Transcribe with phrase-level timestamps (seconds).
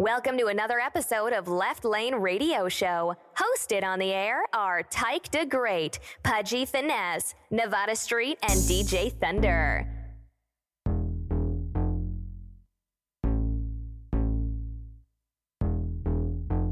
[0.00, 3.16] Welcome to another episode of Left Lane Radio Show.
[3.36, 9.88] Hosted on the air are Tyke the Great, Pudgy Finesse, Nevada Street, and DJ Thunder.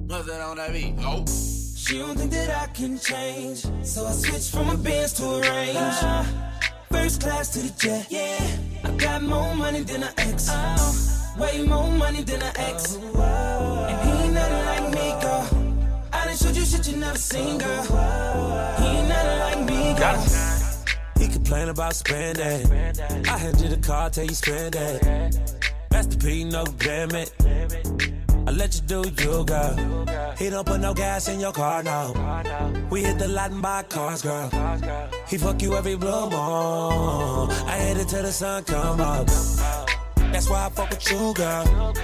[0.06, 0.94] What's that on that beat?
[1.00, 1.24] Oh.
[1.26, 5.40] She don't think that I can change, so I switched from a Benz to a
[5.40, 5.76] Range.
[5.76, 6.52] Ah.
[6.92, 8.56] First class to the jet, yeah.
[8.84, 11.15] I got more money than an ex, uh-huh.
[11.38, 12.96] Way more money than an ex.
[12.96, 15.48] And he ain't nothing like me, girl.
[16.12, 17.82] I done showed you shit you never seen, girl.
[18.78, 20.24] He ain't nothing like me, girl.
[21.18, 22.70] He complain about spending.
[23.28, 25.02] I hand you the car, tell you spend it.
[25.90, 27.32] Master P, no it.
[28.48, 30.34] I let you do you, girl.
[30.38, 32.12] He don't put no gas in your car, no.
[32.90, 34.50] We hit the lot and buy cars, girl.
[35.28, 37.50] He fuck you every blue moon.
[37.66, 39.85] I hit it till the sun come up.
[40.32, 41.94] That's why I fuck with you, girl.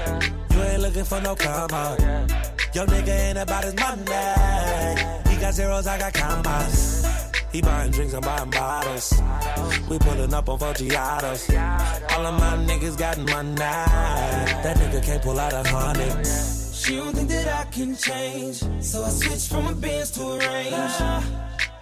[0.51, 1.99] You ain't looking for no up.
[2.75, 4.03] Your nigga ain't about his money.
[5.29, 7.07] He got zeros, I got commas.
[7.53, 9.13] He buying drinks, I'm buying bottles.
[9.91, 11.53] We pulling up on Foggiatos.
[12.17, 13.55] All of my niggas got money.
[13.57, 16.27] That nigga can't pull out a hundred.
[16.27, 20.39] She don't think that I can change, so I switched from a Benz to a
[20.39, 21.25] Range.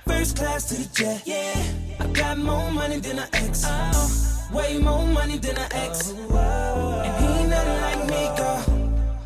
[0.06, 1.62] First class to the jet, yeah.
[2.00, 3.64] I got more money than an ex,
[4.52, 6.10] way more money than an ex.
[6.10, 8.64] And he ain't nothing like me, girl.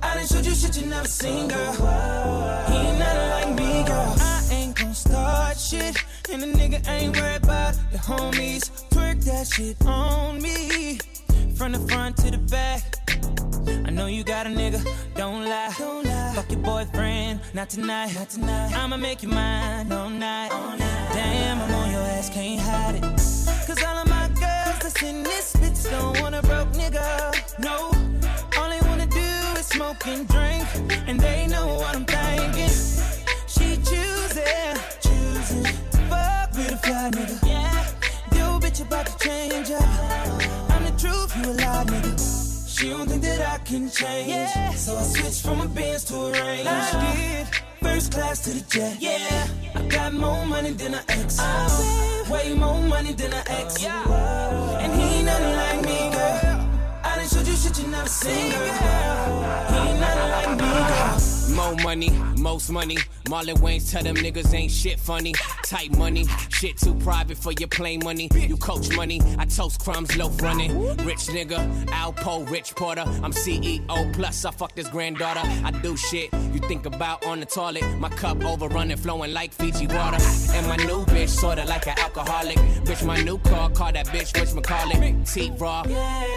[0.03, 1.73] I done showed you shit you never seen, girl.
[2.69, 4.15] He ain't nothing like me, girl.
[4.21, 5.97] I ain't gon' start shit,
[6.31, 8.71] and the nigga ain't worried about the homies.
[8.91, 10.99] Twerk that shit on me,
[11.57, 12.83] from the front to the back.
[13.87, 14.81] I know you got a nigga,
[15.15, 15.73] don't lie.
[15.79, 16.33] Don't lie.
[16.35, 18.15] Fuck your boyfriend, not tonight.
[18.15, 18.73] Not tonight.
[18.77, 20.51] I'ma make you mine all night.
[20.51, 21.11] all night.
[21.15, 23.03] Damn, I'm on your ass, can't hide it.
[23.67, 27.35] Cause all of my girls that's in this bitch don't want a broke nigga.
[27.59, 27.91] No,
[28.59, 30.67] all they wanna do is smoke and drink.
[31.07, 32.75] And they know what I'm thinking.
[33.47, 35.65] She choosing, choosing.
[36.11, 37.37] Fuck with a fly nigga.
[37.47, 37.87] Yeah,
[38.37, 39.83] yo bitch about to change up.
[40.71, 42.54] I'm the truth, you a lie nigga.
[42.85, 44.77] She don't think that I can change.
[44.77, 46.69] So I switched from a Benz to a Range.
[46.69, 47.47] I did.
[47.81, 48.99] First class to the jet.
[49.01, 49.49] Yeah.
[49.75, 51.41] I got more money than an ex.
[52.29, 53.83] way more money than an ex.
[53.87, 56.69] And he ain't nothing like me, girl.
[57.03, 58.61] I done showed you shit you never seen, girl.
[58.61, 61.34] He ain't nothing like me, girl.
[61.55, 62.97] More money, most money.
[63.27, 65.33] Marlon Wayans tell them niggas ain't shit funny.
[65.63, 68.29] Tight money, shit too private for your plain money.
[68.35, 70.77] You coach money, I toast crumbs, loaf running.
[71.05, 73.05] Rich nigga, Alpo, Rich Porter.
[73.23, 75.43] I'm CEO, plus I fuck this granddaughter.
[75.65, 77.85] I do shit you think about on the toilet.
[77.99, 80.19] My cup overrunning, flowing like Fiji water.
[80.53, 82.57] And my new bitch, sorta like an alcoholic.
[82.85, 85.33] Bitch, my new car, call that bitch Rich McCarlin.
[85.33, 85.85] T Raw,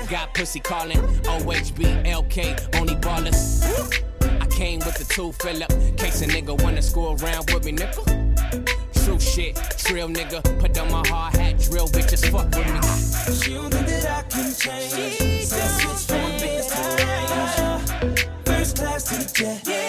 [0.09, 0.97] got pussy calling.
[0.97, 2.66] OHB, LK, only ballers.
[2.66, 2.66] I
[5.17, 5.97] came with the two fill up.
[5.97, 8.03] Case a nigga wanna screw around with me, nigga.
[9.05, 10.41] True shit, trill nigga.
[10.59, 12.79] Put on my hard hat, drill bitches, fuck with me.
[13.35, 15.45] She don't think that I can change.
[15.45, 16.81] So I switched from a Benz to.
[18.45, 19.61] First class to the jet.
[19.67, 19.86] Yeah.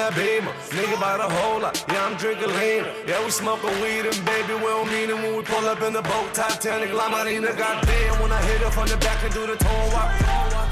[0.00, 0.52] That beamer.
[0.72, 2.88] Nigga by the whole lot, yeah, I'm drinking lean.
[3.04, 5.92] Yeah, we smoking weed and baby, we don't mean it when we pull up in
[5.92, 6.32] the boat.
[6.32, 8.16] Titanic, La Marina, goddamn.
[8.22, 10.08] When I hit her from the back and do the tone walk.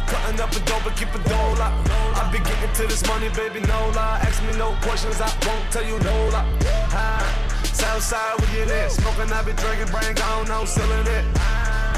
[0.09, 1.73] Cutting up a dope and keep a dough lock.
[2.17, 4.25] I be getting to this money, baby, no lie.
[4.25, 6.49] Ask me no questions, I won't tell you no lie.
[6.97, 7.21] Hi.
[7.69, 11.25] Southside with your neck, smoking, I be drinking, brain gone, no ceiling it.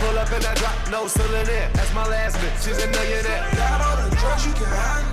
[0.03, 1.73] Pull up in that drop, no ceiling it.
[1.79, 3.47] That's my last bitch, she's a millionaire.
[3.55, 5.10] Got all the drugs you can handle.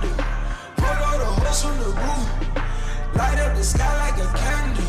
[1.48, 2.28] The from the roof.
[3.16, 4.84] Light up the sky like a candle.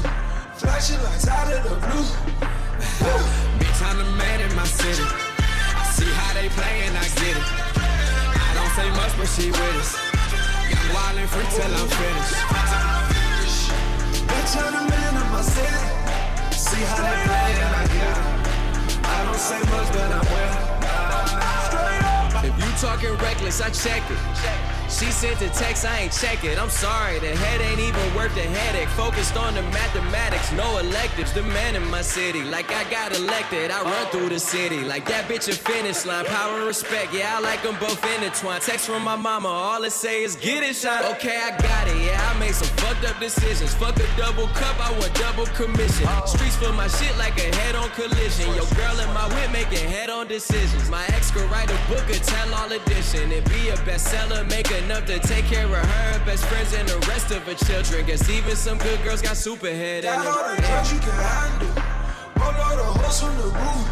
[0.59, 2.03] Flashing lights out of the blue.
[3.63, 5.07] Bitch, I'm the man in my city.
[5.07, 7.47] I see how they play and I get it.
[7.79, 9.95] I don't say much, but she with us.
[10.75, 12.35] I'm wild and free till I'm finished.
[14.27, 15.79] Bitch, I'm the man of my city.
[16.51, 18.27] See how they play and I get it.
[19.07, 20.59] I don't say much, but I'm well.
[22.43, 24.68] If you talking reckless, I check it.
[24.89, 26.57] She sent a text, I ain't check it.
[26.57, 28.89] I'm sorry, the head ain't even worth the headache.
[28.89, 31.31] Focused on the mathematics, no electives.
[31.31, 33.71] The man in my city, like I got elected.
[33.71, 36.25] I run through the city, like that bitch a finish line.
[36.25, 38.61] Power and respect, yeah, I like them both intertwined.
[38.63, 41.05] Text from my mama, all it say is get it shot.
[41.15, 43.73] Okay, I got it, yeah, I made some fucked up decisions.
[43.73, 46.07] Fuck a double cup, I want double commission.
[46.25, 48.47] Streets for my shit like a head on collision.
[48.55, 50.89] Yo, girl in my whip making head on decisions.
[50.89, 53.31] My ex could write a book, a tell all edition.
[53.31, 56.99] And be a bestseller, make enough to take care of her, best friends, and the
[57.07, 58.05] rest of her children.
[58.05, 59.37] Guess even some good girls got
[60.03, 61.88] Got all the drugs you can handle.
[62.39, 63.83] Pull all the hoes from the roof.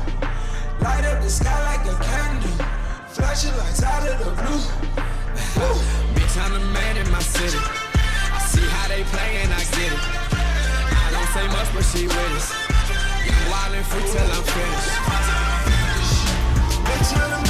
[0.79, 2.55] Light up the sky like a candle.
[3.09, 4.63] Flashing lights out of the blue.
[6.15, 7.59] Bitch, I'm the man in my city.
[8.31, 9.99] I see how they play and I get it.
[11.03, 12.53] I don't say much, but she with us.
[13.27, 14.91] I'm wild and free till I'm finished.
[16.87, 17.46] Bitch, I'm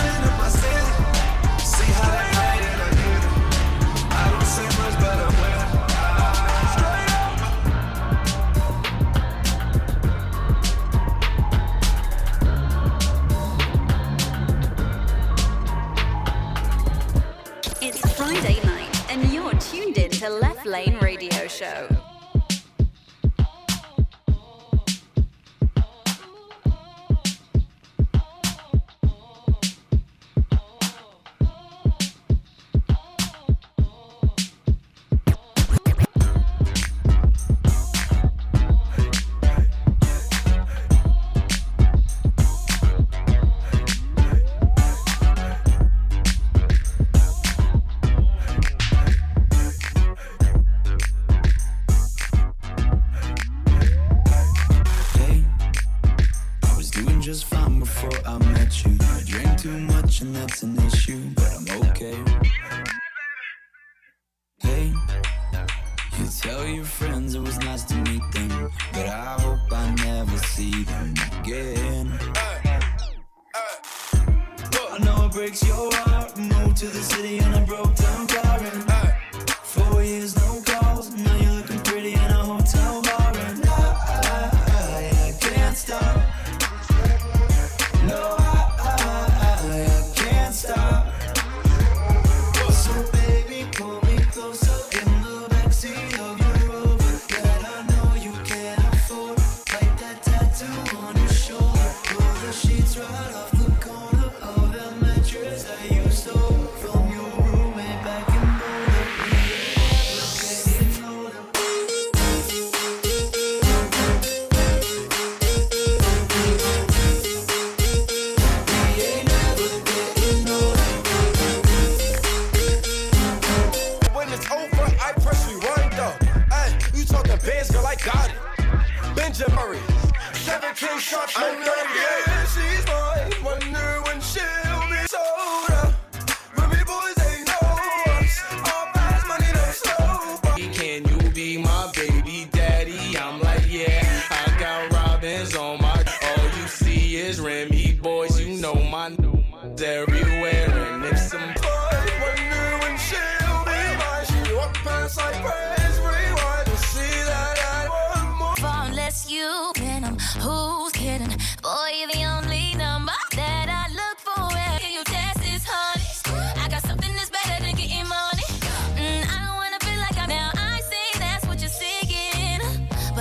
[21.57, 21.96] Show.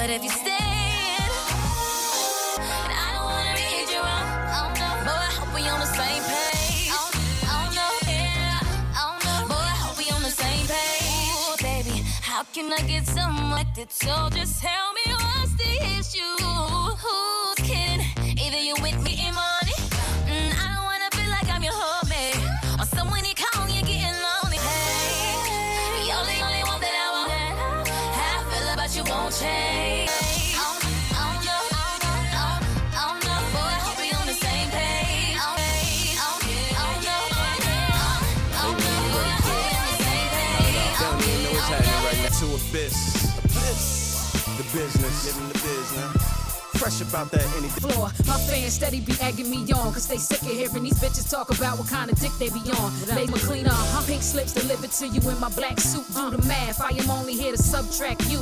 [0.07, 0.53] But if you stay.
[3.03, 4.29] I don't wanna read you wrong.
[4.57, 6.91] Oh no, boy, I hope we on the same page.
[6.99, 7.11] Oh,
[7.55, 8.61] oh no, yeah.
[9.03, 11.11] Oh no, boy, I hope we on the same page.
[11.43, 13.91] Ooh, baby, how can I get some like that?
[13.91, 16.46] So just tell me what's the issue?
[42.77, 43.39] Abyss.
[43.39, 44.57] Abyss.
[44.59, 45.35] The business.
[45.35, 46.71] Living the business.
[46.77, 47.91] Fresh about that anything.
[47.91, 48.11] floor.
[48.27, 51.49] My fans steady be egging me on, cause they sick of hearing these bitches talk
[51.49, 52.93] about what kind of dick they be on.
[53.15, 54.05] Make me clean up, huh?
[54.07, 56.05] pink slips delivered to you in my black suit.
[56.15, 58.41] Do the math, I am only here to subtract you.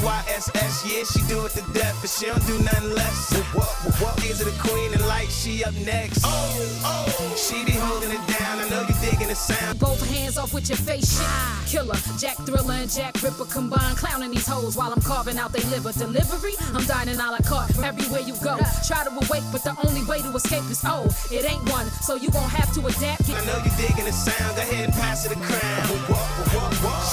[0.00, 2.90] B Y S S, yeah, she do it to death, but she don't do nothing
[2.94, 3.32] less.
[3.52, 4.24] What, what, what?
[4.24, 5.30] Is it the queen and light?
[5.30, 6.24] She up next.
[6.24, 8.58] Oh, oh, she be holding it down.
[8.60, 9.78] I know you digging the sound.
[9.78, 11.70] Both hands off with your face shit.
[11.70, 15.62] Killer, Jack Thriller and Jack Ripper combined, clowning these hoes while I'm carving out they
[15.68, 15.92] liver.
[15.92, 18.58] Delivery, I'm dining a la carte from everywhere you go.
[18.86, 21.86] Try to awake, but the only way to escape is oh, it ain't one.
[22.02, 23.28] So you gon' have to adapt.
[23.28, 24.56] I know you digging the sound.
[24.56, 26.40] Go ahead and pass her the crown.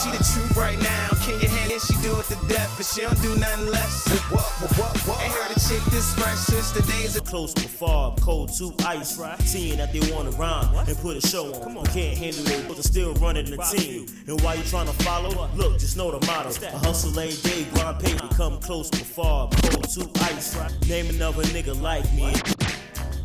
[0.03, 1.09] She the truth right now.
[1.25, 1.81] Can you handle it?
[1.81, 4.07] She do it to death, but she don't do nothing less.
[4.11, 9.17] Ain't heard a chick this fresh since the days of Close far, cold to ice.
[9.17, 9.39] Right.
[9.41, 11.61] Seeing that they wanna rhyme and put a show on.
[11.61, 11.85] Come on.
[11.87, 14.05] Can't handle it, but they're still running the team.
[14.27, 16.49] And why you trying to follow, look, just know the motto.
[16.65, 20.55] A hustle ain't day, grind paper, come close far, cold to ice.
[20.55, 20.87] Right.
[20.87, 22.33] Name another nigga like me.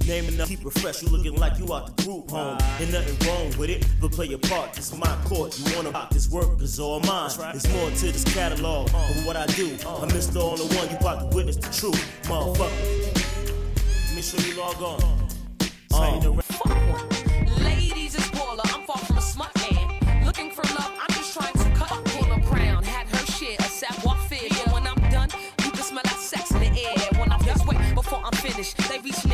[0.07, 1.03] Name enough, keep it fresh.
[1.03, 2.59] You looking like you out the group home.
[2.81, 4.73] Ain't nothing wrong with it, but play your part.
[4.73, 5.57] This my court.
[5.59, 7.31] You wanna rock this work is all mine.
[7.39, 9.67] There's more to this catalog than what I do.
[9.87, 10.41] I'm Mr.
[10.41, 10.91] All in One.
[10.91, 13.13] You about to witness the truth, motherfucker.
[14.15, 15.29] Make sure you log on.
[15.95, 16.33] Uh.
[17.63, 20.25] Ladies is Paula, I'm far from a smut man.
[20.25, 22.83] Looking for love, I'm just trying to cut Paula Brown.
[22.83, 24.49] Had her share of savoir faire.
[24.51, 25.29] Yeah, when I'm done,
[25.65, 27.21] you can smell that sex in the air.
[27.21, 29.32] When I'm just wait before I'm finished, they reach their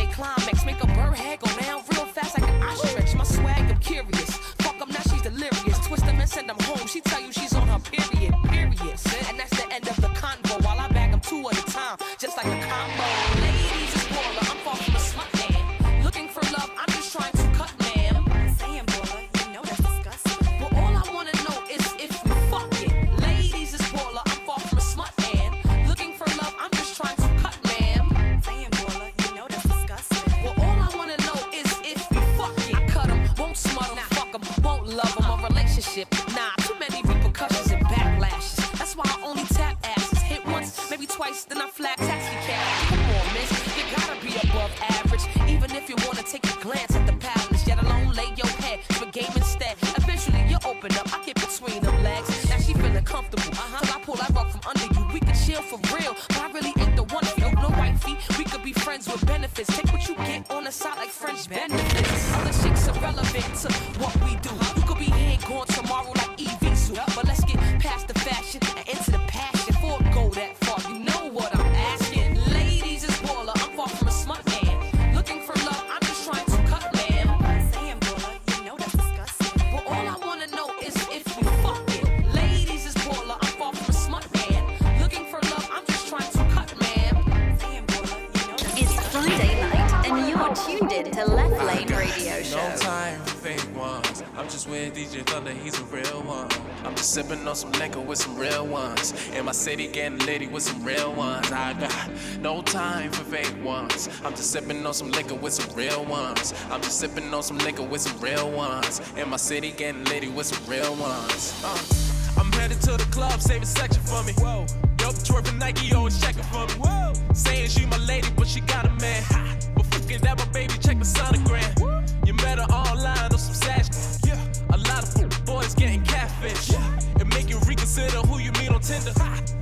[99.58, 101.50] city, getting litty with some real ones.
[101.50, 102.10] I got
[102.40, 104.08] no time for fake ones.
[104.24, 106.54] I'm just sipping on some liquor with some real ones.
[106.70, 109.00] I'm just sipping on some liquor with some real ones.
[109.16, 111.60] In my city, getting litty with some real ones.
[111.64, 114.32] Uh, I'm headed to the club, save a section for me.
[114.38, 114.60] Whoa.
[115.00, 116.74] Yo, twerking Nike, always checking for me.
[116.74, 117.12] Whoa.
[117.34, 119.22] Saying she my lady, but she got a man.
[119.24, 119.56] Ha.
[119.74, 122.26] But fucking that, my baby, check the sonogram.
[122.26, 123.88] You met her online on some sash.
[124.24, 124.38] Yeah.
[124.70, 126.70] A lot of boys getting catfish.
[126.70, 127.00] Yeah.
[127.18, 129.12] And make you reconsider who you meet on Tinder.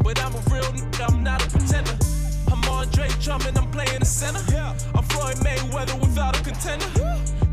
[0.07, 1.99] But I'm a real nigga, I'm not a pretender.
[2.53, 4.39] I'm Andre Drummond, I'm playing the center.
[4.53, 4.73] Yeah.
[4.95, 6.87] I'm Floyd Mayweather without a contender.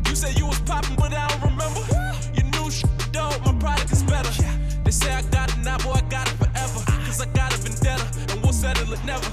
[0.08, 1.80] You said you was popping, but I don't remember.
[2.32, 4.30] You new shit dope, my product is better.
[4.40, 4.56] Yeah.
[4.84, 6.78] They say I got it now, boy, I got it forever.
[7.04, 9.26] Cause I got a vendetta, and we'll settle it never.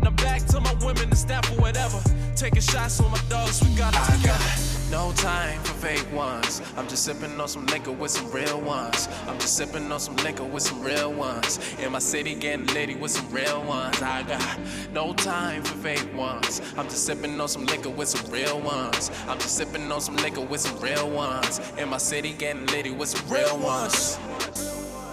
[0.00, 2.00] Now back to my women and stand for whatever.
[2.36, 4.71] Taking shots on my dogs, we got it together.
[4.92, 6.60] No time for fake ones.
[6.76, 9.08] I'm just sipping on some liquor with some real ones.
[9.26, 11.58] I'm just sipping on some liquor with some real ones.
[11.80, 14.02] In my city, getting litty with some real ones.
[14.02, 14.58] I got
[14.92, 16.60] no time for fake ones.
[16.76, 19.10] I'm just sipping on some liquor with some real ones.
[19.28, 21.58] I'm just sipping on some liquor with some real ones.
[21.78, 24.18] In my city, getting litty with some real ones.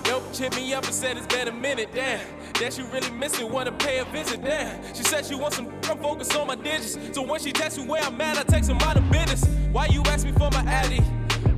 [0.10, 2.20] Yo, hit me up and said it's been a minute, damn.
[2.54, 4.84] That she really miss wanna pay a visit, damn.
[4.96, 6.98] She said she wants some, I'm focused on my digits.
[7.14, 9.46] So when she texts me where I'm at, I text her of business.
[9.72, 11.04] Why you ask me for my addy?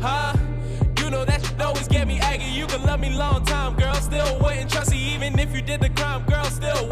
[0.01, 0.35] Huh?
[1.12, 2.45] Know that shit always get me aggy.
[2.45, 3.93] You can love me long time, girl.
[3.95, 6.45] Still wouldn't trust even if you did the crime, girl.
[6.45, 6.89] Still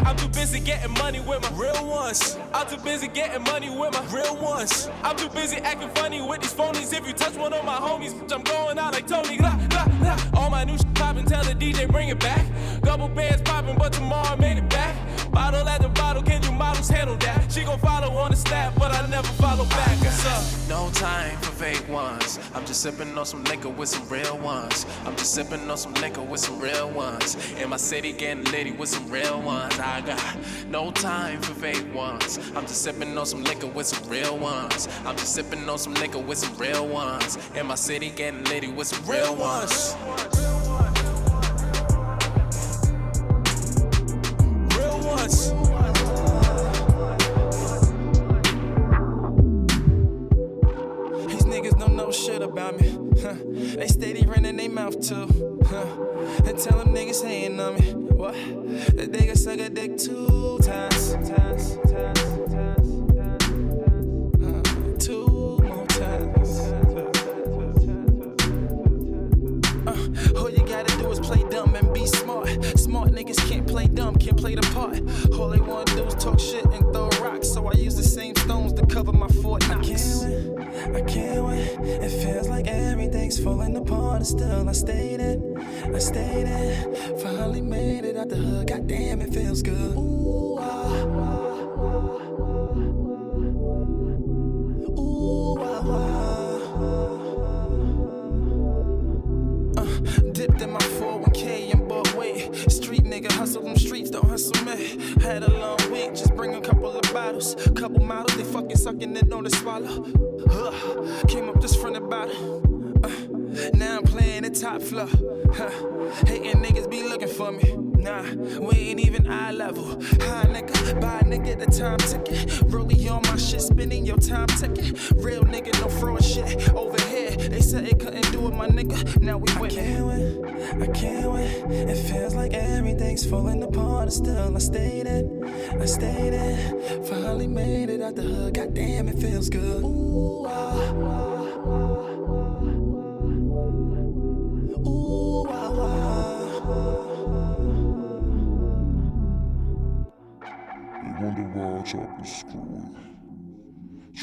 [0.00, 0.08] you.
[0.08, 2.38] I'm too busy getting money with my real ones.
[2.54, 4.88] I'm too busy getting money with my real ones.
[5.02, 6.92] I'm too busy acting funny with these phonies.
[6.92, 9.38] If you touch one of my homies, bitch, I'm going out like Tony.
[9.38, 10.16] La, la, la.
[10.34, 12.44] All my new shit poppin', tell the DJ bring it back.
[12.82, 14.96] Couple bands poppin', but tomorrow I made it back.
[15.30, 17.52] Bottle at the bottle, can you models handle that?
[17.52, 19.98] She gon' follow on the snap, but I never follow back.
[20.00, 20.68] What's up?
[20.68, 22.38] No time for fake ones.
[22.54, 24.86] I'm just sipping on some liquor with some real ones.
[25.04, 27.36] I'm just sipping on some liquor with some real ones.
[27.60, 29.76] In my city, getting litty with some real ones.
[29.80, 30.36] I got
[30.68, 32.38] no time for fake ones.
[32.54, 34.88] I'm just sipping on some liquor with some real ones.
[35.04, 37.38] I'm just sipping on some liquor with some real ones.
[37.56, 39.96] In my city, getting litty with some real ones.
[40.04, 40.89] Real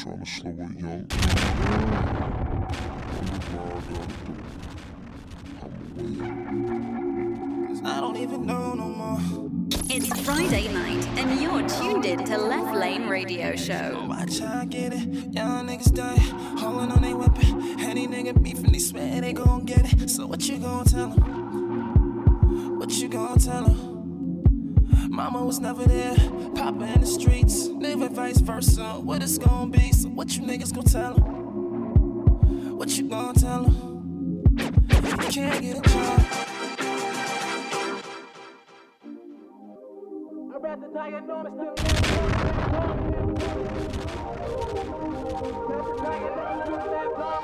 [0.00, 1.08] Trying to slow it young.
[3.14, 4.10] Wonder I do it.
[5.60, 6.70] I'm
[7.74, 7.90] away.
[7.90, 9.18] I don't even know no more.
[9.90, 14.06] It's Friday night, and you're tuned in to Left Lane Radio Show.
[14.08, 15.32] Watch how I get it.
[15.34, 16.16] Young niggas die,
[16.60, 17.80] holding on they weapon.
[17.80, 20.10] Any nigga beefing, they swear they gon' get it.
[20.10, 22.78] So what you gon' tell them?
[22.78, 23.87] What you gon' tell them?
[25.08, 26.14] Mama was never there,
[26.54, 29.00] Papa in the streets, never vice versa.
[29.00, 29.92] What it's gon' be?
[29.92, 32.76] So what you niggas gon' tell them?
[32.78, 34.42] What you gon' tell them?
[34.56, 36.20] You can't get a job.
[40.54, 41.28] I'd rather die than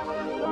[0.06, 0.43] Uh,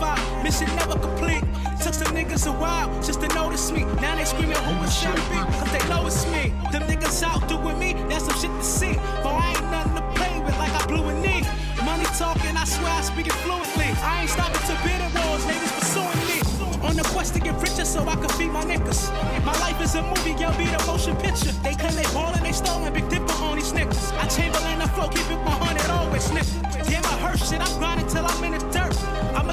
[0.00, 1.42] satisfied, mission never complete.
[1.82, 3.84] Took some niggas a while just to notice me.
[4.00, 6.52] Now they screaming who it should be, cause they know it's me.
[6.72, 8.94] Them niggas out doing me, that's some shit to see.
[9.22, 11.42] But I ain't nothing to play with like I blew a knee.
[11.84, 13.88] Money talking, I swear I speak it fluently.
[14.02, 16.38] I ain't stopping to at wars, niggas pursuing me.
[16.82, 19.12] On the quest to get richer so I can feed my niggas.
[19.44, 21.52] My life is a movie, y'all be the motion picture.
[21.62, 24.12] They claim they ballin', they stolen, big dipper on these niggas.
[24.16, 26.56] I Chamberlain the flow, keep it 100, always snickers.
[26.88, 28.96] Damn, I hurt shit, I'm grinding till I'm in the dirt.
[29.36, 29.52] I'ma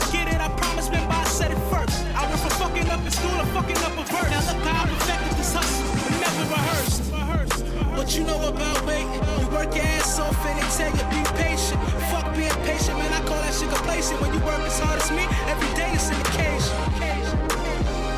[8.07, 9.11] What you know about waiting?
[9.11, 11.75] You work your ass off and they tell you be patient.
[12.07, 14.21] Fuck being patient, man, I call that shit complacent.
[14.21, 16.71] When you work as hard as me, every day is an occasion.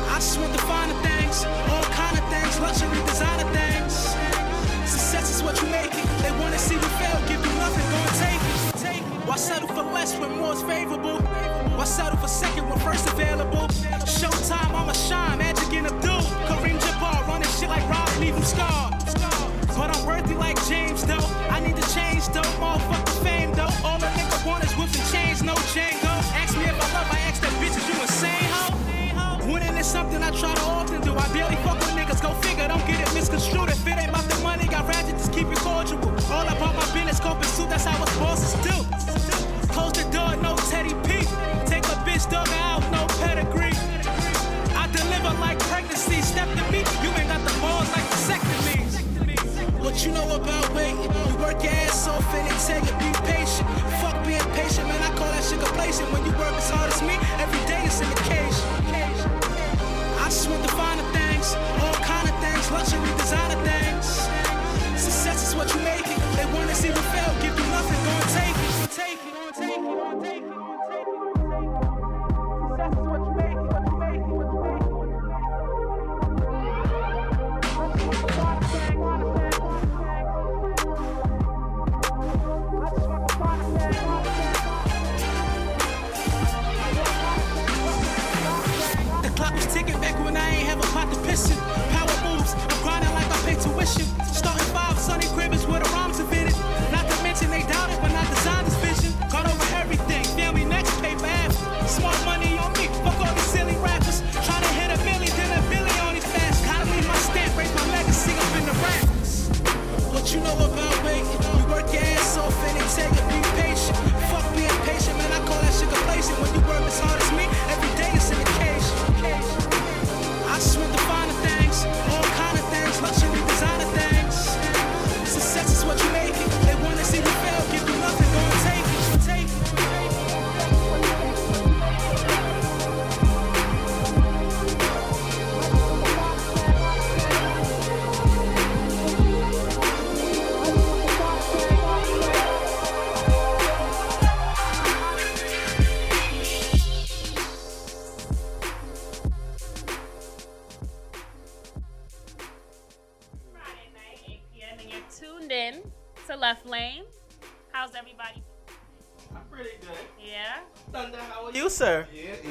[0.06, 1.42] I just want the finer things,
[1.74, 4.14] all kind of things, luxury designer things.
[4.86, 6.06] Success is what you make it.
[6.22, 9.26] They wanna see you fail, give you nothing, go and take it.
[9.26, 11.18] Why settle for less when more's favorable?
[11.74, 13.66] Why settle for second when first available?
[14.06, 16.22] Showtime, I'ma shine, Magic and Abdul.
[16.46, 18.99] Kareem Jabbar running shit like Rob, leave him scarred.
[20.30, 21.26] I'm like James, though.
[21.50, 22.42] I need to change, though.
[22.62, 23.74] Motherfucking fame, though.
[23.84, 26.22] All a nigga want is whipping chains, no though.
[26.38, 29.50] Ask me if I love, I ask that bitch, is you insane, ho?
[29.52, 31.12] Winning is something I try to often do.
[31.16, 33.70] I barely fuck with niggas, go figure, don't get it misconstrued.
[33.70, 35.98] If it ain't about the money, I'd rather just keep it cordial.
[36.30, 36.69] All about
[50.00, 50.96] You know about waiting?
[50.96, 53.68] You work your ass off and they tell you be patient.
[54.00, 54.96] Fuck being patient, man.
[55.02, 56.10] I call that shit complacent.
[56.10, 58.64] When you work as hard as me, every day is an occasion.
[60.16, 61.52] I just want the finer things,
[61.84, 64.24] all kind of things, luxury designer things.
[64.96, 66.16] Success is what you make it.
[66.32, 67.59] They wanna see you fail, give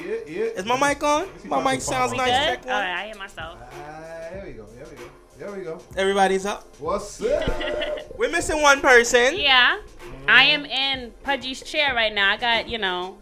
[0.10, 0.44] Yeah, yeah, yeah.
[0.52, 1.28] Is my mic on?
[1.46, 2.28] My mic sounds nice.
[2.30, 2.46] good?
[2.46, 2.74] Check one.
[2.76, 3.60] right, I hear myself.
[4.32, 4.66] There we go.
[4.66, 5.10] There we go.
[5.38, 5.82] There we go.
[5.96, 6.68] Everybody's up.
[6.80, 8.18] What's up?
[8.18, 9.38] We're missing one person.
[9.38, 9.80] Yeah.
[10.28, 12.32] I am in Pudgy's chair right now.
[12.32, 13.18] I got, you know.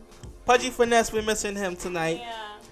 [0.45, 2.21] Pudgy Finesse, we're missing him tonight.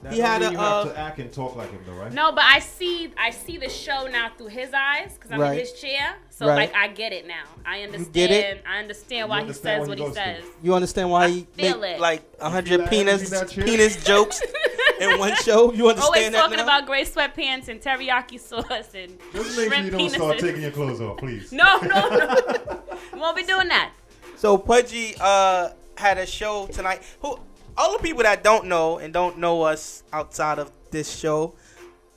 [0.01, 0.53] That He had mean a.
[0.53, 2.11] you Uh, have to act and talk like him, though, right?
[2.13, 5.53] No, but I see I see the show now through his eyes because I'm Right.
[5.53, 6.15] in his chair.
[6.37, 6.55] So Right.
[6.69, 7.43] like I get it now.
[7.65, 8.13] I understand.
[8.13, 8.61] get it?
[8.67, 10.43] I understand why understand he says what he goes says.
[10.61, 11.99] you understand why he feel make it.
[12.01, 13.63] like a hundred penis energy in that chair?
[13.63, 14.41] penis jokes
[14.99, 15.71] in one show?
[15.71, 16.63] You understand Always that talking now?
[16.63, 20.15] about gray sweatpants and teriyaki sauce and Just make sure you don't penises.
[20.15, 21.53] start taking your clothes off, please.
[21.53, 22.81] No, no, no.
[23.15, 23.93] Won't be doing that.
[24.35, 27.01] So Pudgy uh, had a show tonight.
[27.21, 27.39] Who
[27.77, 31.55] all the people that don't know and don't know us outside of this show,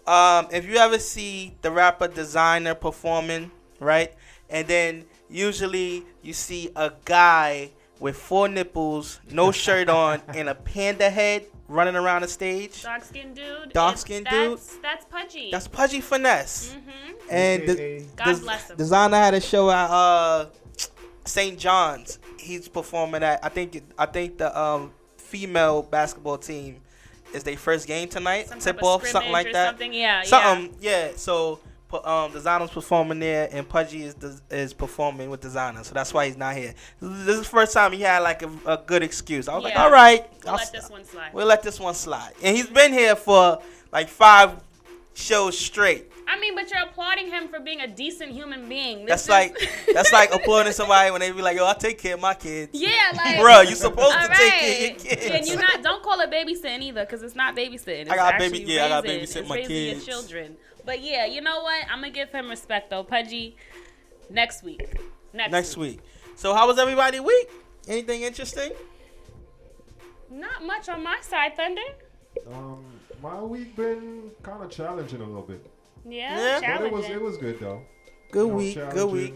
[0.09, 4.13] um, if you ever see the rapper Desiigner performing, right,
[4.51, 10.55] and then usually you see a guy with four nipples, no shirt on, and a
[10.55, 12.83] panda head running around the stage.
[12.83, 13.73] Dark skinned dude.
[13.73, 15.51] Dark It's- skinned that's- That's Pudgy.
[15.51, 16.75] That's Pudgy Finesse.
[16.75, 17.15] Mhm.
[17.31, 18.77] And the, God des- bless him.
[18.79, 20.47] Desiigner had a show at uh,
[21.27, 21.59] St.
[21.59, 22.19] John's.
[22.39, 26.81] He's performing at I think I think the um, female basketball team
[27.35, 28.49] is their first game tonight.
[28.49, 29.69] Some type Tip of off something like that.
[29.71, 31.11] something, yeah, Something yeah.
[31.17, 34.15] So pu- um, Desiigner's performing there, and Pudgy is
[34.51, 35.85] is performing with Desiigner.
[35.85, 36.75] So that's why he's not here.
[37.01, 39.49] This is the first time he had like a, a good excuse.
[39.49, 41.31] I was like, all right, We'll let this one slide.
[41.33, 42.33] We'll let this one slide.
[42.43, 43.61] And he's been here for
[43.93, 44.53] like five
[45.15, 46.05] shows straight.
[46.31, 49.07] I mean, but you're applauding him for being a decent human being.
[49.07, 51.99] This That's is- like that's like applauding somebody when they be like, "Yo, I take
[51.99, 54.91] care of my kids." Yeah, like, Bruh, you supposed to all take care of your
[55.17, 55.27] kids.
[55.27, 55.83] And you're not.
[55.83, 58.03] Don't call it babysitting either, because it's not babysitting.
[58.03, 60.07] It's I got baby- yeah, I got raising- babysit it's my kids.
[60.07, 60.57] Your children.
[60.89, 61.85] But yeah, you know what?
[61.91, 63.05] I'm gonna give him respect though.
[63.05, 63.57] Pudgy,
[64.31, 64.99] next week.
[65.35, 65.99] Next week.
[66.35, 67.51] So how was everybody week?
[67.87, 68.73] Anything interesting?
[70.31, 71.83] Not much on my side, Thunder.
[72.51, 72.83] Um,
[73.23, 75.63] my week been kind of challenging a little bit.
[76.09, 77.13] Yeah, But it was challenging.
[77.13, 77.83] it was good though.
[78.31, 79.35] Good You know, week, good week.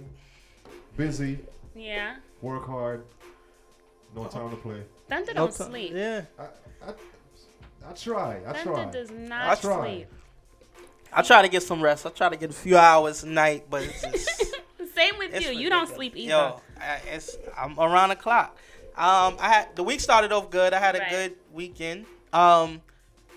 [0.97, 1.39] Busy,
[1.75, 2.17] Yeah.
[2.41, 3.05] work hard,
[4.17, 4.83] no time to play.
[5.07, 5.93] Thunder No don't ti- sleep.
[5.95, 6.23] Yeah.
[6.81, 8.41] I try.
[8.47, 8.85] I Thunder try.
[8.91, 9.81] does I not try.
[9.87, 10.07] sleep.
[11.15, 12.07] I try to get some rest.
[12.07, 14.29] I try to get a few hours a night, but it's just
[14.95, 15.53] Same with It's you.
[15.53, 16.31] You don't sleep either.
[16.31, 18.57] Yo, I, it's I'm around the clock.
[18.97, 20.75] Um, I had the week started off good.
[20.75, 21.11] I had a Right.
[21.11, 22.05] good weekend.
[22.33, 22.83] Um,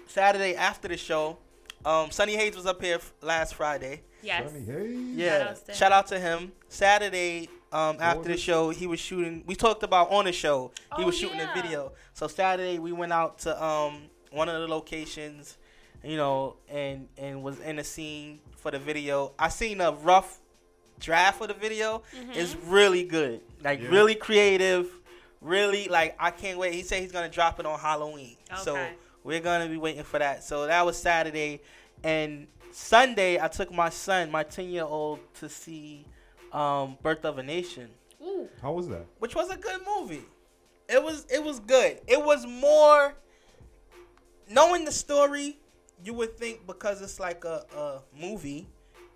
[0.07, 1.38] Saturday after the show,
[1.85, 4.01] um, Sonny Hayes was up here f- last Friday.
[4.21, 4.51] Yes.
[4.51, 5.15] Sonny Hayes.
[5.15, 6.51] Yeah, Shout shout out out to to him.
[6.67, 9.43] Saturday, um, after the show, he was shooting.
[9.45, 10.71] We talked about on the show.
[10.97, 11.51] He Oh, was shooting yeah.
[11.57, 11.93] a video.
[12.13, 15.57] So Saturday, we went out to um one of the locations,
[16.05, 19.33] you know, and and was in the scene for the video.
[19.39, 20.39] I seen a rough
[20.99, 22.03] draft of the video.
[22.33, 23.89] It's really good, like Yeah.
[23.89, 24.89] really creative,
[25.41, 26.73] really like I can't wait.
[26.73, 28.77] He said he's gonna drop it on Halloween, so
[29.23, 30.43] we're gonna be waiting for that.
[30.43, 31.61] So that was Saturday,
[32.03, 36.05] and Sunday I took my son, my ten year old, to see
[36.53, 37.89] um, Birth of a Nation,
[38.21, 38.47] Ooh.
[38.61, 39.05] How was that?
[39.19, 40.23] which was a good movie.
[40.87, 41.99] It was it was good.
[42.07, 43.15] It was more
[44.49, 45.57] knowing the story.
[46.03, 48.67] You would think because it's like a, a movie,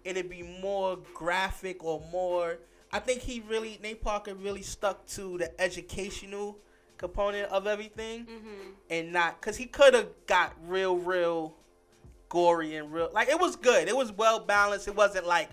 [0.03, 2.59] it'd be more graphic or more.
[2.91, 6.57] I think he really Nate Parker really stuck to the educational
[6.97, 8.71] component of everything, mm-hmm.
[8.89, 11.55] and not because he could have got real, real
[12.29, 13.09] gory and real.
[13.13, 13.87] Like it was good.
[13.87, 14.87] It was well balanced.
[14.87, 15.49] It wasn't like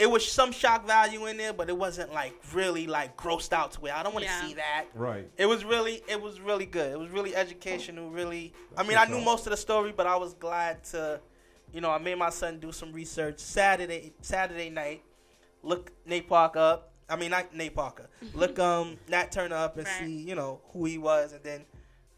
[0.00, 3.72] it was some shock value in there, but it wasn't like really like grossed out
[3.72, 4.46] to where I don't want to Yeah.
[4.46, 4.86] see that.
[4.94, 5.28] Right.
[5.36, 6.90] It was really, it was really good.
[6.92, 8.10] It was really educational.
[8.10, 9.24] Really, I mean, I knew up.
[9.24, 11.20] most of the story, but I was glad to,
[11.72, 15.02] you know, I made my son do some research Saturday, Saturday night.
[15.62, 16.92] Look Nate Parker up.
[17.08, 18.08] I mean, not Nate Parker.
[18.34, 19.98] Look um Nat Turner up and Right.
[20.06, 21.66] see, you know, who he was, and then,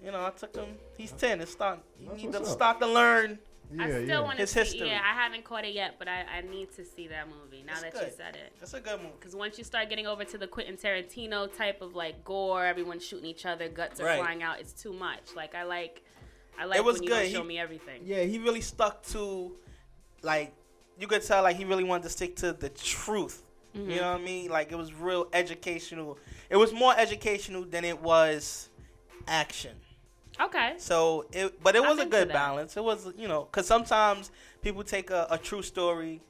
[0.01, 0.77] you know, I took him.
[0.97, 1.41] He's ten.
[1.41, 1.81] It's start.
[1.99, 2.57] You That's need to what's up.
[2.57, 3.39] start to learn.
[3.75, 4.21] Yeah, I still yeah.
[4.21, 4.59] want to see.
[4.61, 4.89] history.
[4.89, 7.73] Yeah, I haven't caught it yet, but I, I need to see that movie now
[7.75, 8.53] It's that you said it.
[8.61, 9.13] That's a good movie.
[9.19, 13.05] Because once you start getting over to the Quentin Tarantino type of like gore, everyone's
[13.05, 14.19] shooting each other, guts are Right.
[14.21, 15.35] flying out, it's too much.
[15.37, 16.03] Like I like,
[16.59, 17.15] I like it was when good.
[17.23, 18.03] don't show He- me everything.
[18.05, 19.57] Yeah, he really stuck to,
[20.23, 20.53] like,
[20.99, 23.43] you could tell like he really wanted to stick to the truth.
[23.75, 23.91] Mm-hmm.
[23.91, 24.51] You know what I mean?
[24.51, 26.19] Like it was real educational.
[26.51, 28.69] It was more educational than it was
[29.27, 29.73] action.
[30.45, 30.75] Okay.
[30.79, 32.77] So it, but it I'm was a good balance.
[32.77, 34.31] It was, you know, because sometimes
[34.63, 36.21] people take a, a true story,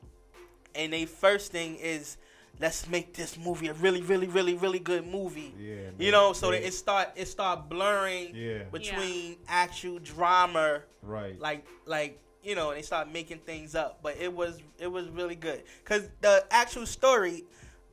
[0.74, 2.16] and they first thing is,
[2.60, 5.54] let's make this movie a really, really, really, really good movie.
[5.58, 5.74] Yeah.
[5.98, 6.60] You know, so Yeah.
[6.60, 8.64] that it start it start blurring Yeah.
[8.64, 11.38] between actual drama, Right.
[11.40, 14.00] like like you know, and they start making things up.
[14.02, 17.44] But it was it was really good because the actual story,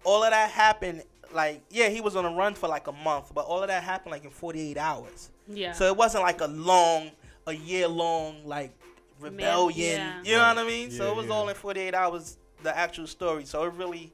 [0.03, 1.03] all of that happened.
[1.31, 3.83] Like yeah, he was on a run for like a month, but all of that
[3.83, 5.29] happened like in forty eight hours.
[5.49, 5.73] Yeah.
[5.73, 7.11] So it wasn't like a long,
[7.47, 8.71] a year long like
[9.19, 9.99] rebellion.
[9.99, 10.21] yeah.
[10.23, 10.91] You know what I mean?
[10.91, 11.33] so it was yeah.
[11.33, 12.37] all in forty eight hours.
[12.61, 13.45] The actual story.
[13.45, 14.11] So it really,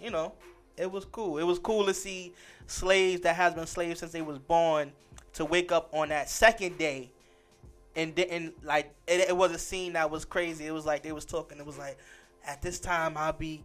[0.00, 0.32] you know,
[0.76, 1.38] it was cool.
[1.38, 2.32] It was cool to see
[2.66, 4.92] slaves that has been slaves since they was born
[5.34, 7.10] to wake up on that second day
[7.96, 10.66] and didn't like it, it was a scene that was crazy.
[10.66, 11.58] It was like they was talking.
[11.58, 11.98] It was like
[12.46, 13.62] at this time I'll be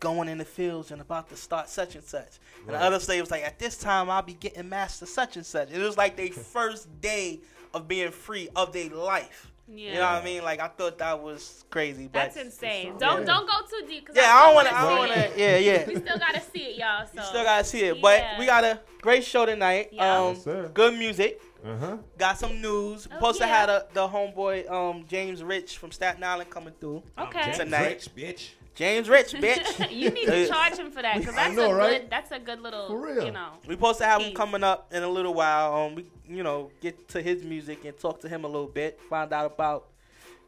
[0.00, 2.38] going in the fields and about to start such and such.
[2.66, 5.44] And the other slave was like at this time I'll be getting master such and
[5.46, 5.70] such.
[5.70, 7.40] It was like their first day
[7.74, 9.50] of being free of their life.
[9.70, 10.42] You know what I mean?
[10.44, 12.04] Like I thought that was crazy.
[12.04, 12.94] But That's insane.
[12.98, 13.26] Don't Yeah.
[13.26, 14.06] don't go too deep.
[14.06, 15.86] 'cause Yeah, I don't wanna wanna- I don't wanna- yeah, yeah.
[15.86, 17.04] We still gotta see it, y'all.
[17.06, 18.00] So You still gotta see it.
[18.00, 18.38] But Yeah.
[18.38, 19.90] we got a great show tonight.
[19.92, 20.20] Yeah.
[20.20, 20.70] Um, Yes, sir.
[20.72, 21.42] good music.
[21.62, 21.96] Uh huh.
[22.16, 23.06] Got some news.
[23.10, 23.56] Oh, Supposed to yeah.
[23.58, 27.52] have a, the homeboy um James Rich from Staten Island coming through Okay.
[27.52, 28.08] tonight.
[28.16, 28.50] bitch.
[28.78, 29.90] James Rich, bitch.
[29.90, 32.02] you need to charge him for that because that's know, a right?
[32.02, 33.24] good that's a good little For real.
[33.24, 33.54] you know.
[33.66, 35.74] We supposed to have him coming up in a little while.
[35.74, 39.00] Um, we you know get to his music and talk to him a little bit.
[39.10, 39.88] Find out about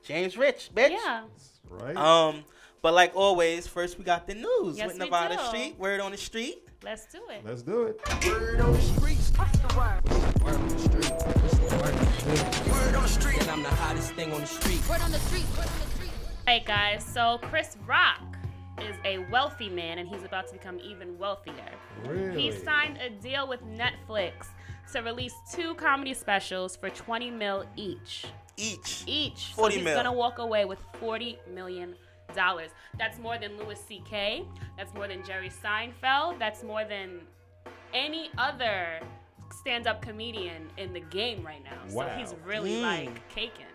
[0.05, 0.91] James Rich, bitch.
[0.91, 1.25] Yeah.
[1.69, 1.97] Right.
[1.97, 2.45] Um,
[2.83, 5.43] but like always, first we got the news Yes, with we Nevada do.
[5.47, 5.77] Street.
[5.77, 6.63] Word on the street.
[6.85, 7.43] Let's do it.
[7.45, 8.01] Let's do it.
[8.27, 9.33] Word on the streets.
[9.35, 11.11] Word on the street.
[12.71, 13.41] Word on the street.
[13.41, 14.89] And I'm the hottest thing on the street.
[14.89, 15.90] Word on the street, word on the street.
[16.51, 18.21] Hey guys, so Chris Rock
[18.83, 21.55] is a wealthy man and he's about to become even wealthier.
[22.05, 22.43] Really?
[22.43, 24.49] He signed a deal with Netflix
[24.93, 28.25] to release two comedy specials for 20 mil each.
[28.57, 29.05] Each.
[29.07, 29.53] Each.
[29.55, 29.95] 40 so he's mil.
[29.95, 31.95] gonna walk away with 40 million
[32.35, 32.71] dollars.
[32.99, 34.43] That's more than Louis C.K.
[34.77, 36.41] That's more than Jerry Seinfeld.
[36.41, 37.21] That's more than
[37.95, 38.99] any other
[39.61, 41.95] stand-up comedian in the game right now.
[41.95, 42.09] Wow.
[42.09, 42.83] So he's really Mm.
[43.07, 43.67] like caking.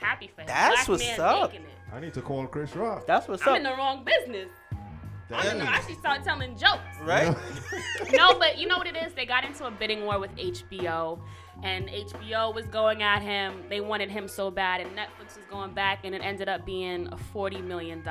[0.00, 0.46] Happy for him.
[0.48, 1.52] That's Black what's up.
[1.90, 1.96] Making it.
[1.96, 3.06] I need to call Chris Rock.
[3.06, 3.48] That's what's up.
[3.48, 3.56] I'm up.
[3.58, 4.50] in the wrong business.
[5.32, 5.64] I don't know.
[5.64, 6.80] I actually started telling jokes.
[7.02, 7.36] Right?
[8.12, 9.12] no, but you know what it is?
[9.14, 11.20] They got into a bidding war with HBO,
[11.62, 13.62] and HBO was going at him.
[13.68, 17.06] They wanted him so bad, and Netflix was going back, and it ended up being
[17.12, 18.02] a $40 million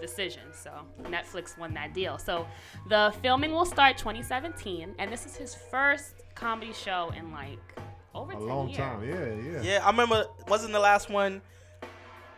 [0.00, 0.42] decision.
[0.52, 2.18] So Netflix won that deal.
[2.18, 2.46] So
[2.88, 7.58] the filming will start 2017, and this is his first comedy show in like
[8.14, 8.78] over A 10 long years.
[8.78, 9.04] time.
[9.08, 9.62] Yeah, yeah.
[9.62, 10.24] Yeah, I remember.
[10.48, 11.40] Wasn't the last one?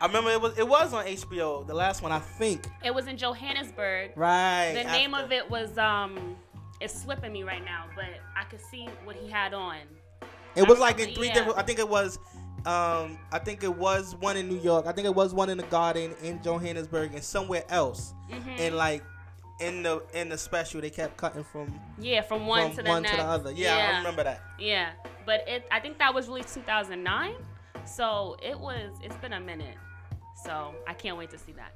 [0.02, 0.58] I remember it was.
[0.58, 1.64] It was on HBO.
[1.64, 2.66] The last one, I think.
[2.84, 4.10] It was in Johannesburg.
[4.16, 4.72] Right.
[4.74, 6.36] The name of it was um
[6.80, 9.76] it's slipping me right now, but I could see what he had on.
[10.56, 11.34] It was like in three Yeah.
[11.34, 11.56] different.
[11.58, 12.18] I think it was.
[12.66, 14.86] Um, I think it was one in New York.
[14.86, 18.12] I think it was one in the Garden in Johannesburg and somewhere else.
[18.28, 18.58] Mhm.
[18.58, 19.04] And like
[19.60, 22.88] in the in the special, they kept cutting from Yeah, from one from to the
[22.88, 23.14] one next.
[23.16, 23.52] to the other.
[23.52, 24.40] Yeah, I remember that.
[24.58, 24.90] Yeah,
[25.26, 27.34] but it I think that was released 2009,
[27.84, 29.76] so it was it's been a minute.
[30.44, 31.72] So I can't wait to see that.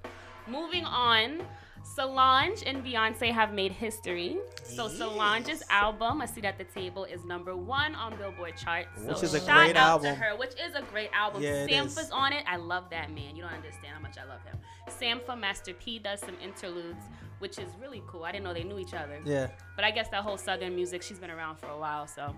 [0.48, 1.42] Moving on,
[1.82, 4.36] Solange and Beyonce have made history.
[4.64, 8.88] So Solange's album, A Seat at the Table, is number one on Billboard charts.
[9.02, 10.16] So Which is a shout great out to album.
[10.16, 11.42] her, which is a great album.
[11.42, 12.44] Yeah, Sampha's on it.
[12.48, 13.34] I love that man.
[13.36, 14.58] You don't understand how much I love him.
[14.88, 17.04] Sampha, Master P does some interludes,
[17.40, 18.24] which is really cool.
[18.24, 19.20] I didn't know they knew each other.
[19.24, 19.48] Yeah.
[19.74, 22.34] But I guess that whole Southern music, she's been around for a while, so.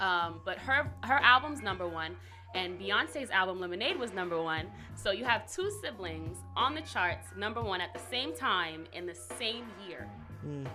[0.00, 2.16] Um, but her her album's number one,
[2.56, 4.66] and Beyonce's album Lemonade was number one.
[4.94, 9.06] So you have two siblings on the charts, number one at the same time in
[9.06, 10.08] the same year.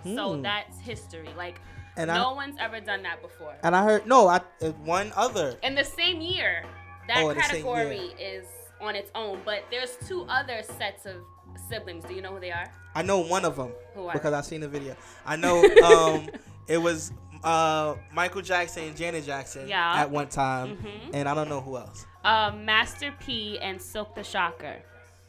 [0.04, 0.42] So Mhm.
[0.42, 1.28] that's history.
[1.36, 1.60] Like
[1.96, 3.54] And I- no one's ever done that before.
[3.62, 5.58] And I heard no, I uh, one other.
[5.62, 6.64] In the same year,
[7.08, 8.46] that Oh, in the same category is
[8.80, 9.40] on its own.
[9.44, 11.16] But there's two other sets of
[11.68, 12.04] siblings.
[12.04, 12.70] Do you know who they are?
[12.94, 14.38] I know one of them Who are because they?
[14.38, 14.94] I seen the video.
[15.26, 16.28] I know um,
[16.68, 17.12] it was
[17.44, 19.94] uh, Michael Jackson and Janet Jackson Yeah.
[20.00, 21.10] at one time, Mhm.
[21.14, 22.06] and I don't know who else.
[22.24, 24.76] Uh, Master P and Silkk the Shocker.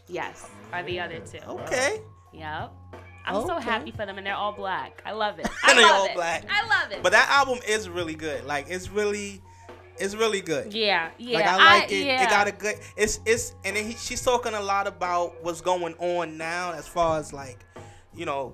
[0.07, 1.39] Yes, are the other two.
[1.47, 2.01] Okay.
[2.33, 2.71] Yep.
[3.25, 5.01] I'm so happy for them, and they're all black.
[5.05, 5.47] I love it.
[5.63, 6.13] I And they love all it.
[6.15, 6.43] black.
[6.51, 7.01] I love it.
[7.01, 8.43] But that album is really good.
[8.45, 9.41] Like it's really,
[9.97, 10.73] it's really good.
[10.73, 11.37] Yeah, yeah.
[11.39, 12.05] Like I like I- it.
[12.05, 12.23] yeah.
[12.23, 12.75] It got a good.
[12.97, 16.85] It's it's and then he, she's talking a lot about what's going on now as
[16.87, 17.59] far as like,
[18.13, 18.53] you know,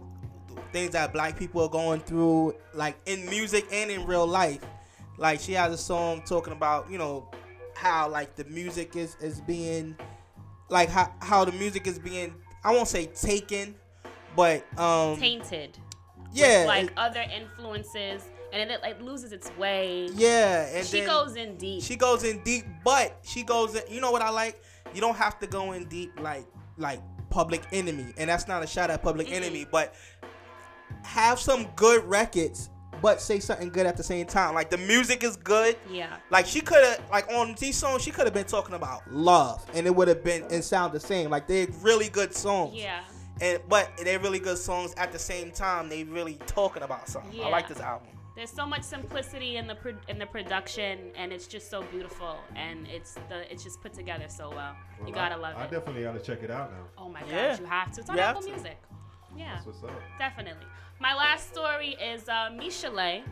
[0.71, 4.61] things that black people are going through, like in music and in real life.
[5.17, 7.29] Like she has a song talking about you know
[7.75, 9.95] how like the music is is being
[10.69, 12.33] like how how the music is being
[12.63, 13.75] I won't say taken,
[14.35, 15.77] but um tainted.
[16.33, 20.07] yeah, like it- other influences, and it like loses its way.
[20.13, 21.83] Yeah, and she goes in deep.
[21.83, 23.81] She goes in deep, but she goes in.
[23.93, 24.61] You know what I like?
[24.93, 26.45] You don't have to go in deep like
[26.77, 29.93] like Public Enemy, and that's not a shot at Public Enemy, but
[31.03, 32.69] have some good records,
[33.01, 34.53] but say something good at the same time.
[34.53, 35.77] Like the music is good.
[35.89, 36.17] Yeah.
[36.29, 39.65] Like she could have like on these songs, she could have been talking about love,
[39.73, 41.29] and it would have been and sound the same.
[41.29, 42.75] Like they're really good songs.
[42.75, 43.01] Yeah.
[43.41, 45.87] And but they're really good songs at the same time.
[45.89, 47.31] They really talking about something.
[47.33, 47.45] Yeah.
[47.45, 48.07] I like this album.
[48.35, 52.37] There's so much simplicity in the pro- in the production, and it's just so beautiful,
[52.55, 54.75] and it's the it's just put together so well.
[55.05, 55.67] you gotta I, love I it.
[55.67, 56.83] I definitely gotta check it out now.
[56.97, 57.49] Oh my Yeah.
[57.49, 58.01] gosh, you have to.
[58.01, 58.41] It's on You Apple.
[58.43, 58.81] Music.
[59.37, 59.55] Yeah.
[59.55, 59.91] That's what's up.
[60.17, 60.65] Definitely.
[60.99, 63.23] My last story is uh, Michel'le.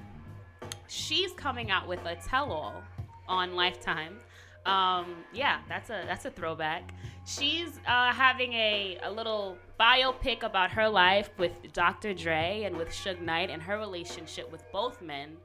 [0.87, 2.81] She's coming out with a tell-all
[3.27, 4.19] on Lifetime.
[4.65, 6.93] Um, yeah, that's a that's a throwback.
[7.25, 12.13] She's uh, having a, a little biopic about her life with Dr.
[12.13, 15.37] Dre and with Suge Knight and her relationship with both men.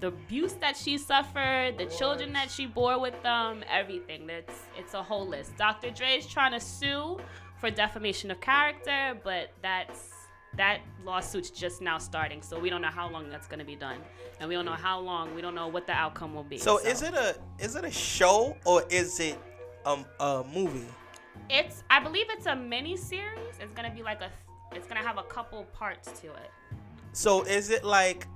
[0.00, 4.26] The abuse that she suffered, the children that she bore with them, everything.
[4.26, 5.56] That's it's a whole list.
[5.56, 5.90] Dr.
[5.90, 7.18] Dre is trying to sue
[7.60, 10.10] for defamation of character, but that's
[10.56, 13.76] that lawsuit's just now starting, so we don't know how long that's going to be
[13.76, 13.98] done,
[14.40, 15.34] and we don't know how long.
[15.34, 16.58] We don't know what the outcome will be.
[16.58, 19.38] So, is it a is it a show or is it
[19.84, 20.86] um, a movie?
[21.48, 23.54] It's I believe it's a mini series.
[23.60, 24.30] It's gonna be like a.
[24.72, 26.50] It's gonna have a couple parts to it.
[27.12, 28.26] So is it like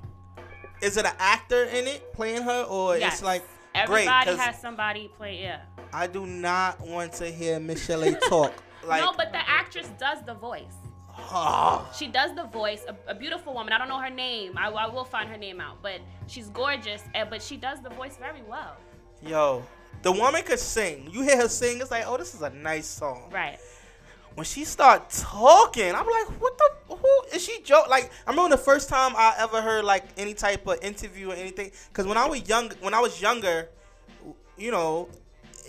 [0.83, 3.15] is it an actor in it playing her or Yes.
[3.15, 3.45] it's like
[3.75, 4.39] Everybody great?
[4.39, 5.41] has somebody play.
[5.41, 5.63] Yeah.
[5.93, 8.53] I do not want to hear Michel'le talk.
[8.87, 10.75] Like no, but the actress does the voice.
[11.97, 12.85] She does the voice.
[12.89, 13.73] A, a beautiful woman.
[13.73, 14.59] I don't know her name.
[14.59, 17.03] I, I will find her name out, but she's gorgeous.
[17.15, 18.77] eh, But she does the voice very well.
[19.23, 19.63] yo,
[20.03, 21.09] the woman could sing.
[21.13, 23.31] You hear her sing, it's like, oh, this is a nice song.
[23.33, 23.59] Right.
[24.35, 26.97] When she start talking, I'm like, what the?
[26.97, 27.63] Who is she?
[27.63, 27.89] Joke?
[27.89, 31.35] Like, I remember the first time I ever heard like any type of interview or
[31.35, 31.71] anything.
[31.89, 33.69] Because when I was young, when I was younger,
[34.59, 35.09] you know,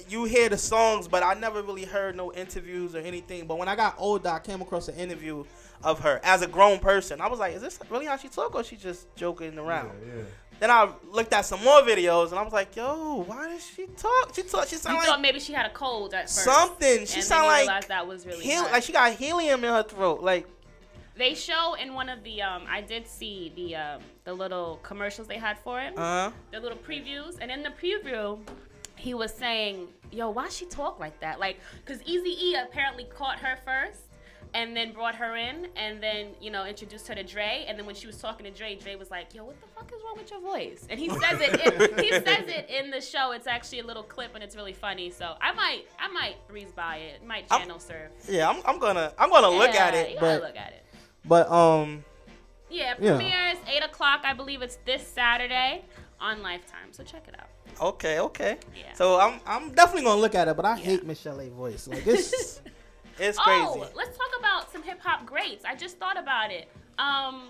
[0.10, 3.47] you hear the songs, but I never really heard no interviews or anything.
[3.47, 5.43] But when I got older, I came across an interview
[5.84, 7.22] of her as a grown person.
[7.22, 9.91] I was like, is this really how she talk, or she just joking around?
[10.08, 10.24] Yeah, yeah.
[10.58, 13.88] Then I looked at some more videos and I was like, yo, why does she
[13.88, 14.34] talk?
[14.34, 14.68] She talk.
[14.70, 16.45] She You sound thought like maybe she had a cold at first.
[16.45, 17.06] something.
[17.06, 19.84] She and sound like realized that was really hel- like she got helium in her
[19.84, 20.22] throat.
[20.22, 20.47] Like
[21.18, 25.28] They show in one of the um I did see the um the little commercials
[25.28, 25.91] they had for it.
[25.97, 26.32] Uh-huh.
[26.51, 28.39] The little previews and in the preview
[28.97, 33.39] he was saying, "Yo, why she talk like that?" Like cuz Easy E apparently caught
[33.39, 33.99] her first
[34.53, 37.85] and then brought her in and then, you know, introduced her to Dre and then
[37.85, 40.15] when she was talking to Dre, Dre was like, "Yo, what the fuck is wrong
[40.17, 43.31] with your voice?" And he says it in, he says it in the show.
[43.33, 45.09] It's actually a little clip and it's really funny.
[45.11, 47.25] So, I might I might breeze by it.
[47.25, 48.11] Might channel surf.
[48.29, 50.85] yeah, I'm, I'm gonna I'm gonna look at it, you but look at it.
[51.25, 52.05] but um
[52.69, 53.15] Yeah, Yeah.
[53.17, 54.21] premieres eight o'clock.
[54.23, 55.83] I believe it's this Saturday
[56.19, 56.91] on Lifetime.
[56.93, 57.49] So check it out.
[57.80, 58.57] Okay okay.
[58.76, 58.93] Yeah.
[58.93, 61.88] So I'm I'm definitely gonna look at it, but I hate Michel'le A voice.
[61.88, 62.61] Like it's
[63.19, 63.61] it's crazy.
[63.65, 65.65] Oh, let's talk about some hip hop greats.
[65.65, 66.69] I just thought about it.
[66.97, 67.49] Um,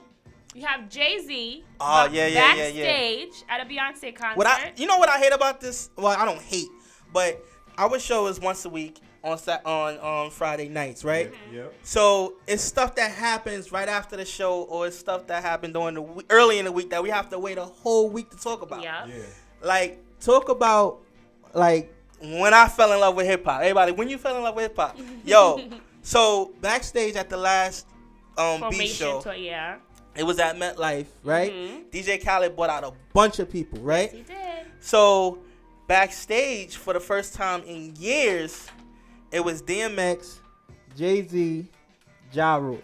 [0.54, 1.64] you have Jay Z.
[1.80, 2.86] Oh, yeah, yeah, yeah, yeah.
[2.86, 4.38] backstage at a Beyonce concert.
[4.38, 5.90] What I you know what I hate about this?
[5.98, 6.70] Well, I don't hate,
[7.12, 7.44] but
[7.78, 11.34] our show is once a week on Sat on on Friday nights, right?
[11.52, 11.74] Yep.
[11.84, 15.96] So it's stuff that happens right after the show, or it's stuff that happened during
[15.96, 18.38] the we- early in the week that we have to wait a whole week to
[18.38, 18.82] talk about.
[18.82, 19.08] Yeah.
[19.62, 21.00] Like talk about
[21.54, 23.62] like when I fell in love with hip hop.
[23.62, 25.62] Everybody, when you fell in love with hip hop, yo.
[26.02, 27.88] So backstage at the last
[28.38, 29.78] um beat show, tour, yeah.
[30.16, 31.52] it was at MetLife, right?
[31.52, 31.90] Mhm.
[31.90, 34.12] DJ Khaled brought out a bunch of people, right?
[34.12, 34.66] He did.
[34.82, 35.40] So
[35.88, 38.68] backstage for the first time in years,
[39.32, 40.40] it was DMX,
[40.98, 41.66] Jay Z,
[42.34, 42.82] Ja Rule.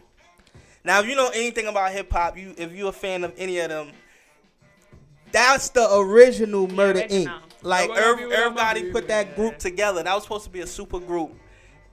[0.84, 3.60] Now, if you know anything about hip hop, you if you're a fan of any
[3.60, 3.92] of them,
[5.32, 7.26] that's the original Murder original.
[7.36, 7.42] Inc.
[7.64, 10.02] Like Yeah, ev- everybody put that group together.
[10.04, 11.32] That was supposed to be a super group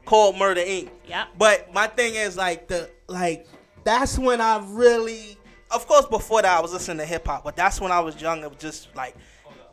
[0.05, 0.91] called Murder Inc.
[1.09, 1.29] Yep.
[1.37, 3.47] But my thing is like the like
[3.85, 5.37] that's when I really
[5.71, 8.21] of course before that I was listening to hip hop, but that's when I was
[8.21, 9.15] young, it was just like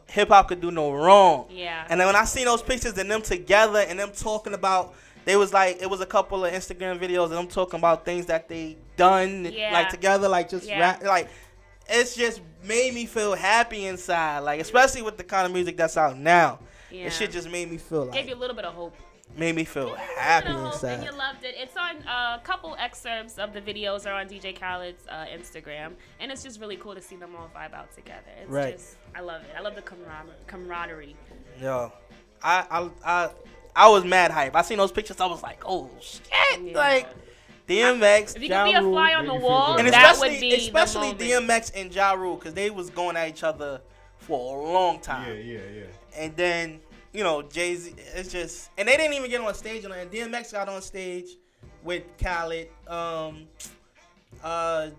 [0.08, 1.48] hip hop could do no wrong.
[1.50, 1.86] Yeah.
[1.90, 4.94] And then when I seen those pictures and them together and them talking about
[5.24, 8.26] they was like it was a couple of Instagram videos and them talking about things
[8.28, 9.72] that they done Yeah.
[9.74, 10.80] like together, like just Yeah.
[10.80, 11.30] rap, like
[11.90, 14.40] it's just made me feel happy inside.
[14.40, 16.60] Like especially with the kind of music that's out now.
[16.92, 17.06] Yeah.
[17.08, 18.96] It shit just made me feel like Gave you a little bit of hope.
[19.38, 21.04] made me feel happy And inside.
[21.04, 21.56] you loved it.
[21.58, 25.94] It's on uh, a couple excerpts of the videos are on DJ Khaled's uh, Instagram,
[26.22, 28.22] and it's just really cool to see them all vibe out together.
[28.42, 28.78] It's Right.
[28.78, 29.50] just, I love it.
[29.58, 31.16] I love the camar- camaraderie.
[31.62, 31.92] Yo,
[32.42, 33.30] I, I I
[33.76, 34.56] I was mad hype.
[34.56, 35.20] I seen those pictures.
[35.20, 36.74] I was like, oh shit!
[36.74, 37.08] Like
[37.68, 40.40] DMX, If you Ja could be a fly on the wall, and that especially would
[40.42, 41.32] be especially the.
[41.32, 43.82] DMX and Ja Rule because they was going at each other
[44.20, 45.28] for a long time.
[45.28, 45.84] Yeah, yeah, yeah.
[46.16, 46.80] And then
[47.14, 47.96] you know Jay Z.
[47.98, 49.84] It's just and they didn't even get on stage.
[49.84, 51.30] And DMX got on stage
[51.84, 52.70] with Khaled.
[52.88, 53.48] Um,
[54.44, 54.90] uh,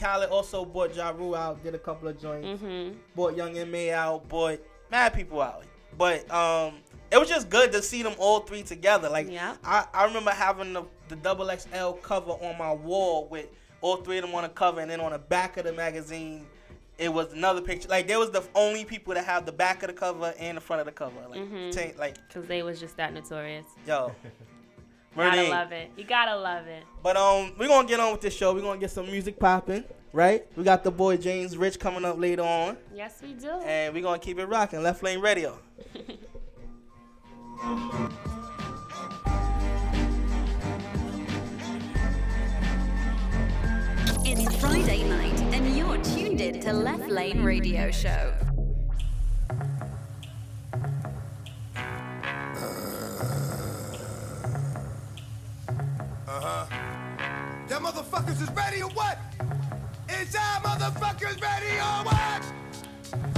[0.00, 2.62] Khaled also bought Ja Rule out, did a couple of joints.
[2.62, 2.94] Mhm.
[3.14, 3.92] Bought Young M.A.
[3.92, 4.58] out, bought
[4.90, 5.64] mad people out.
[5.96, 6.74] But um,
[7.10, 9.08] it was just good to see them all three together.
[9.08, 9.28] Like
[9.64, 13.46] I, I remember having the, the double XL cover on my wall with
[13.80, 16.46] all three of them on the cover, and then on the back of the magazine,
[16.98, 17.88] it was another picture.
[17.88, 20.60] Like they was the only people that have the back of the cover and the
[20.60, 21.14] front of the cover.
[21.30, 21.70] Like, Mhm.
[21.72, 23.66] ta- like Because they was just that notorious.
[23.86, 24.12] yo.
[25.16, 25.90] Gotta love it.
[25.96, 26.84] You gotta love it.
[27.02, 28.54] But um, we're gonna get on with this show.
[28.54, 29.82] We're gonna get some music popping,
[30.12, 30.46] right?
[30.56, 33.48] We got the boy James Rich coming up later on, Yes, we do.
[33.50, 34.80] and we're gonna keep it rocking.
[34.82, 35.58] Left Lane Radio.
[44.24, 48.32] It's Friday night, and you're tuned in to Left Lane Radio Show.
[56.28, 56.66] Uh huh.
[57.68, 59.18] Y'all motherfuckers is ready or what?
[60.08, 60.32] Is
[60.62, 62.44] motherfuckers ready or what?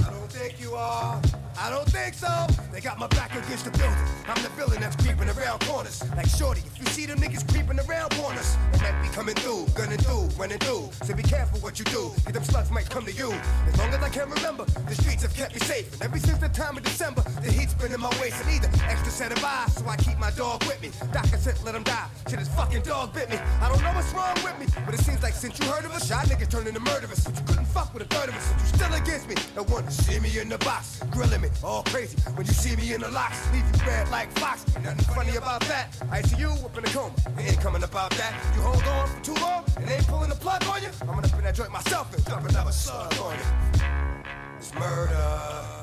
[0.05, 1.19] I don't think you are.
[1.57, 2.47] I don't think so.
[2.71, 3.97] They got my back against the building.
[4.27, 6.03] I'm the villain that's creeping around corners.
[6.15, 9.67] Like Shorty, if you see them niggas creeping around corners, they might be coming through,
[9.75, 10.89] gunning through, running through.
[11.03, 13.31] So be careful what you do, cause them slugs might come to you.
[13.67, 15.91] As long as I can remember, the streets have kept me safe.
[15.93, 18.41] And ever since the time of December, the heat's been in my waist.
[18.41, 20.91] And either extra set of eyes, so I keep my dog with me.
[21.11, 22.07] Doctor said let him die.
[22.29, 23.37] Shit, his fucking dog bit me.
[23.61, 25.91] I don't know what's wrong with me, but it seems like since you heard of
[25.91, 27.23] us, y'all niggas turning to murderers.
[27.23, 29.35] But you couldn't fuck with a third of us, but you still against me.
[29.55, 32.17] No to see me in the box, grilling all crazy.
[32.35, 34.65] When you see me in the locks, leave you red like Fox.
[34.83, 35.87] Nothing funny about that.
[36.11, 38.33] I see you up in a coma, ain't coming about that.
[38.55, 40.89] You hold on for too long, and ain't pulling the plug on you.
[41.01, 43.85] I'm gonna pin that joint myself and dump another slug on you.
[44.57, 45.80] It's murder.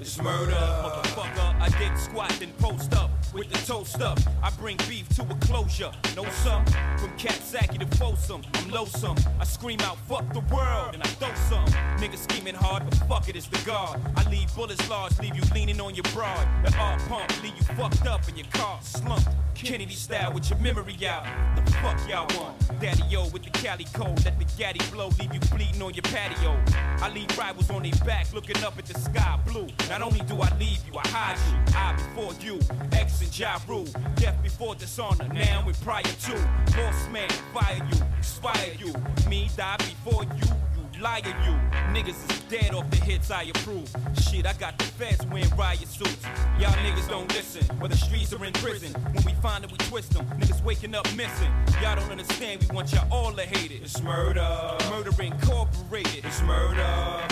[0.00, 1.60] It's murder, motherfucker.
[1.60, 3.10] I get squat and post up.
[3.34, 4.18] with the toast up.
[4.42, 5.90] I bring beef to a closure.
[6.16, 6.64] No some
[6.98, 8.42] from Katsaki to Folsom.
[8.54, 9.16] I'm loathsome.
[9.40, 11.66] I scream out, fuck the world, and I throw some.
[11.98, 14.00] Niggas scheming hard, but fuck it, it's the guard.
[14.16, 16.46] I leave bullets large, leave you leaning on your broad.
[16.64, 19.28] The R pump, leave you fucked up in your car slumped.
[19.54, 21.24] Kennedy style with your memory out.
[21.56, 22.80] The fuck y'all want?
[22.80, 26.02] Daddy O with the Cali code, let the gaddy blow, leave you bleeding on your
[26.02, 26.56] patio.
[27.00, 29.68] I leave rivals on their back, looking up at the sky blue.
[29.88, 31.74] Not only do I leave you, I hide you.
[31.76, 32.58] I before you,
[32.92, 33.86] X and Ja Rule.
[34.16, 36.32] Death before dishonor, now and prior to.
[36.76, 38.92] Lost man, fire you, expire you.
[39.28, 40.48] Me die before you,
[41.04, 41.54] you liar you.
[41.92, 43.88] Niggas is dead off the hits I approve.
[44.20, 46.24] Shit, I got the feds wearing riot suits.
[46.58, 48.92] Y'all niggas don't listen, where the streets are in prison.
[49.12, 50.26] When we find it, we twist them.
[50.40, 51.52] Niggas waking up missing.
[51.82, 53.82] Y'all don't understand, we want y'all all to hate it.
[53.82, 54.48] It's murder.
[54.90, 56.24] Murder incorporated.
[56.24, 56.86] It's murder.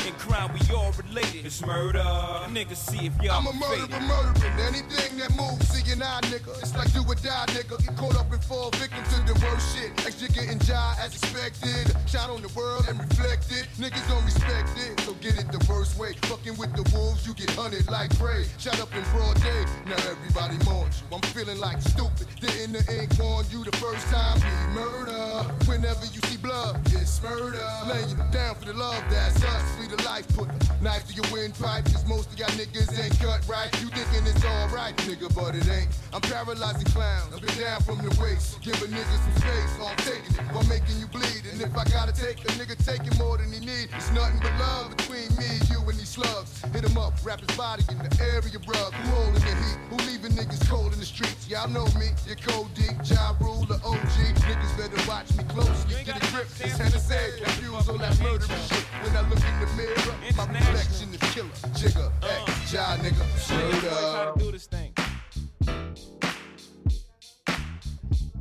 [0.06, 1.46] In crime, we all related.
[1.46, 2.04] It's murder.
[2.52, 5.68] Niggas see if y'all I'm a murderer, murdering anything that moves.
[5.68, 6.58] See an eye, nigga.
[6.60, 7.84] It's like do or die, nigga.
[7.84, 9.90] Get caught up and fall victim to the worst shit.
[10.04, 11.94] Like Jigga and die as expected.
[12.06, 13.61] Shot on the world and reflected.
[13.78, 16.14] Niggas don't respect it, so get it the worst way.
[16.22, 18.44] Fucking with the wolves, you get hunted like prey.
[18.58, 19.64] Shot up in broad day.
[19.86, 21.16] Now everybody mourns you.
[21.16, 22.26] I'm feeling like stupid.
[22.40, 24.40] Didn't the ink warn you the first time?
[24.40, 25.46] Be murder.
[25.70, 27.62] Whenever you see blood, it's murder.
[27.86, 29.64] Laying you down for the love, that's us.
[29.78, 30.48] We the life put
[30.82, 31.84] knife to your windpipe.
[31.86, 33.70] Cause most of y'all niggas ain't cut right.
[33.80, 35.88] You thinking it's alright, nigga, but it ain't.
[36.12, 37.32] I'm paralyzing clowns.
[37.34, 38.60] I've been down from the waist.
[38.60, 39.72] Give a nigga some space.
[39.80, 41.46] I'm taking it while making you bleed.
[41.50, 44.52] And if I gotta take a nigga taking more than he need, it's nothing but
[44.58, 46.62] love between me, you, and these slugs.
[46.72, 48.92] Hit him up, wrap his body in the area rug.
[48.94, 49.78] Who holding the heat?
[49.90, 51.48] Who leaving niggas cold in the streets?
[51.48, 54.16] Y'all know me, your code deep, Ja Rule, the OG.
[54.48, 56.04] Niggas better watch me closely.
[56.04, 57.42] Get a grip, this Hennessy.
[57.44, 58.84] Confused on that murderous shit.
[59.02, 61.48] When I look in the mirror, my reflection is killer.
[61.76, 64.44] Jigga, X, Ja nigga, How to murder.
[64.44, 64.92] do this thing.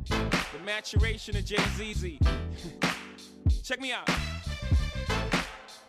[0.06, 2.18] The maturation of Jay ZZ.
[3.62, 4.08] Check me out.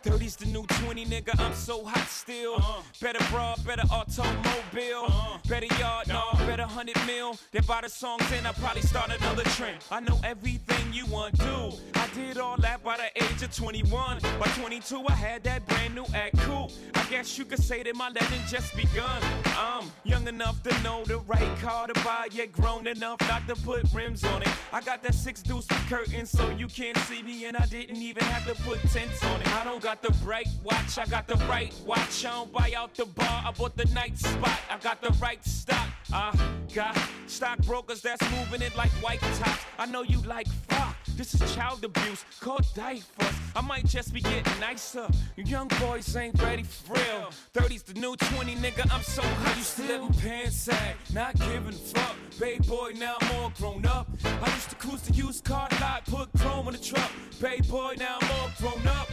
[0.04, 1.38] 30's the new 20, nigga.
[1.40, 2.56] I'm so hot still.
[2.56, 2.82] Uh-huh.
[3.00, 5.04] Better broad, better automobile.
[5.06, 5.38] Uh-huh.
[5.48, 6.46] Better yard, no, uh-huh.
[6.46, 7.38] better 100 mil.
[7.52, 9.78] Then by the songs in, I probably start another trend.
[9.90, 11.72] I know everything you want to.
[11.94, 14.18] I did all that by the age of 21.
[14.38, 16.70] By 22, I had that brand new act cool.
[16.94, 19.22] I guess you could say that my legend just begun.
[19.56, 23.56] I'm young enough to know the right car to buy, yet grown enough not to
[23.56, 24.48] put rims on it.
[24.70, 28.22] I got that six deuce curtain so you can't see me, and I didn't even
[28.24, 29.48] have to put tents on it.
[29.54, 32.24] I don't got the bright watch, I got the right watch.
[32.24, 34.58] I don't buy out the bar, I bought the night spot.
[34.70, 35.88] I got the right stock.
[36.12, 36.32] I
[36.74, 39.64] got stockbrokers that's moving it like white tops.
[39.78, 40.96] I know you like fuck.
[41.16, 43.34] This is child abuse, called diapers.
[43.56, 45.06] I might just be getting nicer.
[45.36, 47.30] You young boys ain't ready for real.
[47.54, 48.92] 30's the new 20, nigga.
[48.92, 49.56] I'm so hot.
[49.56, 52.16] Used to live in pants sag, not giving fuck.
[52.40, 54.08] Bay boy, now I'm all grown up.
[54.24, 57.10] I used to cruise the used car lot, put chrome in the truck.
[57.40, 59.08] Bay boy, now I'm all grown up.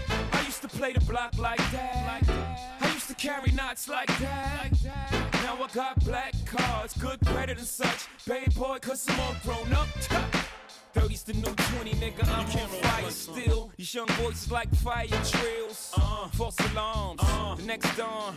[0.62, 2.22] Used to play the block like that.
[2.82, 4.70] I used to carry knots like that.
[5.42, 8.06] Now I got black cards, good credit and such.
[8.28, 9.88] Bay boy, cause I'm all grown up.
[10.94, 12.28] 30's the new 20, nigga.
[12.28, 13.72] I'm on fire still.
[13.78, 15.94] These young boys is like fire trails.
[15.96, 17.22] Uh, false alarms.
[17.58, 18.36] the next dawn.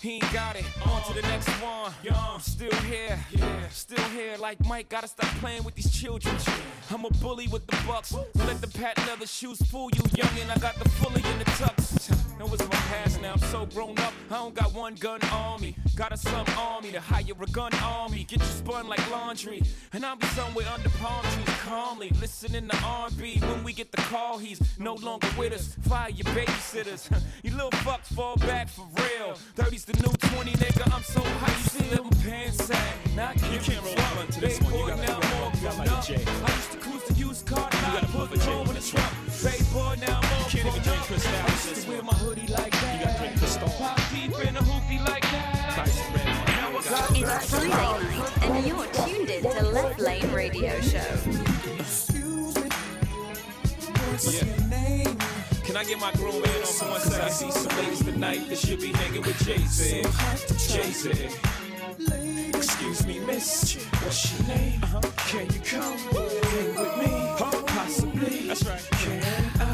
[0.00, 0.64] he ain't got it.
[0.86, 1.92] On to the next one.
[2.12, 3.18] I'm still here.
[3.30, 3.68] Yeah.
[3.68, 4.36] Still here.
[4.38, 6.36] Like Mike, gotta stop playing with these children.
[6.90, 8.14] I'm a bully with the bucks.
[8.34, 10.50] Let the patent leather shoes fool you, youngin'.
[10.50, 12.23] I got the fully in the tux.
[12.38, 13.34] That was my past now.
[13.34, 14.12] I'm so grown up.
[14.30, 15.76] I don't got one gun on me.
[15.94, 18.24] Got a slum army to hire a gun army.
[18.24, 19.62] Get you spun like laundry.
[19.92, 22.10] And I'll be somewhere under palm trees calmly.
[22.20, 23.38] Listening to R&B.
[23.40, 25.76] When we get the call, he's no longer with us.
[25.82, 27.08] Fire your babysitters.
[27.44, 29.38] you little fucks fall back for real.
[29.56, 30.92] 30's the new 20, nigga.
[30.92, 31.52] I'm so high.
[31.52, 32.94] You see them pants sag.
[33.14, 34.72] Not You can't roll one to this one.
[34.72, 36.14] You gotta, now you gotta, you gotta like a J.
[36.14, 37.68] I used to cruise the used car.
[37.72, 39.12] You gotta put a J home in the truck.
[39.42, 41.06] Bay boy, now I'm all can't even drink up.
[41.06, 42.98] Cristal I used to wear my hoodie like that.
[42.98, 43.68] You gotta drink Cristal.
[43.68, 45.74] Pop deep in a hoopty like that.
[45.76, 50.98] Now I It's Friday night, and you're tuned in to Left Lane Radio Show.
[54.30, 54.44] Yeah.
[55.64, 57.20] Can I get my grown man on for one second?
[57.20, 59.34] I see some ladies tonight that should be hanging with
[61.98, 62.50] Jay-Z.
[62.54, 63.76] Excuse me, miss.
[64.02, 64.80] What's your name?
[64.82, 65.00] Uh-huh.
[65.28, 67.12] Can you come hang with me?
[67.66, 68.48] Possibly.
[68.48, 68.88] That's right.
[68.92, 69.22] Can
[69.60, 69.73] I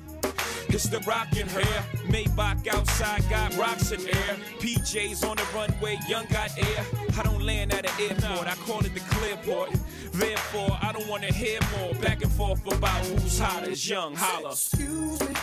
[0.73, 1.83] It's the rockin' hair.
[2.07, 4.37] Maybach outside got rocks in air.
[4.59, 6.85] PJs on the runway, young got air.
[7.17, 9.77] I don't land at an airport, I call it the clearport.
[10.13, 14.15] Therefore, I don't wanna hear more back and forth about who's hot as young.
[14.15, 14.51] Holla.
[14.51, 15.35] Excuse me.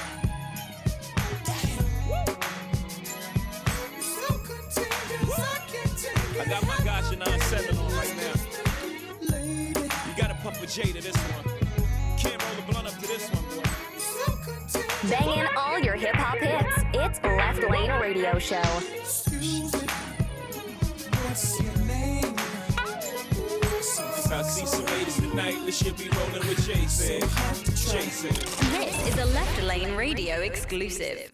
[6.40, 8.34] I got my Gotcha 97 on right now.
[10.06, 11.57] You gotta pump a J to this one.
[15.08, 16.84] Banging all your hip hop hits.
[16.92, 18.60] It's Left Lane Radio Show.
[19.00, 19.26] This
[29.08, 31.32] is a Left Lane Radio exclusive.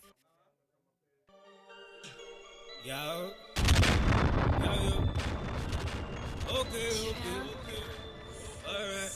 [2.85, 2.95] Yo.
[2.95, 3.33] Yo,
[4.61, 4.70] yo.
[6.61, 7.83] Okay, okay, okay.
[8.68, 9.14] Alright,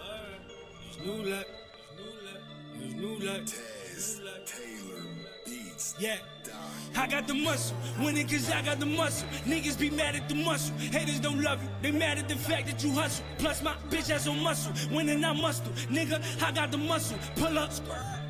[0.00, 0.40] alright.
[0.88, 1.18] It's new.
[1.22, 3.16] It's new.
[3.16, 3.79] It's new.
[4.00, 5.02] Tez Taylor
[5.44, 5.94] Beats.
[5.98, 6.16] Yeah.
[6.96, 9.28] I got the muscle, winning cause I got the muscle.
[9.44, 10.74] Niggas be mad at the muscle.
[10.78, 13.26] Haters don't love you, they mad at the fact that you hustle.
[13.36, 15.70] Plus my bitch has on muscle, winning I muscle.
[15.90, 17.72] Nigga, I got the muscle, pull up,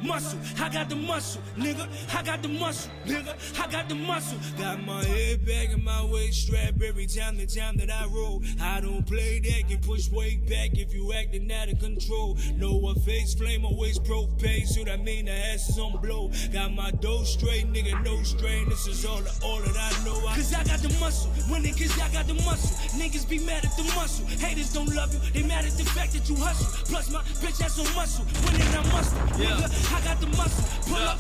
[0.03, 0.39] muscle.
[0.59, 1.89] I got the muscle, nigga.
[2.15, 3.35] I got the muscle, nigga.
[3.61, 4.39] I got the muscle.
[4.59, 8.43] Got my head back and my waist strap every time the time that I roll.
[8.61, 12.37] I don't play that, get pushed way back if you acting out of control.
[12.57, 16.31] No a face flame, always propane, so that mean the ass is on blow.
[16.53, 18.69] Got my dough straight, nigga, no strain.
[18.69, 20.17] This is all the all that I know.
[20.27, 22.77] I Cause I got the muscle, winning niggas, I got the muscle.
[22.99, 24.27] Niggas be mad at the muscle.
[24.27, 26.67] Haters don't love you, they mad at the fact that you hustle.
[26.87, 29.19] Plus my bitch has some muscle, winning I muscle.
[29.39, 31.19] Nigga, I got the muscle, pull up,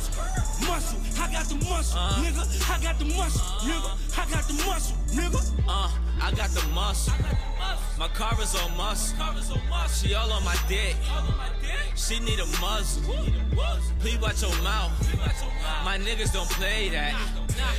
[0.67, 0.99] muscle.
[1.19, 2.71] I got the muscle, nigga.
[2.71, 4.19] I got the muscle, nigga.
[4.19, 5.53] I got the muscle, nigga.
[5.69, 5.91] Uh,
[6.21, 7.15] I got the muscle.
[7.99, 9.17] My car is on muscle.
[9.89, 10.97] She all on my dick.
[11.95, 13.15] She need a muzzle.
[14.01, 14.93] Please watch your mouth.
[15.85, 17.15] My niggas don't play that.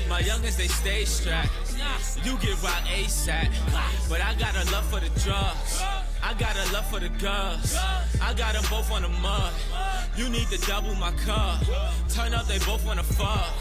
[0.08, 1.50] My youngest they stay strapped.
[2.24, 3.52] You get rock ASAP.
[4.10, 5.82] But I got a love for the drugs.
[6.24, 7.76] I got a love for the girls.
[8.22, 9.54] I got them both on the mud.
[10.16, 11.64] You need to double my cup.
[12.10, 13.52] Turn up, they both wanna fuck.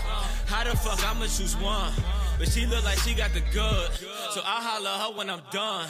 [0.46, 1.92] How the fuck I'ma choose one?
[2.40, 3.90] But she look like she got the good.
[4.32, 5.86] So I'll holler her when I'm done.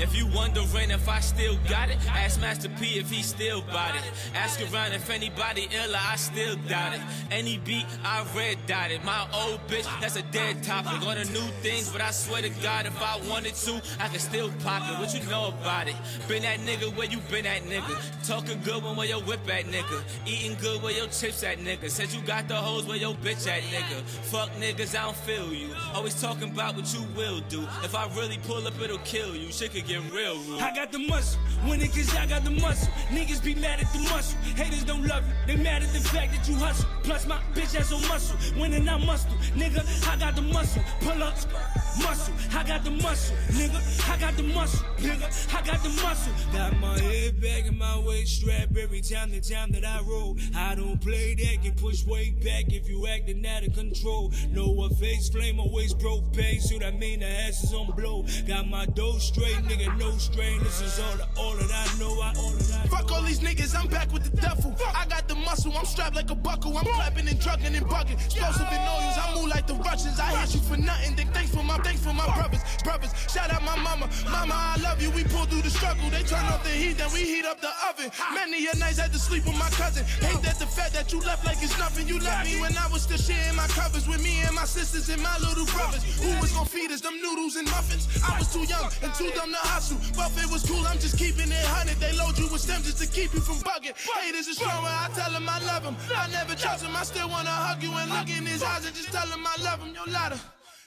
[0.00, 3.94] If you wondering if I still got it, ask Master P if he still bought
[3.94, 4.02] it.
[4.34, 7.00] Ask around if anybody iller, I still doubt it.
[7.30, 9.04] Any beat, I red dot it.
[9.04, 11.06] My old bitch, that's a dead topic.
[11.06, 14.20] On the new things, but I swear to God, if I wanted to, I could
[14.20, 14.98] still pop it.
[14.98, 15.96] What you know about it?
[16.26, 18.26] Been that nigga where you been at, nigga.
[18.26, 20.02] Talking good when where your whip at, nigga.
[20.26, 21.88] Eating good where your chips at, nigga.
[21.88, 24.02] Said you got the hoes where your bitch at, nigga.
[24.30, 25.67] Fuck niggas, I don't feel you.
[25.94, 27.62] Always talking about what you will do.
[27.82, 29.50] If I really pull up, it'll kill you.
[29.52, 30.60] Shit could get real rude.
[30.60, 32.92] I got the muscle, winning cause I got the muscle.
[33.08, 34.38] Niggas be mad at the muscle.
[34.56, 36.88] Haters don't love you, they mad at the fact that you hustle.
[37.02, 39.32] Plus my bitch has on muscle, winning I muscle.
[39.54, 41.34] Nigga, I got the muscle, pull up,
[42.02, 42.34] muscle.
[42.54, 44.10] I got the muscle, nigga.
[44.10, 45.54] I got the muscle, nigga.
[45.54, 46.32] I got the muscle.
[46.52, 50.36] Got my head back in my waist strap every time the time that I roll.
[50.54, 54.32] I don't play that, get pushed way back if you acting out of control.
[54.50, 58.24] No a face flame, always propane, so that mean the ass is on blow.
[58.46, 60.62] Got my dough straight, nigga, no strain.
[60.62, 62.20] This is all, the, all that I know.
[62.20, 64.74] I, all that I Fuck all these niggas, I'm back with the duffel.
[64.94, 66.76] I got the muscle, I'm strapped like a buckle.
[66.76, 68.14] I'm clapping and drugging and bugging.
[68.24, 70.18] Explosive and oils, I move like the Russians.
[70.20, 71.16] I hit you for nothing.
[71.16, 72.60] Then thanks for my thanks for my brothers.
[72.84, 74.08] Brothers, shout out my mama.
[74.30, 75.10] Mama, I love you.
[75.10, 76.08] We pull through the struggle.
[76.10, 78.10] They turn off the heat, then we heat up the oven.
[78.34, 80.04] Many a nights had to sleep with my cousin.
[80.20, 82.08] Hate that the fact that you left like it's nothing.
[82.08, 85.08] You left me when I was still sharing my covers with me and my sisters
[85.08, 86.02] and my little brothers.
[86.20, 88.08] Who was gonna feed us them noodles and muffins?
[88.22, 89.98] I was too young and too dumb to hustle.
[90.16, 91.96] Buffet was cool, I'm just keeping it hundred.
[91.96, 93.96] They load you with stems just to keep you from bugging.
[93.96, 95.96] Haters is stronger, I tell them I love them.
[96.16, 98.94] I never trust them, I still wanna hug you and look in his eyes and
[98.94, 99.94] just tell them I love him.
[99.94, 100.40] Yo, ladder.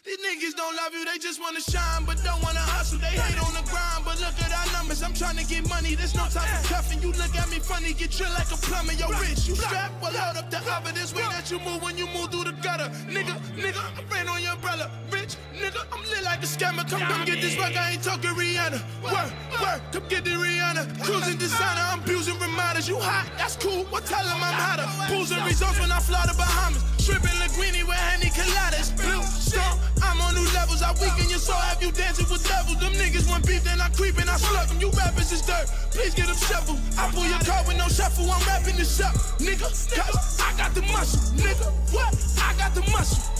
[0.03, 2.97] These niggas don't love you, they just wanna shine, but don't wanna hustle.
[2.97, 5.03] They hate on the grind, but look at our numbers.
[5.03, 7.03] I'm trying to get money, there's no time for cuffing.
[7.03, 8.93] You look at me funny, get drilled like a plumber.
[8.93, 10.95] Yo, rich, you strap, well, hold up the oven.
[10.95, 12.89] This way that you move when you move through the gutter.
[13.13, 14.89] Nigga, nigga, I ran on your umbrella.
[15.11, 15.20] Rich,
[15.53, 16.87] nigga, I'm lit like a scammer.
[16.89, 18.81] Come, come get this work, I ain't talking Rihanna.
[19.03, 21.03] Work, work, come get the Rihanna.
[21.03, 22.87] Cruising designer, I'm abusing reminders.
[22.87, 24.87] You hot, that's cool, well, tell them I'm hotter.
[25.13, 26.83] Pools and results when I fly to Bahamas.
[27.03, 28.93] Tripping Linguini with Henny Coladas.
[28.97, 30.81] Blue stone, I'm on new levels.
[30.81, 32.77] I weaken your soul, have you dancing with devils.
[32.79, 34.79] Them niggas want beef, then I creep and I slug them.
[34.79, 36.77] You rappers is dirt, please get them shovel.
[36.97, 39.15] I pull your car with no shuffle, I'm rapping this up.
[39.41, 41.33] Nigga, cause I got the muscle.
[41.37, 42.13] Nigga, what?
[42.37, 43.31] I got the muscle.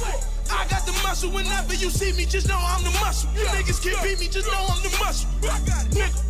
[0.52, 1.32] I got the muscle.
[1.32, 3.30] Whenever you see me, just know I'm the muscle.
[3.34, 5.30] You niggas can't beat me, just know I'm the muscle.
[5.42, 6.28] Nigga.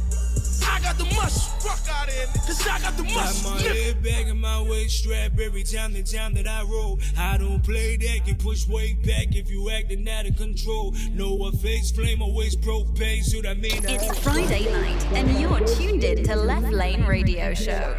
[0.63, 1.51] I got the muscle.
[1.59, 3.51] Fuck out of here, cause I got the Got muscle.
[3.51, 3.83] my nigga.
[3.83, 6.99] head back and my waist strap every time the time that I roll.
[7.17, 10.93] I don't play that, get pushed way back if you acting out of control.
[11.11, 15.59] No, a face flame, always propane, so that mean I It's Friday night, and you're
[15.65, 17.95] tuned in to Left Lane Radio Show.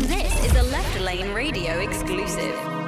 [0.00, 2.81] This is a Left Lane Radio exclusive.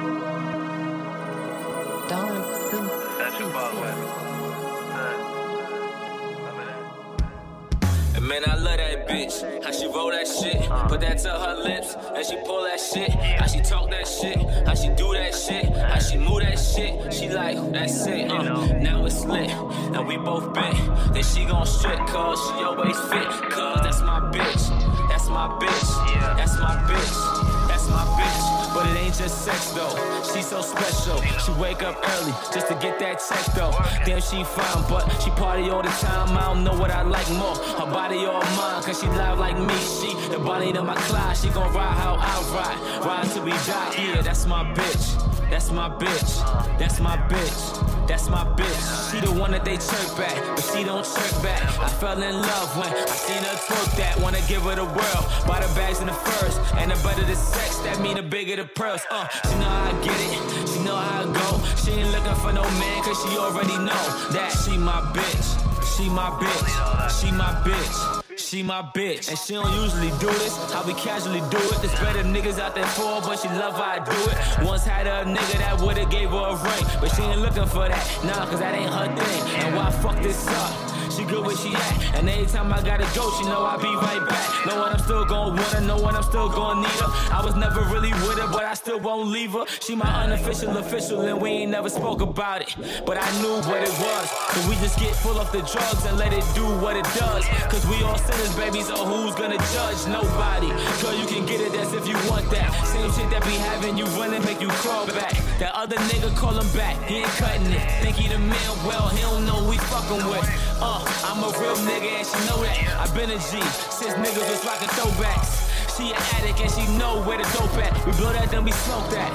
[8.25, 9.63] Man, I love that bitch.
[9.63, 13.11] How she roll that shit, put that to her lips, and she pull that shit.
[13.11, 17.13] How she talk that shit, how she do that shit, how she move that shit.
[17.13, 18.65] She like, that's it, uh.
[18.79, 20.77] Now it's lit, and we both bent.
[21.13, 23.27] Then she gon' strip, cause she always fit.
[23.51, 28.64] Cause that's my bitch, that's my bitch, that's my bitch, that's my bitch.
[28.75, 29.95] But it ain't just sex though.
[30.33, 31.21] She's so special.
[31.39, 33.71] She wake up early just to get that check though.
[34.03, 36.37] Damn, she fine, but she party all the time.
[36.37, 37.55] I don't know what I like more.
[37.55, 39.77] Her body or mine, cause she live like me.
[39.79, 41.41] She the body to my class.
[41.41, 43.05] She gon' ride how I ride.
[43.05, 43.95] Ride till we die.
[43.97, 45.49] Yeah, that's my bitch.
[45.49, 46.77] That's my bitch.
[46.77, 48.07] That's my bitch.
[48.07, 49.11] That's my bitch.
[49.11, 51.61] She the one that they chirp at, but she don't chirp back.
[51.79, 54.19] I fell in love when I seen her twerk that.
[54.19, 55.25] Wanna give her the world.
[55.47, 56.59] Buy the bags in the first.
[56.75, 59.03] And the better the sex, that mean the bigger the purse.
[59.09, 60.69] Uh, she know I get it.
[60.69, 61.65] She know how I go.
[61.75, 65.47] She ain't looking for no man, cause she already know that she my bitch.
[65.95, 67.21] She my bitch.
[67.21, 68.21] She my bitch.
[68.37, 70.55] She my bitch, and she don't usually do this.
[70.71, 71.81] How we casually do it.
[71.81, 74.67] There's better niggas out there for her, but she love how I do it.
[74.67, 77.87] Once had a nigga that would've gave her a ring, but she ain't looking for
[77.87, 78.19] that.
[78.25, 79.63] Nah, cause that ain't her thing.
[79.63, 80.94] And why fuck this up?
[81.15, 84.19] She good where she at, and anytime I gotta go, she know I'll be right
[84.27, 84.65] back.
[84.67, 87.07] Know what I'm still gon' want her, know what I'm still gon' need her.
[87.31, 89.63] I was never really with her, but I still won't leave her.
[89.79, 92.75] She my unofficial official, and we ain't never spoke about it.
[93.05, 94.27] But I knew what it was.
[94.51, 97.45] So we just get full of the drugs and let it do what it does.
[97.71, 100.03] Cause we all sinners, baby, so who's gonna judge?
[100.07, 100.67] Nobody.
[100.99, 102.75] Girl, you can get it, that's if you want that.
[102.91, 105.31] Same shit that be having you running, make you crawl back.
[105.59, 107.79] That other nigga call him back, he ain't cutting it.
[108.03, 110.43] Think he the man, well, he don't know we fucking with.
[110.81, 112.99] Uh, I'm a real nigga and she know that.
[112.99, 115.65] i been a G since niggas was rockin' throwbacks.
[115.95, 117.93] She an addict and she know where the dope at.
[118.05, 119.33] We blow that, then we smoke that.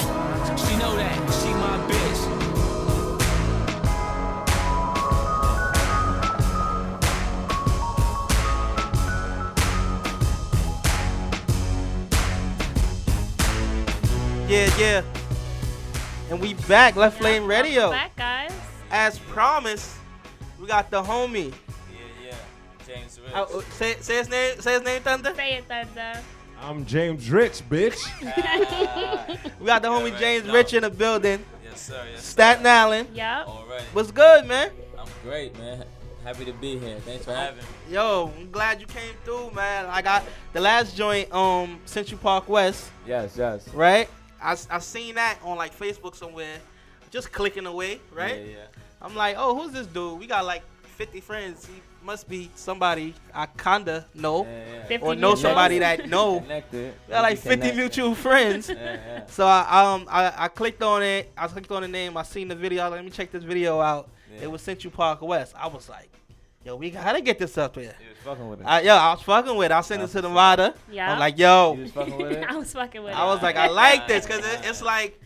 [0.59, 2.41] She know that, she my bitch.
[14.51, 15.03] Yeah, yeah.
[16.29, 17.91] And we back, Left Lane Radio.
[17.91, 18.53] Back, guys.
[18.91, 20.00] As promised,
[20.61, 21.53] we got the homie.
[21.93, 21.99] Yeah,
[22.31, 22.35] yeah.
[22.87, 23.33] James Rich.
[23.35, 24.61] Uh, uh, say, say his name.
[24.61, 25.35] Say his name, Thunder.
[25.35, 26.21] Say it, Thunder.
[26.63, 27.99] I'm James Rich, bitch.
[29.61, 31.45] We got the homie James Rich in the building.
[31.65, 32.03] Yes, sir.
[32.13, 33.09] Yes, Staten Island.
[33.15, 33.49] Yep.
[33.49, 33.83] Alright.
[33.93, 34.71] What's good, man?
[34.99, 35.85] I'm great, man.
[36.25, 36.99] Happy to be here.
[37.01, 37.65] Thanks for having me.
[37.95, 39.87] Yo, I'm glad you came through, man.
[39.87, 43.67] I got the last joint, um, Central Park West, Yes, yes.
[43.73, 44.09] right?
[44.43, 46.59] I, I seen that on like Facebook somewhere,
[47.11, 48.37] just clicking away, right?
[48.37, 48.57] Yeah, yeah.
[49.03, 50.19] I'm like, oh, who's this dude?
[50.19, 50.63] We got like
[50.97, 51.67] 50 friends.
[51.67, 51.75] He
[52.05, 54.99] must be somebody I kinda know, Yeah, yeah.
[55.01, 56.41] or know somebody that know.
[56.41, 56.95] Connected.
[57.07, 57.77] We got like 50 connected.
[57.77, 58.69] mutual friends.
[58.71, 59.27] Yeah, yeah.
[59.27, 61.31] So I um I, I clicked on it.
[61.37, 62.17] I clicked on the name.
[62.17, 62.83] I seen the video.
[62.83, 64.09] I was like, Let me check this video out.
[64.35, 64.45] Yeah.
[64.45, 65.55] It was Central Park West.
[65.57, 66.09] I was like,
[66.65, 67.95] yo, we gotta get this up here.
[68.01, 68.67] You was fucking with it.
[68.67, 69.67] I, yo, I was fucking with.
[69.67, 69.73] it.
[69.73, 70.75] I sent it to the Vada.
[70.91, 71.13] Yeah.
[71.13, 72.45] I'm like, yo, You was fucking with it?
[72.51, 73.17] I was fucking with it.
[73.19, 75.21] I was like, I like this because it, it's like.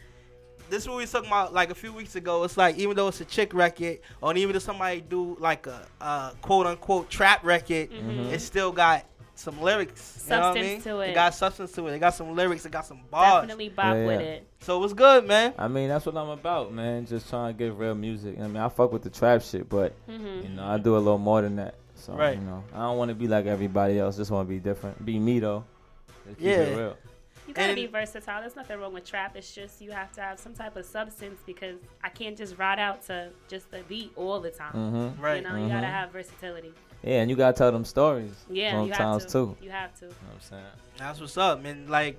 [0.71, 2.43] This is what we was talking about like a few weeks ago.
[2.45, 5.87] It's like even though it's a chick record, or even if somebody do like a,
[6.01, 8.33] uh quote unquote trap record, Mhm.
[8.33, 9.05] it still got
[9.37, 10.23] some lyrics.
[10.25, 10.81] you know what I mean?
[10.83, 11.11] to it.
[11.11, 11.95] It got substance to it.
[11.95, 12.65] It got some lyrics.
[12.65, 13.43] It got some bars.
[13.43, 14.47] Definitely bop Yeah, with it.
[14.61, 15.53] So it was good, man.
[15.59, 17.05] I mean, that's what I'm about, man.
[17.07, 18.37] Just trying to get real music.
[18.39, 20.43] I mean, I fuck with the trap shit, but Mhm.
[20.45, 21.75] you know, I do a little more than that.
[21.97, 22.37] So Right.
[22.39, 24.17] you know, I don't want to be like everybody else.
[24.17, 25.05] Just want to be different.
[25.05, 25.65] Be me though.
[26.27, 26.91] Just keep Yeah.
[27.47, 27.49] It real.
[27.49, 28.41] You gotta And- be versatile.
[28.41, 29.37] There's nothing wrong with trap.
[29.37, 32.79] It's just you have to have some type of substance because I can't just ride
[32.79, 34.73] out to just the beat all the time.
[34.75, 35.21] Mhm.
[35.23, 35.43] Right.
[35.43, 35.91] You know, you gotta Mhm.
[35.91, 36.73] have versatility.
[37.03, 38.33] Yeah, and you gotta tell them stories.
[38.49, 39.31] Yeah, you have sometimes to.
[39.33, 39.57] too.
[39.61, 40.07] You have to.
[40.07, 40.65] You know what I'm saying?
[40.97, 41.87] That's what's up, man.
[41.89, 42.19] Like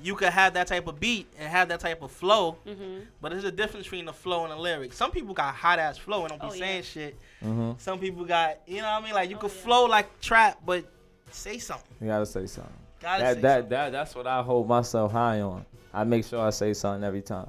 [0.00, 3.00] you could have that type of beat and have that type of flow, mm-hmm.
[3.20, 4.96] but there's a difference between the flow and the lyrics.
[4.96, 6.58] Some people got hot ass flow and don't be Oh, yeah.
[6.66, 7.18] saying shit.
[7.40, 9.14] hmm Some people got, you know what I mean?
[9.14, 9.60] Like you Oh, could yeah.
[9.62, 10.84] flow like trap, but
[11.30, 11.96] say something.
[12.00, 12.72] You gotta say something.
[13.00, 13.70] Gotta that say that something.
[13.70, 15.64] that that's what I hold myself high on.
[15.92, 17.48] I make sure I say something every time.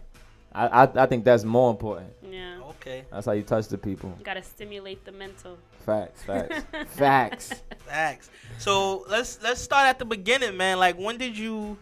[0.54, 2.12] I, I I think that's more important.
[2.24, 2.60] Yeah.
[2.72, 3.04] Okay.
[3.12, 4.14] That's how you touch the people.
[4.18, 5.58] You gotta stimulate the mental.
[5.86, 6.64] Facts, facts,
[6.96, 7.54] facts.
[7.86, 8.30] Facts.
[8.58, 10.80] So let's let's start at the beginning, man.
[10.80, 11.78] Like when did you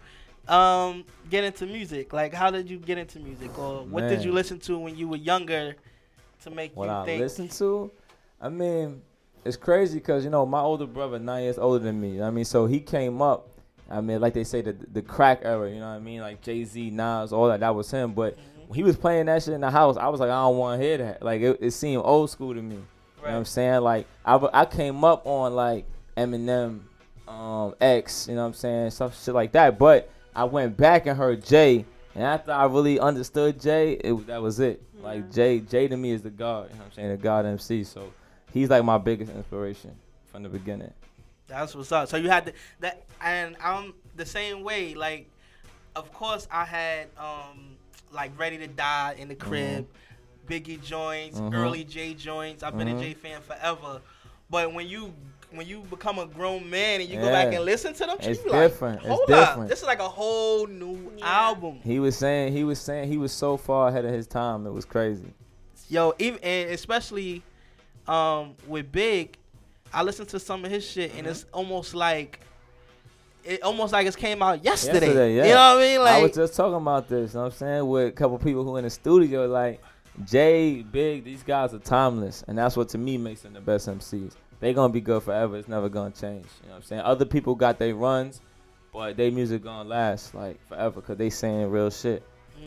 [0.48, 2.14] um get into music?
[2.14, 5.08] Like how did you get into music, or what did you listen to when you
[5.08, 5.76] were younger
[6.44, 7.22] to make What you I think?
[7.22, 7.92] listen to,
[8.40, 9.02] I mean,
[9.44, 12.22] it's crazy because you know my older brother nine years older than me.
[12.22, 13.50] I mean, so he came up.
[13.90, 15.70] I mean, like they say, the the crack era.
[15.70, 16.22] You know what I mean?
[16.22, 17.62] Like Jay Z, Nas, all that.
[17.62, 18.14] That was him.
[18.14, 20.58] But when he was playing that shit in the house, I was like, I don't
[20.58, 21.24] want to hear that.
[21.24, 22.76] Like it, it seemed old school to me.
[22.76, 23.82] You know what I'm saying?
[23.82, 25.86] Like I, I came up on like
[26.16, 26.82] Eminem,
[27.28, 28.28] um, X.
[28.28, 28.92] You know what I'm saying?
[28.92, 29.80] Stuff shit like that.
[29.80, 34.42] But I went back and heard Jay, and after I really understood Jay, it that
[34.42, 34.82] was it.
[35.02, 36.70] Like Jay, Jay to me is the God.
[36.70, 37.10] You know what I'm saying?
[37.10, 37.84] The God MC.
[37.84, 38.12] So
[38.54, 39.96] he's like my biggest inspiration
[40.32, 40.94] from the beginning.
[41.48, 42.10] That's what's up.
[42.10, 44.94] So you had to, that, and I'm the same way.
[44.96, 45.30] Like,
[45.96, 47.76] of course, I had um
[48.12, 49.88] like Ready to Die in the crib,
[50.48, 51.54] Biggie joints, Mhm.
[51.54, 52.64] early Jay joints.
[52.64, 53.00] I've been a Mhm.
[53.02, 54.02] Jay fan forever.
[54.50, 55.14] But when you
[55.52, 58.40] when you become a grown man and you go back and listen to them, It's
[58.40, 58.98] you be like, different.
[59.00, 59.70] It's hold up, different.
[59.70, 61.80] this is like a whole new album.
[61.86, 64.68] He was saying, he was saying, he was so far ahead of his time.
[64.68, 65.34] It was crazy.
[65.90, 67.44] Yo, even and especially
[68.10, 69.38] um with Big,
[69.98, 72.42] I listened to some of his shit and it's almost like
[73.44, 75.36] it almost like it came out yesterday.
[75.36, 75.44] yeah.
[75.44, 76.00] You know what I mean?
[76.02, 77.34] Like I was just talking about this.
[77.34, 79.82] You know what I'm saying with a couple people who in the studio, like
[80.24, 81.24] Jay, Big.
[81.24, 84.34] These guys are timeless, and that's what to me makes them the best MCs.
[84.60, 85.58] They gonna be good forever.
[85.58, 86.46] It's never gonna change.
[86.62, 87.02] You know what I'm saying?
[87.02, 88.42] Other people got their runs,
[88.94, 92.22] but their music gonna last like forever because they saying real shit.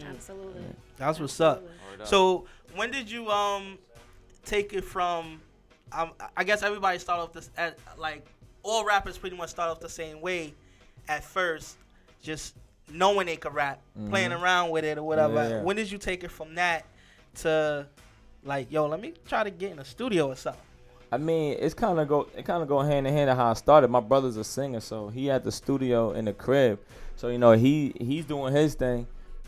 [0.05, 0.63] Absolutely.
[0.97, 1.63] That's what's up.
[2.01, 2.09] Up.
[2.09, 3.79] So when did you um
[4.45, 5.41] take it from?
[5.93, 8.25] Um, I guess everybody start off this at like
[8.63, 10.55] all rappers pretty much start off the same way
[11.09, 11.77] at first,
[12.23, 12.55] just
[12.93, 14.43] knowing they could rap, playing Mhm.
[14.43, 15.49] around with it or whatever.
[15.49, 15.63] Yeah.
[15.63, 16.85] When did you take it from that
[17.37, 17.87] to
[18.45, 20.63] like, yo, let me try to get in a studio or something?
[21.13, 23.51] I mean, it's kind of go it kind of go hand in hand of how
[23.51, 23.89] I started.
[23.91, 26.79] My brother's a singer, so he had the studio in the crib.
[27.17, 29.07] So you know, he he's doing his thing,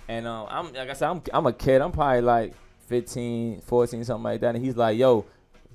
[0.09, 1.81] and um, I'm like I said, I'm I'm a kid.
[1.81, 2.55] I'm probably like
[2.89, 4.55] 15, 14, something like that.
[4.57, 5.25] And he's like, "Yo,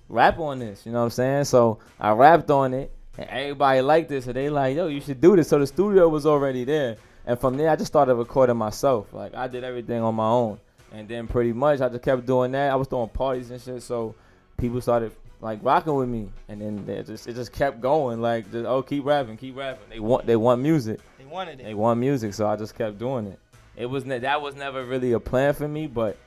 [0.10, 1.44] rap on this." You know what I'm saying?
[1.46, 4.26] So I rapped on it, and everybody liked this.
[4.26, 7.40] So they like, "Yo, you should do this." So the studio was already there, and
[7.40, 9.14] from there I just started recording myself.
[9.14, 10.60] Like I did everything on my own,
[10.92, 12.72] and then pretty much I just kept doing that.
[12.72, 14.16] I was throwing parties and shit, so
[14.58, 18.22] people started like rocking with me, and then they just it just kept going.
[18.22, 19.90] Like, just, oh, keep rapping, keep rapping.
[19.90, 21.00] They want they want music.
[21.18, 21.64] They wanted it.
[21.64, 23.40] They want music, so I just kept doing it.
[23.76, 26.18] It was ne- that was never really a plan for me, but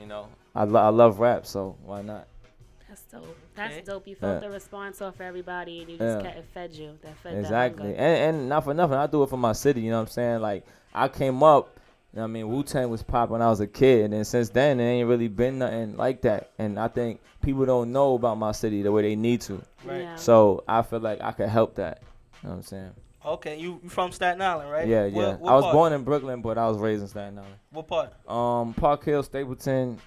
[0.00, 2.28] you know, I, lo- I love rap, so why not?
[3.10, 3.36] That's dope.
[3.56, 3.82] That's Okay.
[3.84, 4.06] dope.
[4.08, 4.48] You felt Yeah.
[4.48, 6.22] the response off everybody, and you just Yeah.
[6.22, 6.98] kept, it fed you.
[7.02, 9.80] That fed Exactly, that and and not for nothing, I do it for my city.
[9.80, 10.40] You know what I'm saying?
[10.40, 11.68] Like I came up.
[12.12, 14.12] You know what I mean, Wu Tang was popping when I was a kid, and
[14.12, 16.50] then since then, there ain't really been nothing like that.
[16.58, 19.62] And I think people don't know about my city the way they need to.
[19.84, 20.02] Right.
[20.02, 20.16] Yeah.
[20.16, 22.02] So I feel like I could help that.
[22.42, 22.90] You know what I'm saying?
[23.24, 24.88] Okay, you, you from Staten Island, right?
[24.88, 25.34] Yeah, What- yeah.
[25.36, 25.74] what I was part?
[25.74, 27.54] born in Brooklyn, but I was raised in Staten Island.
[27.70, 28.12] What part?
[28.28, 29.98] Um, Park Hill, Stapleton.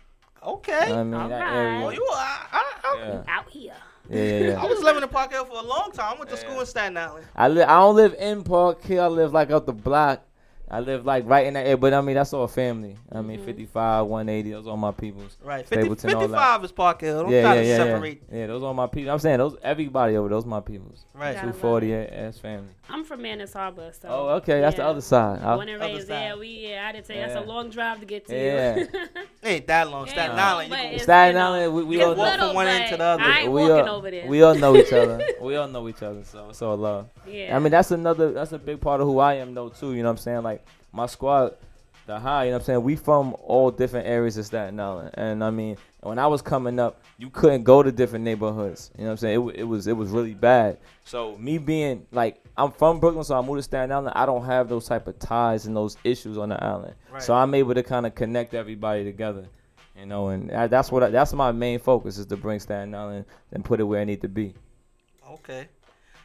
[0.45, 0.91] Okay.
[0.91, 1.85] I mean that area.
[1.85, 3.23] Oh, you, I, I, I, Yeah.
[3.27, 3.73] Out here.
[4.09, 4.53] Yeah, yeah, yeah.
[4.61, 6.15] I was living in Park Hill for a long time.
[6.15, 7.25] I went to school in Staten Island.
[7.35, 7.69] I live.
[7.69, 9.03] I don't live in Park Hill.
[9.03, 10.25] I live like up the block.
[10.73, 12.97] I live like right in that area, but I mean that's all family.
[13.11, 13.45] I mean mm-hmm.
[13.45, 15.37] 55, 180, those all my peoples.
[15.43, 16.27] Right, 50, Stapleton, all that.
[16.29, 17.21] 55 is Park Hill.
[17.23, 18.23] Don't yeah, try yeah, to yeah, separate.
[18.31, 18.37] Yeah.
[18.39, 19.11] yeah, those all my people.
[19.11, 21.05] I'm saying those everybody over those my peoples.
[21.13, 21.35] Right.
[21.35, 22.73] Gotta love 240 as family.
[22.93, 24.07] I'm from Mariners Harbor, so.
[24.07, 25.41] Oh, okay, that's the other side.
[25.41, 26.09] I- Born and raised side.
[26.09, 26.37] there.
[26.37, 28.75] We yeah, I didn't say that's a long drive to get to Yeah.
[28.77, 28.87] you.
[29.43, 30.05] Ain't that long.
[30.05, 30.69] Staten Yeah, Island.
[30.69, 32.97] You can it's, Staten you Island, we, we it's all walk from one end to
[32.97, 33.23] the other.
[33.23, 34.27] I ain't we walking all, over there.
[34.27, 35.25] We all know each other.
[35.41, 37.09] we all know each other, so it's all love.
[37.27, 37.55] Yeah.
[37.55, 38.31] I mean, that's another.
[38.31, 39.93] That's a big part of who I am, though, too.
[39.95, 40.43] You know what I'm saying?
[40.43, 41.55] Like my squad,
[42.06, 42.45] the high.
[42.45, 42.84] You know what I'm saying?
[42.84, 46.80] We from all different areas of Staten Island, and I mean, when I was coming
[46.80, 48.91] up, you couldn't go to different neighborhoods.
[48.97, 49.49] You know what I'm saying?
[49.49, 50.78] It, it was it was really bad.
[51.06, 54.14] So me being like I'm from Brooklyn, so I moved to Staten Island.
[54.16, 56.95] I don't have those type of ties and those issues on the island.
[57.20, 59.45] So I'm able to kind of connect everybody together.
[59.97, 62.93] You know, and that- that's what I, that's my main focus is to bring Staten
[62.95, 64.54] Island and put it where it need to be.
[65.34, 65.68] Okay.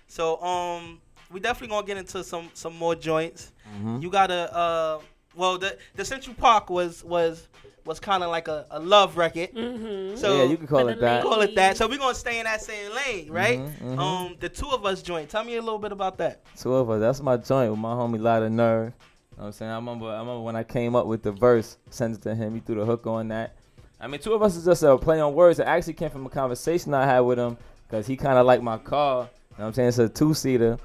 [0.06, 1.00] So um,
[1.30, 3.52] we definitely gonna get into some some more joints.
[3.80, 4.02] Mhm.
[4.02, 5.00] You gotta uh,
[5.38, 7.48] well the the Central Park was was
[7.84, 9.50] was kind of like a, a love record.
[9.54, 10.16] Mm-hmm.
[10.16, 11.22] So Yeah, you can call it that.
[11.22, 11.78] Call it that.
[11.78, 13.58] So we're gonna stay in that same lane, right?
[13.58, 13.98] Mhm, mhm.
[13.98, 15.30] Um, the two of us joint.
[15.30, 16.42] Tell me a little bit about that.
[16.56, 17.00] Two of us.
[17.00, 18.92] That's my joint with my homie Lot of Nerve.
[18.92, 19.70] You know what I'm saying?
[19.70, 22.54] I remember I remember when I came up with the verse, sent it to him,
[22.54, 23.54] he threw the hook on that.
[24.00, 25.58] I mean, two of us is just a play on words.
[25.58, 27.56] It actually came from a conversation I had with him
[27.88, 29.22] because he kind of liked my car.
[29.22, 29.88] You know what I'm saying?
[29.88, 30.78] It's a two seater.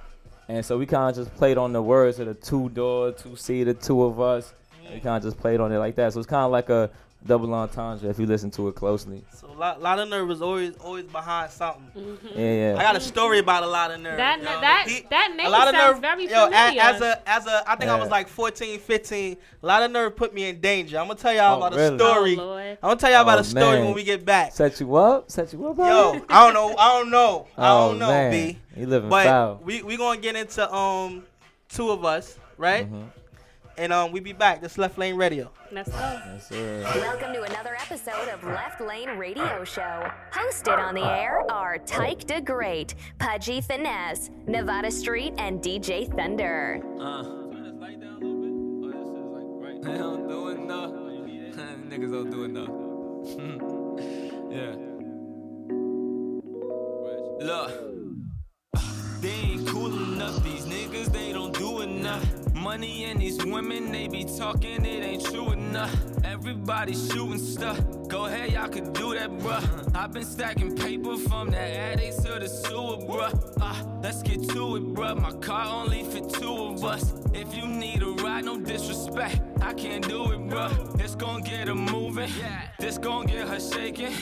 [0.47, 3.35] And so we kind of just played on the words of the two door, two
[3.35, 4.53] seater, two of us.
[4.91, 6.13] We kind of just played on it like that.
[6.13, 6.89] So it's kind of like a
[7.25, 9.23] double entendre if you listen to it closely.
[9.33, 12.17] So a lot, lot of nerve is always always behind something.
[12.35, 12.75] Yeah, yeah.
[12.77, 14.17] I got a story about a lot of nerve.
[14.17, 14.45] That yo.
[14.45, 16.81] that He- that name a lot of sounds nerve, very yo, a- familiar.
[16.81, 19.37] as a as a I think I was like 14, 15.
[19.61, 20.97] A lot of nerve put me in danger.
[20.99, 21.95] I'm gonna tell y'all Oh, about really?
[21.95, 22.37] a story.
[22.39, 23.85] Oh, I'm gonna tell y'all about Oh, a story man.
[23.85, 24.51] when we get back.
[24.53, 25.31] Set you up?
[25.31, 25.77] Set you up?
[25.77, 26.75] Yo, I don't know.
[26.77, 27.47] I don't know.
[27.57, 28.31] I Oh, don't know, man.
[28.31, 28.59] B.
[28.75, 29.61] You living but foul.
[29.63, 31.23] we we gonna get into um
[31.69, 32.85] two of us, right?
[32.85, 33.03] Mm-hmm.
[33.77, 34.61] And um we be back.
[34.61, 35.51] This Left Lane Radio.
[35.71, 35.97] Let's go.
[35.97, 36.81] Yes, sir.
[36.83, 40.11] Welcome to another episode of Left Lane Radio Show.
[40.31, 46.83] Hosted on the air are Tyke the Great, Pudgy Finesse, Nevada Street, and DJ Thunder.
[46.99, 47.23] Uh.
[47.23, 48.95] Turn this light down a little bit.
[48.95, 49.81] Oh, this is like right.
[49.81, 50.91] They don't do enough.
[51.89, 52.69] Niggas don't do enough.
[54.51, 54.75] yeah.
[57.45, 57.71] Look.
[59.21, 60.43] They ain't cool enough.
[60.43, 62.42] These niggas, they don't do enough.
[62.63, 66.12] Money and these women, they be talking, it ain't true enough.
[66.23, 67.79] Everybody shooting stuff.
[68.07, 69.95] Go ahead, y'all could do that, bruh.
[69.95, 73.57] I've been stacking paper from the attic to the sewer, bruh.
[73.61, 75.19] Ah, let's get to it, bruh.
[75.19, 77.13] My car only fit two of us.
[77.33, 79.41] If you need a ride, no disrespect.
[79.61, 80.97] I can't do it, bruh.
[80.97, 82.29] This gon' get her moving.
[82.79, 84.13] This gon' get her shaking.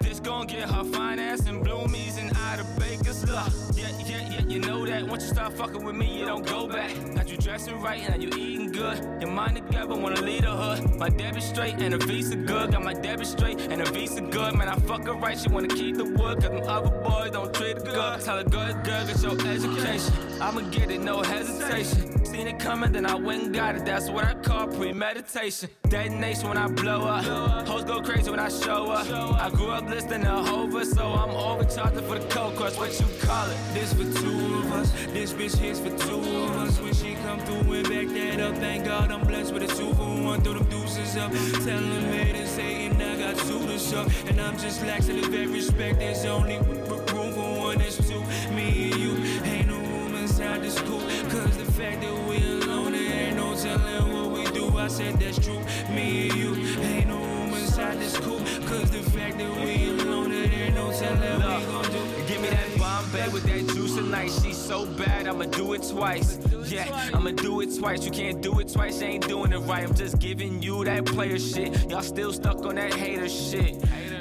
[0.00, 3.52] This gon' get her finance and bloomies and Ida Baker's luck.
[3.74, 5.06] Yeah, yeah, yeah, you know that.
[5.06, 6.90] Once you start fucking with me, you don't go back.
[7.14, 8.98] Got you dressing right now you eating good.
[9.20, 10.96] Your mind together, wanna lead a hood.
[10.96, 12.72] My debit straight and a visa good.
[12.72, 14.54] Got my debit straight and a visa good.
[14.56, 16.40] Man, I fuck her right, she wanna keep the wood.
[16.40, 18.20] Cause them other boys don't treat her good.
[18.24, 20.12] Tell her good, girl, get your education.
[20.40, 22.24] I'ma get it, no hesitation.
[22.24, 23.84] Seen it coming, then I went and got it.
[23.84, 25.68] That's what I call premeditation.
[25.88, 27.66] Detonation when I blow up.
[27.66, 29.06] Hoes go crazy when I show up.
[29.40, 32.76] I grew up listening to Hova, so I'm overcharging for the cold crush.
[32.76, 33.58] What you call it?
[33.74, 34.92] This for two of us.
[35.12, 36.80] This bitch here's for two of us.
[36.80, 39.92] When she come through and back that up, thank God I'm blessed with a two
[39.94, 40.40] for one.
[40.42, 41.32] Throw them deuces up.
[41.64, 44.08] Tell them haters hating, I got two to suck.
[44.28, 45.98] And I'm just laxing in every respect.
[45.98, 48.22] There's only room for one, it's two.
[48.54, 49.12] Me and you.
[49.44, 51.02] Ain't no room inside this coop.
[51.30, 54.76] Cause the fact that we alone, there ain't no telling what we do.
[54.76, 55.60] I said that's true.
[55.94, 56.54] Me and you.
[56.80, 58.40] Ain't no room inside this coop.
[58.66, 62.09] Cause the fact that we alone, there ain't no telling what we gon' do.
[62.50, 64.30] That Bombay with that juice tonight.
[64.42, 66.38] She's so bad, I'ma do it twice.
[66.66, 68.04] Yeah, I'ma do it twice.
[68.04, 69.84] You can't do it twice, ain't doing it right.
[69.84, 71.88] I'm just giving you that player shit.
[71.90, 73.76] Y'all still stuck on that hater shit.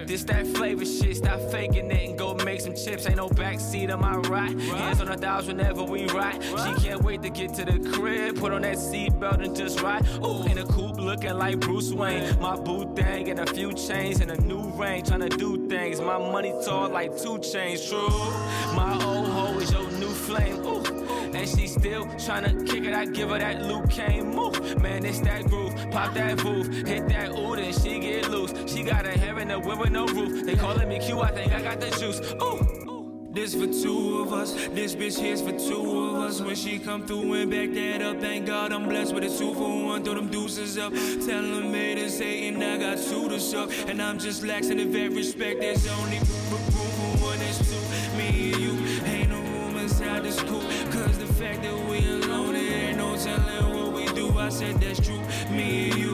[0.09, 1.17] This that flavor shit.
[1.17, 3.05] Stop faking it and go make some chips.
[3.05, 4.59] Ain't no backseat on my right.
[4.59, 6.41] Hands on the dials whenever we ride.
[6.43, 8.37] She can't wait to get to the crib.
[8.37, 10.07] Put on that seatbelt and just ride.
[10.25, 12.39] Ooh, in a coupe looking like Bruce Wayne.
[12.39, 15.03] My boot thing and a few chains and a new ring.
[15.03, 16.01] Tryna do things.
[16.01, 17.87] My money tall like two chains.
[17.87, 18.09] True.
[18.73, 20.65] My old hoe is your new flame.
[20.65, 20.78] Ooh.
[21.33, 22.93] And she still tryna kick it.
[22.93, 24.81] I give her that Luke Kane move.
[24.81, 25.73] Man, it's that groove.
[25.91, 26.67] Pop that roof.
[26.87, 28.53] Hit that ooh, then she get loose.
[28.71, 30.45] She got her hair in the whip with no roof.
[30.45, 31.21] They calling me Q.
[31.21, 32.19] I think I got the juice.
[32.41, 32.79] Ooh.
[33.31, 34.53] This for two of us.
[34.69, 36.41] This bitch here's for two of us.
[36.41, 39.53] When she come through and back that up, thank God I'm blessed with a two
[39.53, 40.03] for one.
[40.03, 40.91] Throw them deuces up.
[40.93, 43.71] Tell them haters hating, I got two to suck.
[43.87, 45.61] And I'm just laxing in every respect.
[45.61, 46.19] There's only
[55.01, 55.21] true.
[55.49, 56.08] Me and you.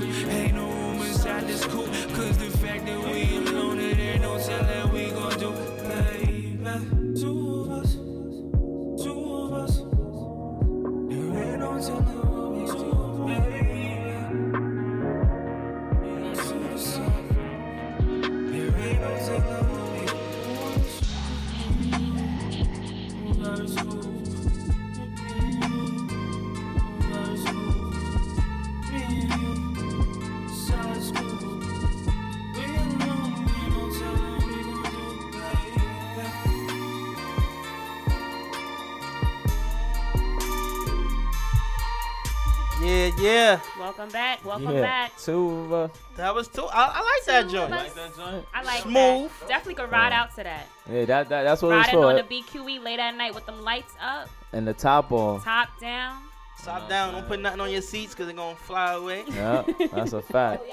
[43.25, 43.59] Yeah, yeah.
[43.79, 44.45] Welcome back.
[44.45, 45.17] Welcome yeah, back.
[45.17, 45.91] two of us.
[46.15, 46.65] That was too.
[46.65, 47.73] I, I like that joint.
[47.73, 48.45] I like that joint.
[48.53, 49.31] i Smooth.
[49.39, 49.47] that.
[49.47, 50.67] Definitely could ride out to that.
[50.87, 52.05] Yeah, that, that that's what it was Riding for.
[52.07, 55.41] on the BQE late at night with them lights up, and the top on.
[55.41, 56.21] top down.
[56.63, 57.13] Top down.
[57.13, 59.23] Don't put nothing on your seats because they're gonna fly away.
[59.27, 60.63] Yeah, that's a fact.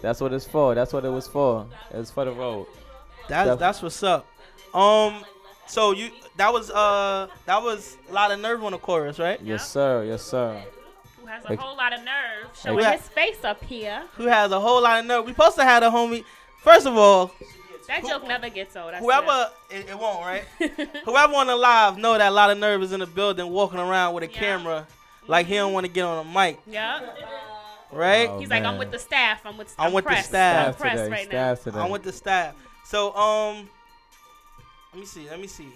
[0.00, 0.76] That's what it's for.
[0.76, 1.66] That's what it was for.
[1.90, 2.66] It's for the road.
[3.28, 4.26] That's Def- that's what's up.
[4.74, 5.24] Um,
[5.66, 9.40] so you that was uh that was a lot of nerve on the chorus, right?
[9.42, 10.04] Yes, sir.
[10.04, 10.62] Yes, sir.
[11.38, 14.02] Who has a Like- whole lot of nerve showing Like- his face up here.
[14.16, 15.24] Who has a whole lot of nerve?
[15.24, 16.24] We supposed to have a homie.
[16.62, 17.30] First of all,
[17.86, 18.92] That joke never gets old.
[18.92, 20.44] I whoever it, it won't right.
[21.04, 23.78] whoever on the live know that a lot of nerve is in the building, walking
[23.78, 24.86] around with a camera,
[25.26, 26.58] like he don't want to get on a mic.
[26.66, 27.00] Yeah.
[27.90, 28.28] right?
[28.28, 29.40] Oh, He's like, I'm with the staff.
[29.46, 29.74] I'm with.
[29.78, 30.28] I'm with the pressed.
[30.28, 30.66] staff.
[30.68, 31.54] I'm pressed today, right now.
[31.54, 31.78] staff today.
[31.80, 32.54] I'm with the staff.
[32.84, 33.70] So um,
[34.92, 35.26] let me see.
[35.30, 35.68] Let me see.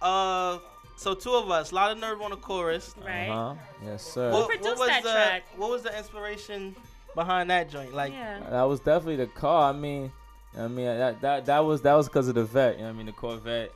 [0.00, 0.58] Uh,
[1.02, 2.94] so two of us, a lot of nerve on the chorus.
[3.04, 3.28] Right.
[3.28, 3.54] Uh-huh.
[3.84, 4.30] Yes, sir.
[4.32, 5.44] What, produced what was that the track?
[5.56, 6.76] what was the inspiration
[7.14, 7.92] behind that joint?
[7.94, 9.70] Like, That was definitely the car.
[9.70, 10.12] I mean,
[10.56, 12.74] I mean that that that was that was because of the vet.
[12.76, 13.06] You know what I mean?
[13.06, 13.70] The Corvette.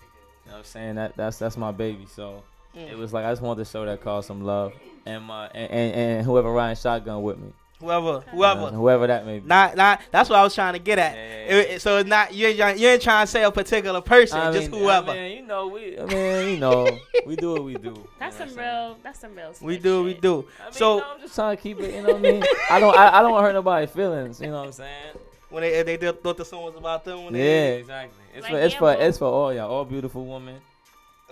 [0.44, 0.94] You know what I'm saying?
[0.96, 2.06] That that's that's my baby.
[2.06, 2.42] So
[2.76, 2.90] Mm.
[2.90, 4.74] it was like I just wanted to show that car some love.
[5.06, 7.52] And my and, and, and whoever riding shotgun with me.
[7.80, 9.46] Whoever, You know, whoever, whoever that may be.
[9.48, 10.00] Not, not.
[10.10, 11.14] That's what I was trying to get at.
[11.16, 12.46] It- it- so it's not you.
[12.48, 15.10] Ain't, trying- you ain't trying to say a particular person, I just mean, whoever.
[15.12, 15.98] I mean, you know, we.
[15.98, 18.08] I mean, you know, we do what we do.
[18.18, 18.98] That's some real.
[19.02, 19.48] That's some real.
[19.48, 20.22] we slick do, we shit.
[20.22, 20.46] do.
[20.70, 21.94] so I'm just trying to keep it.
[21.94, 22.44] You know what I mean?
[22.70, 22.96] I don't.
[22.96, 24.40] I, I don't want to hurt nobody's feelings.
[24.40, 25.18] You know what I'm saying?
[25.48, 28.18] when they they did- thought the song was about them, when Yeah, they, exactly.
[28.34, 30.60] It's Like for it's for it's for all y'all, all beautiful women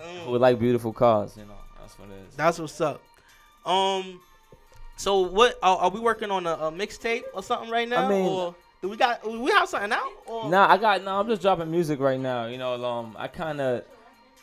[0.00, 0.24] Mm.
[0.24, 1.36] who like beautiful cars.
[1.36, 2.34] You know, that's what it is.
[2.36, 3.00] That's what's up.
[3.64, 4.20] Um,
[4.96, 8.06] so what are, are we working on a, a mixtape or something right now?
[8.06, 10.12] I mean- or do we got we have something out?
[10.26, 11.18] Or Nah, I got no.
[11.18, 12.46] I'm just dropping music right now.
[12.46, 13.82] You know, um, I kind of,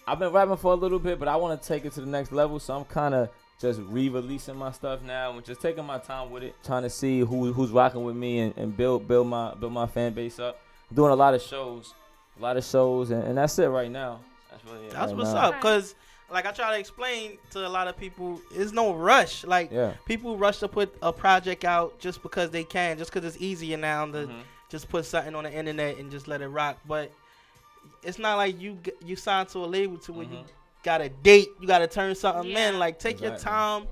[0.08, 2.08] I've been rapping for a little bit, but I want to take it to the
[2.08, 2.60] next level.
[2.60, 3.30] So I'm kind of
[3.60, 7.20] just re-releasing my stuff now and just taking my time with it, trying to see
[7.20, 10.60] who who's rocking with me and, and build build my build my fan base up.
[10.91, 11.93] doing a lot of shows,
[12.39, 14.20] a lot of shows, and, and that's it right now.
[14.49, 15.49] That's really it That's right what's now.
[15.49, 15.62] up.
[15.62, 15.93] Cause
[16.32, 19.44] like I try to explain to a lot of people, there's no rush.
[19.44, 19.94] Like Yeah.
[20.06, 23.78] people rush to put a project out just because they can, just because it's easier
[23.78, 24.40] now to Mm-hmm.
[24.70, 26.78] just put something on the internet and just let it rock.
[26.88, 27.12] But
[28.04, 30.40] it's not like you you signed to a label to where you
[30.84, 32.80] got a date, you got to turn something in.
[32.80, 33.88] Like take your time,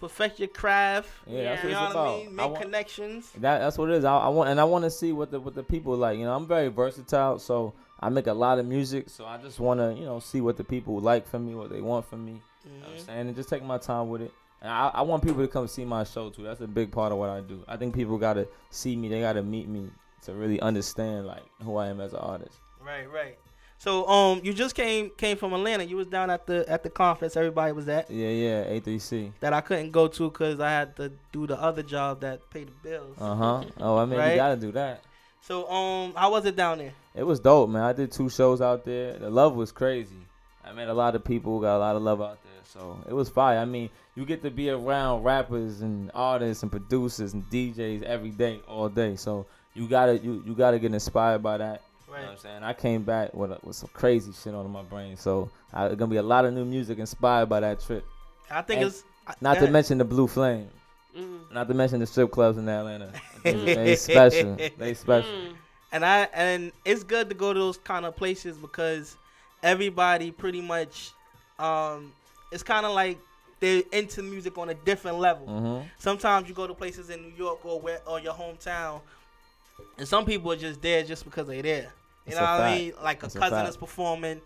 [0.00, 1.08] perfect your craft.
[1.26, 2.08] Yeah, that's what you it's what about.
[2.08, 2.26] I mean.
[2.28, 3.30] I Make want- connections.
[3.38, 4.04] That, that's what it is.
[4.04, 6.18] I, I want and I want to see what the what the people like.
[6.18, 9.10] You know, I'm very versatile, so I make a lot of music.
[9.10, 11.70] So I just want to you know see what the people like from me, what
[11.70, 12.40] they want from me.
[12.64, 14.32] You know what I'm saying, and just take my time with it.
[14.62, 16.42] And I, I want people to come see my show too.
[16.42, 17.62] That's a big part of what I do.
[17.68, 19.08] I think people gotta see me.
[19.08, 19.90] They gotta meet me
[20.24, 22.56] to really understand like who I am as an artist.
[22.84, 23.38] Right, right.
[23.78, 25.84] So um, you just came came from Atlanta.
[25.84, 29.32] You was down at the at the conference everybody was at Yeah, yeah, A3C.
[29.40, 32.68] that I couldn't go to because I had to do the other job that paid
[32.68, 33.16] the bills.
[33.18, 33.64] Uh huh.
[33.78, 34.32] Oh, I mean, Right?
[34.32, 35.02] you gotta do that.
[35.40, 36.92] So um, how was it down there?
[37.14, 37.82] It was dope, man.
[37.82, 39.14] I did two shows out there.
[39.14, 40.16] The love was crazy.
[40.64, 42.52] I met a lot of people, got a lot of love out there.
[42.64, 43.58] So it was fire.
[43.58, 48.30] I mean, you get to be around rappers and artists and producers and DJs every
[48.30, 49.16] day, all day.
[49.16, 51.82] So you gotta you, you gotta get inspired by that.
[52.06, 52.62] You know what I'm saying?
[52.62, 55.16] I came back with, with some crazy shit on my brain.
[55.16, 58.04] So I, it's gonna be a lot of new music inspired by that trip.
[58.50, 59.04] I think And it's
[59.40, 60.68] not to mention the Blue Flame.
[61.16, 61.52] Mm.
[61.52, 63.12] Not to mention the strip clubs in Atlanta.
[63.42, 64.56] they special.
[64.78, 65.54] They special.
[65.92, 69.16] And I and it's good to go to those kind of places because
[69.62, 71.10] everybody pretty much
[71.58, 72.12] um
[72.52, 73.18] it's kind of like
[73.60, 75.46] they're into music on a different level.
[75.46, 75.84] Mhm.
[75.98, 79.00] Sometimes you go to places in New York or where or your hometown,
[79.98, 81.92] and some people are just there just because they're there.
[82.26, 82.92] You That's know a what I mean?
[83.02, 83.68] Like That's a a cousin fact.
[83.70, 84.40] is performing,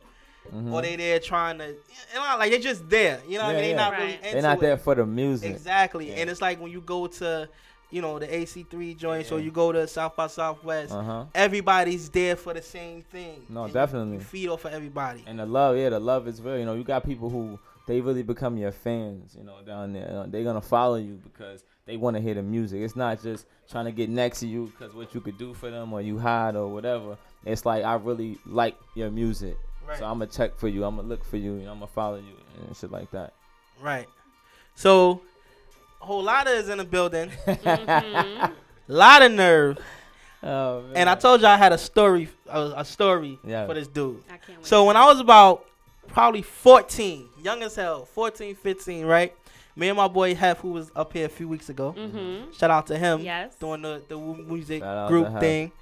[0.53, 0.73] Mhm.
[0.73, 1.75] or they there trying to, you
[2.15, 3.21] know, like they're just there.
[3.29, 3.62] You know what I mean?
[3.62, 3.77] They're yeah.
[3.91, 4.61] not really into They're not it.
[4.62, 5.51] there for the music.
[5.53, 6.09] Exactly.
[6.09, 6.16] Yeah.
[6.16, 7.49] And it's like when you go to,
[7.90, 11.24] you know, the AC3 joints or you go to South by Southwest, Uh-huh.
[11.35, 13.44] everybody's there for the same thing.
[13.48, 14.15] No, you- definitely.
[14.15, 15.23] You feed off of everybody.
[15.27, 16.59] And the love, yeah, the love is real.
[16.59, 19.36] You know, you got people who they really become your fans.
[19.39, 22.43] You know, down there, Uh, they're gonna follow you because they want to hear the
[22.43, 22.81] music.
[22.81, 25.70] It's not just trying to get next to you because what you could do for
[25.70, 27.16] them or you hide or whatever.
[27.44, 29.56] It's like I really like your music,
[29.86, 29.98] Right.
[29.98, 30.85] so I'm gonna check for you.
[30.85, 31.55] I'm gonna look for you.
[31.56, 32.36] You know, I'm gonna follow you
[32.66, 33.35] and shit like that.
[33.82, 34.09] Right.
[34.74, 35.20] So,
[36.05, 37.31] whole lot is in the building.
[37.47, 38.52] Mm-hmm.
[38.89, 39.78] lot of nerve.
[40.43, 43.66] Oh, And I told you I had a story, a, a story Yeah.
[43.66, 44.22] for this dude.
[44.28, 44.66] I can't wait.
[44.66, 45.64] So when I was about
[46.09, 49.35] probably 14, young as hell, 14, 15, right?
[49.74, 51.94] Me and my boy Hef, who was up here a few weeks ago.
[51.97, 52.56] Mhm.
[52.56, 53.22] Shout out to him.
[53.22, 53.55] Yes.
[53.56, 55.72] Doing the, the music Shout group thing.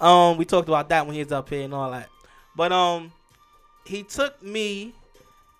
[0.00, 2.08] Um, we talked about that when he was up here and all that.
[2.54, 3.12] But um,
[3.84, 4.94] he took me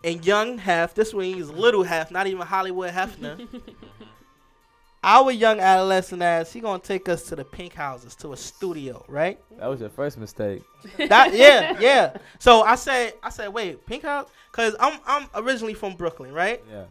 [0.06, 0.94] and young half.
[0.94, 3.46] This one he's little half, not even Hollywood Hefner.
[5.02, 9.04] Our young adolescent ass, he gonna take us to the pink houses, to a studio,
[9.08, 9.38] right?
[9.58, 10.62] That was your first mistake.
[10.96, 12.16] That yeah, yeah.
[12.38, 16.62] So I said, I said, wait, pink house, cause I'm I'm originally from Brooklyn, right?
[16.68, 16.84] Yeah.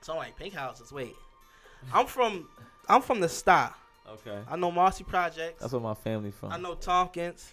[0.00, 0.92] So I'm like pink houses.
[0.92, 1.14] Wait,
[1.92, 2.48] I'm from
[2.88, 3.74] I'm from the Star.
[4.08, 4.38] Okay.
[4.48, 5.60] I know Marcy Projects.
[5.60, 6.52] That's where my family from.
[6.52, 7.50] I know Tompkins.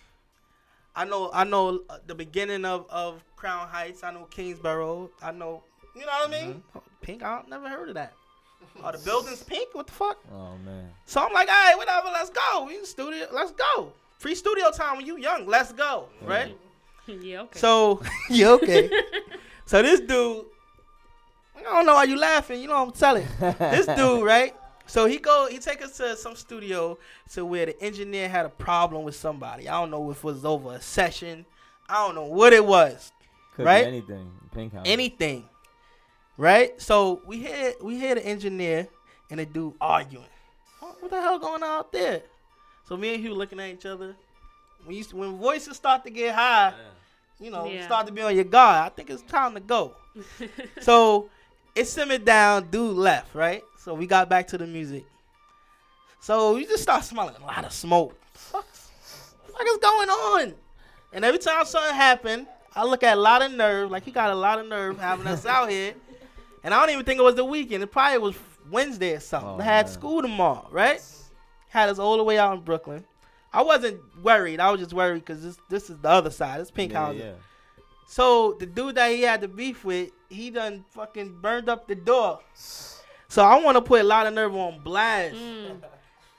[0.96, 4.04] I know I know uh, the beginning of of Crown Heights.
[4.04, 5.10] I know Kingsborough.
[5.22, 5.64] I know
[5.98, 6.54] you know what I mean.
[6.54, 6.80] Mm-hmm.
[7.02, 7.24] Pink.
[7.24, 8.14] I never heard of that.
[8.84, 9.74] Are the buildings pink?
[9.74, 10.20] What the fuck?
[10.32, 10.92] Oh man.
[11.06, 12.10] So I'm like, all right, whatever.
[12.14, 12.66] Let's go.
[12.66, 13.28] We in the studio.
[13.32, 13.94] Let's go.
[14.20, 15.48] Free studio time when you young.
[15.48, 16.10] Let's go.
[16.24, 16.56] Right.
[17.08, 17.42] yeah.
[17.42, 17.60] Okay.
[17.60, 18.90] So yeah, okay.
[19.66, 20.46] so this dude,
[21.58, 22.62] I don't know why you laughing.
[22.62, 23.28] You know what I'm telling.
[23.40, 24.56] this dude, right?
[24.86, 26.98] So he go, he take us to some studio
[27.34, 29.68] to where the engineer had a problem with somebody.
[29.68, 31.46] I don't know if it was over a session.
[31.90, 33.12] I don't know what it was.
[33.58, 33.86] Could right?
[33.86, 34.32] be anything.
[34.54, 34.84] Pink house.
[34.86, 35.50] Anything.
[36.38, 36.80] Right?
[36.80, 38.88] So we hear we hear the engineer
[39.32, 40.28] and the dude arguing.
[40.80, 42.22] What what the hell going on out there?
[42.88, 44.16] So me and Hugh looking at each other.
[44.86, 46.74] When you, when voices start to get high,
[47.40, 47.86] you know, Yeah.
[47.86, 48.86] start to be on your guard.
[48.86, 49.96] I think it's time to go.
[50.82, 51.30] so
[51.76, 52.70] it simmered down.
[52.70, 53.34] Dude left.
[53.34, 53.64] Right.
[53.80, 55.04] So we got back to the music.
[56.20, 58.16] So we just start smelling a lot of smoke.
[58.34, 60.54] Fuck, fuck is going on?
[61.12, 62.46] And every time something happened,
[62.78, 63.90] I look at a lot of nerve.
[63.92, 65.94] Like he got a lot of nerve having us out here.
[66.64, 67.82] And I don't even think it was the weekend.
[67.84, 68.36] It probably was
[68.70, 69.50] Wednesday or something.
[69.50, 69.94] Oh, I had man.
[69.94, 71.02] school tomorrow, right?
[71.70, 73.04] Had us all the way out in Brooklyn.
[73.54, 74.60] I wasn't worried.
[74.60, 76.60] I was just worried because this this is the other side.
[76.62, 77.16] It's pink Yeah, house.
[77.18, 77.32] yeah.
[78.08, 81.96] So the dude that he had the beef with, he done fucking burned up the
[81.96, 82.40] door.
[83.30, 85.36] So I want to put a lot of nerve on blast.
[85.36, 85.82] Mm.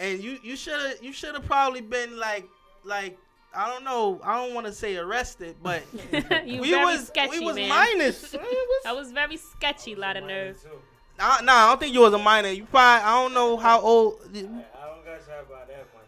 [0.01, 2.47] And you you should have you should have probably been like
[2.85, 3.19] like
[3.55, 5.83] I don't know I don't want to say arrested, but
[6.47, 7.69] you we very was sketchy, we was man.
[7.69, 8.31] minus.
[8.85, 10.57] that was very sketchy, lot of nerve.
[11.19, 12.51] Nah, nah, I don't think you was a minor.
[12.51, 14.21] You probably I don't know how old.
[14.25, 14.53] I don't
[15.05, 16.05] got shot about that much.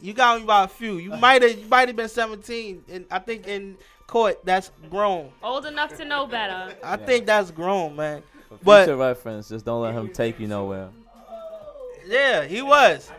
[0.00, 0.96] You got me by a few.
[0.98, 5.30] You might have you might have been 17, and I think in court that's grown.
[5.42, 6.74] Old enough to know better.
[6.82, 8.22] I think that's grown, man.
[8.48, 10.88] For But future reference, just don't let him take you nowhere.
[12.06, 13.10] yeah, he was.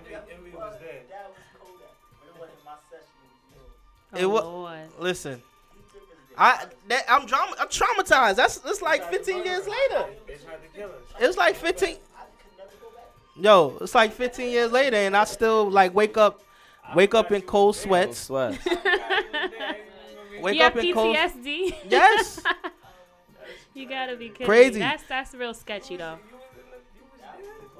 [4.15, 4.43] It Oh, was.
[4.43, 4.79] Lord.
[4.99, 5.41] Listen,
[6.37, 8.35] I that, I'm, traum- I'm traumatized.
[8.35, 10.05] That's that's like 15 years later.
[11.19, 11.97] It's like 15.
[13.35, 16.41] Yo, it's like 15 years later, and I still like wake up,
[16.95, 18.17] wake up in cold sweats.
[18.19, 18.57] Sweat.
[20.41, 21.17] Wake you up have in cold.
[21.17, 21.75] PTSD.
[21.89, 22.41] Yes.
[23.73, 24.45] you gotta be kidding.
[24.47, 24.79] Crazy.
[24.79, 26.17] That's that's real sketchy though.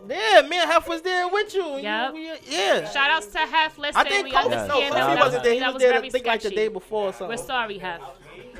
[0.08, 1.64] Yeah, me and Hef was there with you.
[1.76, 2.14] and you- Yep.
[2.14, 2.90] we- yeah.
[2.90, 3.78] Shout outs to Hef.
[3.78, 4.92] Listen, I think we Kofi, understand no, that.
[4.92, 5.54] Kofi that wasn't there.
[5.54, 7.28] He was was there, I think, like the day before or something.
[7.38, 8.02] We're sorry, Hef.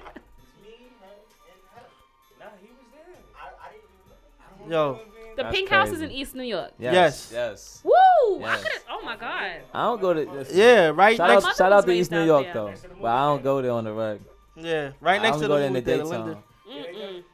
[4.68, 5.00] Yo.
[5.36, 6.72] The That's Pink House is in East New York.
[6.78, 6.92] Yes.
[6.92, 7.30] Yes.
[7.32, 7.82] Yes.
[7.84, 8.44] Woo!
[8.44, 8.72] I could.
[8.90, 9.60] Oh my God.
[9.72, 10.28] I don't go to.
[10.30, 12.54] listen, Yeah, right Shout next- out, shout out to East New York there.
[12.54, 14.20] though, but I don't go there on the reg.
[14.56, 17.24] Yeah, right next don't to go the there in the movie theater, daytime.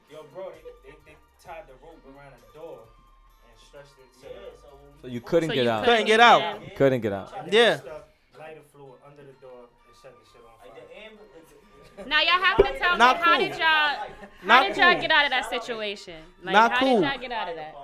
[5.04, 5.84] So you couldn't So get you out.
[5.84, 6.62] Couldn't get out.
[6.64, 7.30] You couldn't get out.
[7.52, 7.80] Yeah.
[8.38, 12.06] Lighter fluid under the door and set the shit on fire.
[12.08, 13.40] Now y'all have to tell Not me how cool.
[13.48, 13.98] did y'all how
[14.44, 15.00] Not did y'all cool.
[15.02, 16.14] get out of that situation?
[16.42, 17.00] Like Not how cool.
[17.02, 17.74] did y'all get out of that?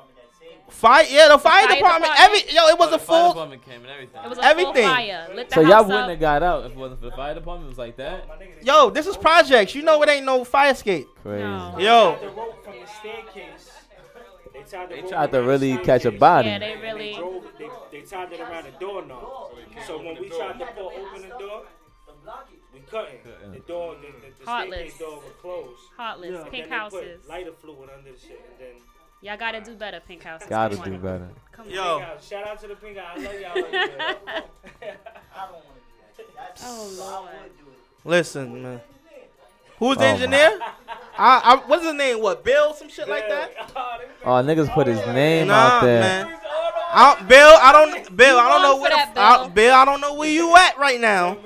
[0.71, 2.45] Fire, yeah, the fire, fire department, department.
[2.47, 3.29] every yo, it was a The fire full.
[3.33, 4.25] department came and everything.
[4.25, 4.75] It was a Everything.
[4.87, 5.29] full fire.
[5.35, 6.11] Lit the So y'all house wouldn't up.
[6.11, 7.67] have got out if it wasn't for the fire department.
[7.67, 8.25] It was like that.
[8.63, 9.75] Yo, this is projects.
[9.75, 11.09] You know it ain't no fire escape.
[11.23, 11.43] Crazy.
[11.43, 11.75] No.
[11.79, 13.60] Yo, The rope from the staircase.
[14.71, 16.49] They tied the They tried to really catch a body.
[16.49, 17.15] Yeah, they really.
[17.15, 19.53] Drove, they, they tied it around the door doorknob.
[19.87, 21.63] So when we tried to pull open the door,
[22.73, 23.25] we couldn't.
[23.53, 24.95] The door, the, the, the Heartless.
[24.95, 25.81] staircase door was closed.
[25.97, 26.43] Heartless.
[26.43, 27.29] And Pink then put houses.
[27.29, 28.83] lighter fluid under the shit, and then.
[29.23, 30.43] Y'all gotta do better, Pink House.
[30.49, 31.29] Gotta do better.
[31.53, 31.73] Come on.
[31.73, 31.99] Yo.
[31.99, 32.29] Pink House.
[32.29, 33.13] Shout out to the pink eye.
[33.17, 33.59] I love y'all.
[33.59, 33.71] over
[34.81, 34.97] there.
[36.63, 37.51] Oh Lord.
[38.05, 38.81] listen, man.
[39.81, 40.59] Who's the Oh, engineer?
[41.19, 42.21] I, I, what's his name?
[42.23, 42.73] What, Bill?
[42.75, 43.73] Some shit like that?
[44.23, 46.01] Oh, niggas put his name Nah, out there.
[46.01, 46.39] man.
[46.93, 49.85] I Bill, I don't, Bill, I don't know where for the, that, I, Bill, I
[49.87, 51.39] don't know where you at right now.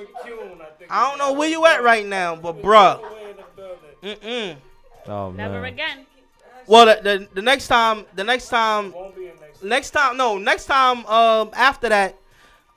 [0.90, 3.00] I don't know where you at right now, but bruh.
[4.02, 4.56] Mm-mm.
[5.06, 5.36] Oh man.
[5.52, 6.06] Never again.
[6.66, 8.92] Well, the, the the next time, the next time,
[9.62, 12.16] next time, no, next time, um, after that,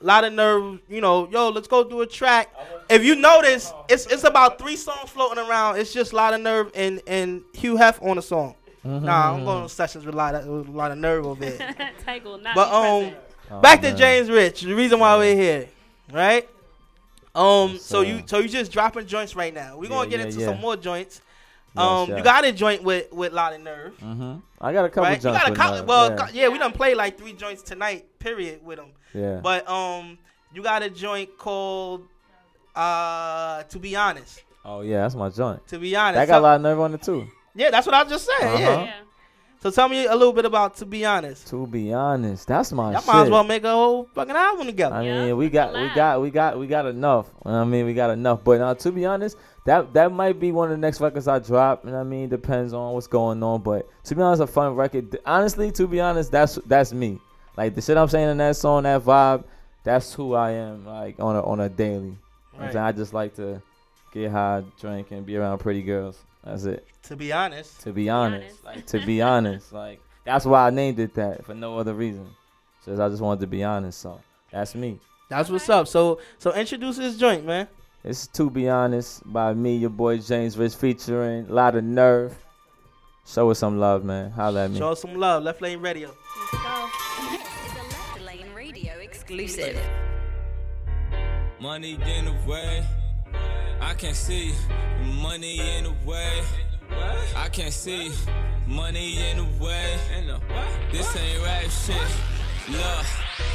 [0.00, 0.80] a lot of nerves.
[0.88, 2.54] You know, yo, let's go do a track.
[2.90, 5.78] If you notice, it's it's about three songs floating around.
[5.78, 8.54] It's just a lot of nerve and and Hugh Hef on the song.
[8.84, 11.44] Nah, I'm going to sessions with a lot of with a lot of nerve over
[11.44, 11.74] there.
[12.04, 13.14] Tank not But um.
[13.50, 13.94] Oh, back to.
[13.94, 14.62] James Rich.
[14.62, 15.68] The reason why we're here,
[16.12, 16.48] right?
[17.34, 18.08] Um, Yes, so sir.
[18.08, 19.76] you so you just dropping joints right now.
[19.78, 20.46] We're gonna get yeah, into yeah.
[20.46, 21.20] some more joints.
[21.76, 22.18] Um, yes.
[22.18, 23.96] you got a joint with with lot of nerve.
[23.98, 24.38] Mm-hmm.
[24.60, 25.18] I got a couple right?
[25.18, 25.76] You got a couple.
[25.78, 26.16] Nerve, Well, yeah.
[26.16, 28.18] co- yeah, we done played like three joints tonight.
[28.18, 28.90] Period with them.
[29.14, 29.40] Yeah.
[29.42, 30.18] But um,
[30.52, 32.06] you got a joint called
[32.78, 34.42] uh, to be honest.
[34.64, 35.66] Oh yeah, that's my joint.
[35.68, 37.26] To be honest, that got so- a lot of nerve on it too.
[37.54, 38.46] Yeah, that's what I was just said.
[38.46, 38.58] Uh-huh.
[38.58, 38.92] Yeah.
[39.60, 41.48] So tell me a little bit about to be honest.
[41.48, 43.08] To be honest, that's my Y'all shit.
[43.08, 44.94] might as well make a whole fucking album together.
[44.94, 47.26] I mean, we got, we got, we got, we got enough.
[47.44, 48.44] You know what I mean, we got enough.
[48.44, 49.36] But uh, to be honest,
[49.66, 51.84] that that might be one of the next records I drop.
[51.84, 53.62] And I mean, depends on what's going on.
[53.62, 55.18] But to be honest, a fun record.
[55.26, 57.18] Honestly, to be honest, that's that's me.
[57.56, 59.42] Like the shit I'm saying in that song, that vibe,
[59.82, 60.86] that's who I am.
[60.86, 62.16] Like on a on a daily.
[62.58, 62.72] You know what I'm Right.
[62.72, 62.84] saying?
[62.86, 63.62] I just like to
[64.12, 66.18] get high, drink, and be around pretty girls.
[66.44, 66.86] That's it.
[67.04, 67.80] To be honest.
[67.82, 71.54] To be honest, like to be honest, like that's why I named it that for
[71.54, 72.28] no other reason.
[72.84, 74.00] Just I just wanted to be honest.
[74.00, 74.20] So
[74.50, 74.98] that's me.
[75.28, 75.86] That's what's up.
[75.88, 77.68] So so introduce this joint, man.
[78.04, 82.36] It's to be honest by me, your boy James Rich, featuring a lot of nerve.
[83.26, 84.30] Show us some love, man.
[84.30, 84.78] Holla at me.
[84.78, 85.42] Show us some love.
[85.42, 86.08] Left Lane Radio.
[86.08, 86.60] This is
[87.76, 89.78] a Left Lane Radio exclusive.
[91.60, 92.84] Money in the way.
[93.80, 94.54] I can't see
[95.20, 96.42] money in the way.
[97.34, 98.12] I can't see
[98.64, 99.98] money in the way.
[100.92, 102.37] This ain't rap shit.
[102.70, 103.06] Look,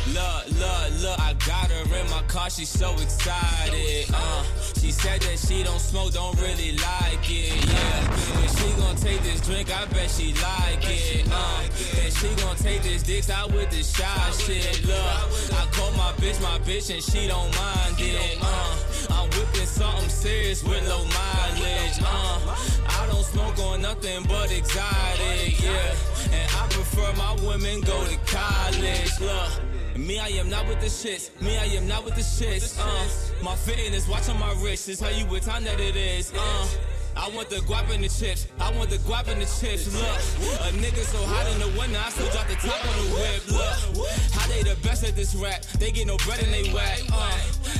[0.07, 1.19] look, look, look.
[1.19, 2.49] I got her in my car.
[2.49, 4.10] She's so excited.
[4.11, 4.44] Uh,
[4.80, 7.53] she said that she don't smoke, don't really like it.
[7.64, 9.69] Yeah, but she gon' take this drink.
[9.69, 11.27] I bet she like it.
[11.31, 11.61] Uh,
[12.02, 14.84] and she gon' take this dicks out with the shot shit.
[14.84, 18.40] Look, I call my bitch my bitch and she don't mind it.
[18.41, 18.77] Uh,
[19.11, 21.99] I'm whipping something serious with low mileage.
[22.02, 22.56] Uh,
[22.88, 25.61] I don't smoke on nothing but exotic.
[25.61, 25.94] Yeah,
[26.34, 29.19] and I prefer my women go to college.
[29.19, 29.73] Look.
[29.97, 31.30] Me, I am not with the shits.
[31.39, 32.80] Me, I am not with the shits.
[32.80, 34.88] Uh, my fitness, watch on my wrist.
[34.88, 36.34] This how you what time that it is.
[36.35, 36.68] Uh,
[37.15, 38.48] I want the guap in the chips.
[38.60, 39.94] I want the guap and the chips.
[39.94, 43.07] Look, a nigga so hot in the winter, I still drop the top on the
[43.15, 43.41] whip.
[43.52, 45.61] Look, how they the best at this rap?
[45.80, 46.99] They get no bread and they whack.
[47.11, 47.38] Uh,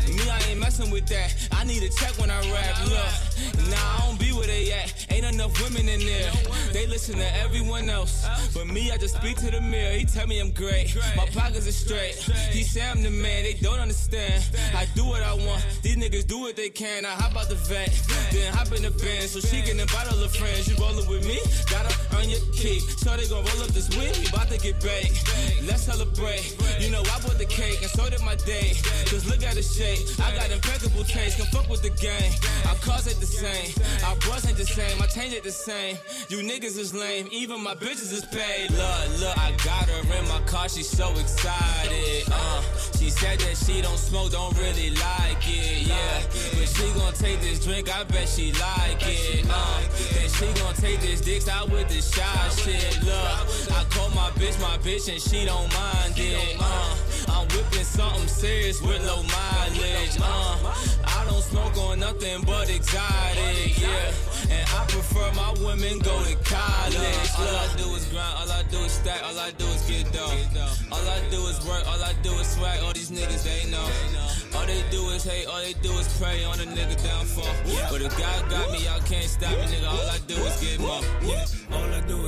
[0.08, 1.34] me, I ain't messing with that.
[1.52, 2.76] I need a check when I rap.
[2.86, 5.08] Look, nah, I don't be where they at.
[5.10, 6.32] Ain't enough women in there.
[6.72, 9.94] They listen to everyone else, but me, I just speak to the mirror.
[9.94, 10.96] He tell me I'm great.
[11.16, 12.16] My pockets are straight.
[12.52, 13.44] He say I'm the man.
[13.44, 14.44] They don't understand.
[14.76, 15.66] I do what I want.
[15.82, 17.06] These niggas do what they can.
[17.06, 17.90] I hop out the vet,
[18.32, 20.68] then hop in the van so she can invite all her friends.
[20.68, 21.40] You rollin' with me?
[21.70, 22.82] Gotta earn your keep.
[22.82, 24.14] So they gon' roll up this week.
[24.20, 25.24] We bout to get baked.
[25.64, 26.58] Let's celebrate.
[26.80, 28.74] You know I bought the cake and so did my day.
[29.08, 30.00] Cause look at the shape.
[30.20, 31.38] I got impeccable taste.
[31.38, 32.32] Can fuck with the gang.
[32.68, 33.72] Our cars ain't the same.
[34.06, 34.98] Our bros ain't the same.
[34.98, 35.98] My change ain't the same.
[36.30, 37.28] You niggas is lame.
[37.32, 38.72] Even my bitches is paid.
[38.72, 40.68] Look, look, I got her in my car.
[40.68, 42.28] She's so excited.
[42.32, 42.62] Uh,
[42.98, 45.88] she said that she don't smoke, don't really like it.
[45.88, 46.22] Yeah,
[46.56, 47.94] but she gon' take this drink.
[47.94, 49.13] I bet she like it.
[49.50, 49.82] Uh,
[50.22, 53.04] and she gon' take this dicks out with the shot shit.
[53.04, 56.58] Look, I call my bitch my bitch and she don't mind it.
[56.60, 56.96] Uh,
[57.30, 60.18] I'm whipping something serious with low mileage.
[60.20, 60.74] Uh,
[61.06, 63.78] I don't smoke on nothing but exotic.
[63.80, 64.14] Yeah,
[64.50, 67.30] and I prefer my women go to college.
[67.40, 70.12] All I do is grind, all I do is stack, all I do is get
[70.14, 70.38] dough.
[70.92, 72.80] All I do is work, all I do is swag.
[72.84, 73.88] All these niggas they know.
[74.56, 77.56] All they do is hate, all they do is pray on a nigga downfall.
[77.90, 79.90] But if God got me, y'all can't stop me, nigga.
[79.90, 81.02] All I do is get more.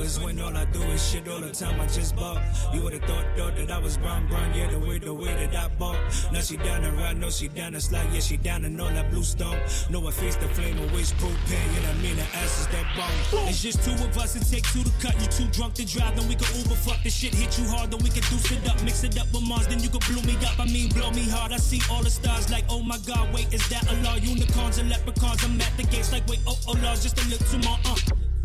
[0.06, 1.80] Do is win, all I do is shit all the time.
[1.80, 2.40] I just bought.
[2.72, 5.56] You would've thought, thought that I was brown, brown, yeah, the way, the way that
[5.56, 5.98] I bought.
[6.32, 8.88] Now she down the ride, no, she down the slide, yeah, she down and all
[8.88, 9.58] that blue stone.
[9.90, 12.16] No, I face the flame, always propane, you know what I mean?
[12.16, 13.48] The ass is that bomb.
[13.48, 15.20] It's just two of us, it take two to cut.
[15.20, 16.76] You too drunk to drive, then we can Uber.
[16.86, 18.80] Fuck the shit, hit you hard, then we can deuce it up.
[18.84, 20.54] Mix it up with Mars, then you can blow me up.
[20.60, 21.50] I mean, blow me hard.
[21.50, 24.14] I see all the stars like, oh my god, wait, is that a law?
[24.14, 27.42] Unicorns and leprechauns, I'm at the gates like, wait, oh, oh, Lord, just a look
[27.50, 27.96] to my uh.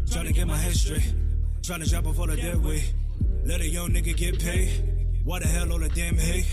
[0.09, 1.13] Trying to get my head straight.
[1.63, 2.91] Trying to drop off all the dead weight.
[3.45, 4.69] Let a young nigga get paid.
[5.23, 6.47] Why the hell all the damn hate?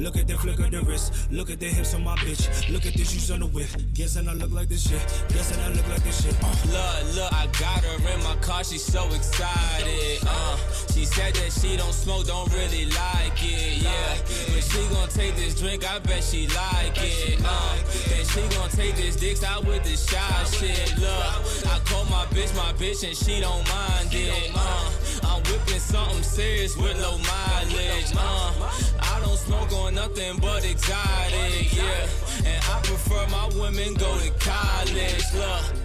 [0.00, 1.30] Look at the flick of the wrist.
[1.30, 2.72] Look at the hips on my bitch.
[2.72, 3.68] Look at the shoes on the whip.
[3.92, 5.00] Guessing I look like this shit.
[5.28, 6.34] Guessing I look like this shit.
[6.42, 6.48] Uh.
[6.72, 10.24] Look, look, I got her in my car, she's so excited.
[10.26, 10.56] Uh,
[10.94, 13.82] she said that she don't smoke, don't really like it.
[13.82, 14.16] Yeah,
[14.48, 17.38] but she gon' take this drink, I bet she like it.
[17.44, 17.76] Uh,
[18.16, 20.96] and she gon' take this dicks out with the shot shit.
[20.96, 24.50] Look, I call my bitch my bitch and she don't mind it.
[24.54, 24.90] Uh,
[25.30, 28.12] I'm whipping something serious with low mileage.
[28.16, 28.52] Uh,
[29.00, 31.72] I don't smoke on nothing but exotic.
[31.74, 32.08] Yeah,
[32.50, 35.24] and I prefer my women go to college.
[35.34, 35.76] Look.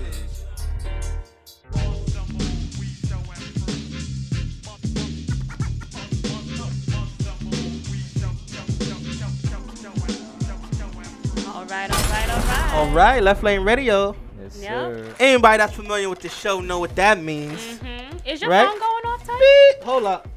[11.47, 12.71] All right, all right, all right.
[12.73, 14.15] All right, Left Lane Radio.
[14.41, 14.69] Yes, Yeah.
[14.85, 15.15] sir.
[15.19, 17.59] Anybody that's familiar with the show know what that means.
[17.61, 18.14] Mhm.
[18.25, 18.67] Is your Right?
[18.67, 19.37] phone going off, Ty?
[19.77, 19.83] Beep.
[19.83, 20.27] Hold up.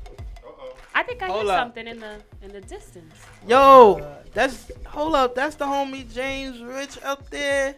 [0.94, 1.58] I think I hear up.
[1.60, 3.14] something in the in the distance.
[3.46, 4.00] Yo,
[4.34, 5.34] that's hold up.
[5.34, 7.76] That's the homie James Rich up there.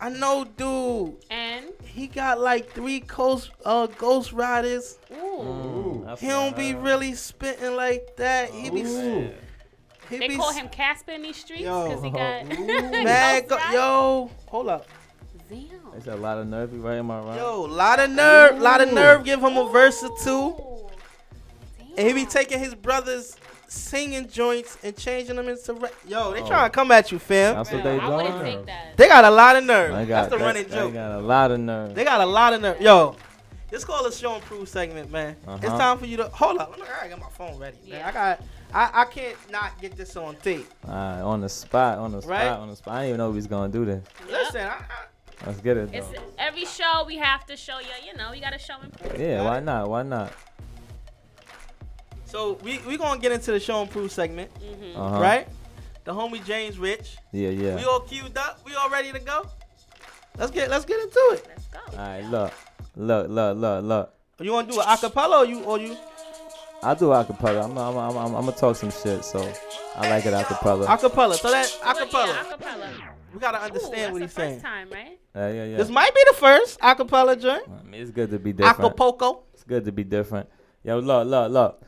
[0.00, 1.14] I know, dude.
[1.30, 4.98] And he got like three ghost uh ghost riders.
[5.12, 6.02] Ooh.
[6.06, 8.50] that's he don't be really spitting like that.
[8.50, 8.82] He be.
[10.10, 12.46] He They be call s- him Casper in these streets because he got
[13.04, 14.86] Mad go- yo, hold up.
[15.96, 16.96] It's a lot of nerve, right?
[16.96, 17.36] Am I right?
[17.36, 19.24] Yo, lot of nerve, lot of nerve.
[19.24, 20.56] Give him a verse or two.
[21.96, 23.36] And he be taking his brothers
[23.68, 25.92] singing joints and changing them into rap.
[26.06, 26.46] Yo, they Oh.
[26.46, 27.56] trying to come at you, fam.
[27.56, 28.64] That's what they I wouldn't doing.
[28.66, 28.96] that.
[28.96, 29.90] They got a lot of nerve.
[29.92, 30.92] They That's got, the they- running joke.
[30.92, 31.94] they got a lot of nerve.
[31.94, 32.80] They got a lot of nerve.
[32.80, 33.16] Yo,
[33.70, 35.34] This called a show and prove segment, man.
[35.56, 35.78] It's Uh-huh.
[35.78, 36.70] time for you to hold up.
[36.72, 38.04] Let me, I gotta get my phone ready, man.
[38.04, 38.40] I got.
[38.74, 40.66] I, I can't not get this on tape.
[40.86, 42.48] Alright, on the spot, on the spot, Right?
[42.48, 42.94] on the spot.
[42.94, 44.02] I didn't even know we was gonna do this.
[44.30, 44.76] Listen, I,
[45.46, 45.98] Let's get it though.
[45.98, 46.08] It's
[46.38, 47.86] every show we have to show you.
[48.06, 49.18] You know, you gotta show and prove.
[49.20, 49.88] Yeah, why not?
[49.88, 50.32] Why not?
[52.26, 54.50] So we we gonna get into the show and prove segment,
[54.96, 55.20] Uh-huh.
[55.20, 55.48] right?
[56.04, 57.16] The homie James Rich.
[57.32, 57.76] Yeah, yeah.
[57.76, 58.60] We all queued up.
[58.64, 59.46] We all ready to go.
[60.38, 61.46] Let's get let's get into it.
[61.48, 61.78] Let's go.
[61.92, 62.52] Alright, look,
[62.96, 64.14] look, look, look, look.
[64.40, 65.96] You want to do an acapella or you or you
[66.82, 67.64] I do acapella.
[67.64, 69.38] I'm, I'm, I'm, I'm, I'm gonna talk some shit, so
[69.94, 70.86] I like it acapella.
[70.86, 71.34] acapella?
[71.34, 72.26] So that acapella.
[72.26, 73.11] Yeah, acapella.
[73.32, 74.60] We gotta understand what he's saying.
[74.60, 75.18] Time, right?
[75.34, 75.76] Yeah, yeah, yeah.
[75.78, 77.62] This might be the first acapella joint.
[77.68, 78.78] I mean, it's good to be different.
[78.78, 79.44] Acapulco.
[79.54, 80.48] It's good to be different.
[80.84, 81.82] Yo, look, look, look.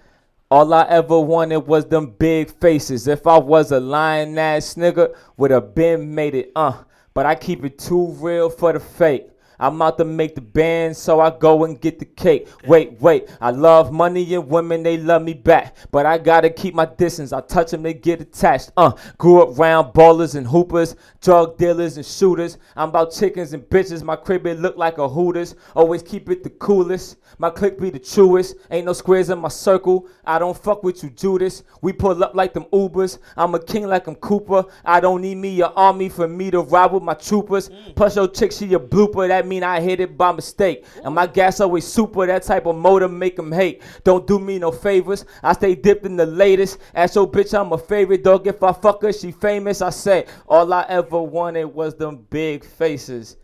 [0.50, 3.08] All I ever wanted was them big faces.
[3.08, 6.84] If I was a lying ass nigga, would have been made it, uh.
[7.12, 9.28] But I keep it too real for the fake.
[9.58, 12.48] I'm out to make the band, so I go and get the cake.
[12.66, 15.76] Wait, wait, I love money and women, they love me back.
[15.90, 18.72] But I gotta keep my distance, I touch them, they get attached.
[18.76, 22.58] Uh, grew up round ballers and hoopers, drug dealers and shooters.
[22.76, 25.54] I'm about chickens and bitches, my crib it look like a Hooters.
[25.76, 28.56] Always keep it the coolest, my clique be the truest.
[28.70, 31.62] Ain't no squares in my circle, I don't fuck with you, Judas.
[31.82, 34.64] We pull up like them Ubers, I'm a king like I'm Cooper.
[34.84, 37.70] I don't need me a army for me to ride with my troopers.
[37.94, 40.84] Plus your chick, she a blooper, that mean I hit it by mistake.
[41.04, 43.82] And my gas always super, that type of motor make 'em hate.
[44.02, 46.78] Don't do me no favors, I stay dipped in the latest.
[46.94, 49.82] Ask your bitch I'm a favorite dog, if I fuck her, she famous.
[49.82, 53.36] I say, all I ever wanted was them big faces.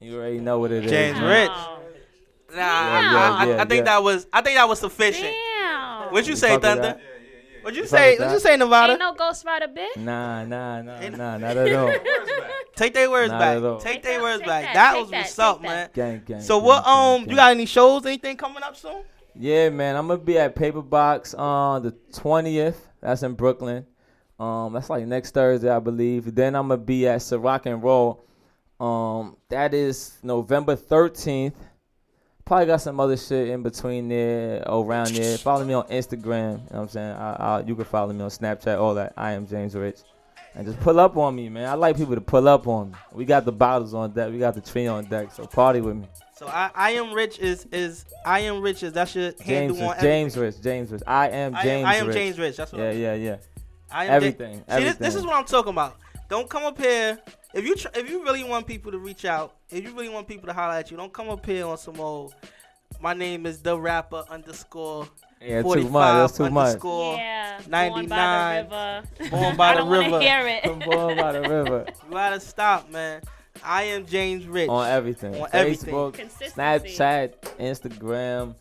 [0.00, 0.90] You already know what it is.
[0.90, 1.50] James Rich.
[2.52, 3.82] Nah, Yeah, I, I- yeah, I think yeah.
[3.84, 5.34] that was I think that was sufficient.
[6.10, 7.00] What'd you say, fuck with Thunder?
[7.60, 7.64] That?
[7.64, 8.16] What'd you You say?
[8.18, 8.92] What'd you say, Nevada?
[8.94, 9.96] Ain't no Ghost Rider bitch.
[9.96, 11.92] Nah, nah, nah, nah, not at all.
[12.76, 13.56] Take their words Not back.
[13.58, 13.78] at all.
[13.80, 14.64] Take their words back.
[14.64, 15.88] that, That take was that, what's up, take man.
[15.92, 16.84] Gang, gang, So gang, what?
[16.84, 17.30] gang, Um, gang.
[17.30, 18.06] you got any shows?
[18.06, 19.02] Anything coming up soon?
[19.34, 22.76] Yeah, man, I'm gonna be at Paper Box on the 20th.
[23.00, 23.86] That's in Brooklyn.
[24.38, 26.34] Um, that's like next Thursday, I believe.
[26.34, 28.24] Then I'm gonna be at Ciroc and Roll.
[28.80, 31.52] Um, that is November 13th.
[32.44, 35.38] Probably got some other shit in between there, around there.
[35.38, 36.24] Follow me on Instagram.
[36.24, 37.12] You know what I'm saying?
[37.12, 39.12] I, I, you can follow me on Snapchat, all that.
[39.16, 40.00] I am James Rich.
[40.54, 41.68] And just pull up on me, man.
[41.68, 42.96] I like people to pull up on me.
[43.12, 44.32] We got the bottles on deck.
[44.32, 45.32] We got the tree on deck.
[45.32, 46.08] So party with me.
[46.36, 49.80] So I, I am rich is is I am rich is that's your handle James
[49.80, 51.02] on Rich, James Rich, James Rich.
[51.06, 52.16] I am I am- James I am Rich.
[52.16, 53.36] James Rich, that's what yeah, I'm- yeah, yeah.
[53.92, 54.64] I am everything.
[54.68, 55.98] See, this, this is what I'm talking about.
[56.30, 57.18] Don't come up here
[57.54, 59.56] if you tr- if you really want people to reach out.
[59.70, 61.98] If you really want people to holler at you, don't come up here on some
[62.00, 62.34] old.
[63.00, 65.08] My name is the rapper underscore.
[65.40, 65.92] Yeah, too much.
[65.92, 66.66] That's too much.
[66.68, 68.08] underscore Yeah, born 99.
[68.08, 69.30] by the river.
[69.30, 70.20] Born by I the don't river.
[70.20, 70.64] hear it.
[70.84, 71.86] Born by the river.
[72.06, 73.22] You gotta stop, man.
[73.64, 74.68] I am James Rich.
[74.68, 75.34] on everything.
[75.40, 75.94] On everything.
[75.94, 76.60] Facebook, Consistency.
[76.60, 78.54] Snapchat, Instagram,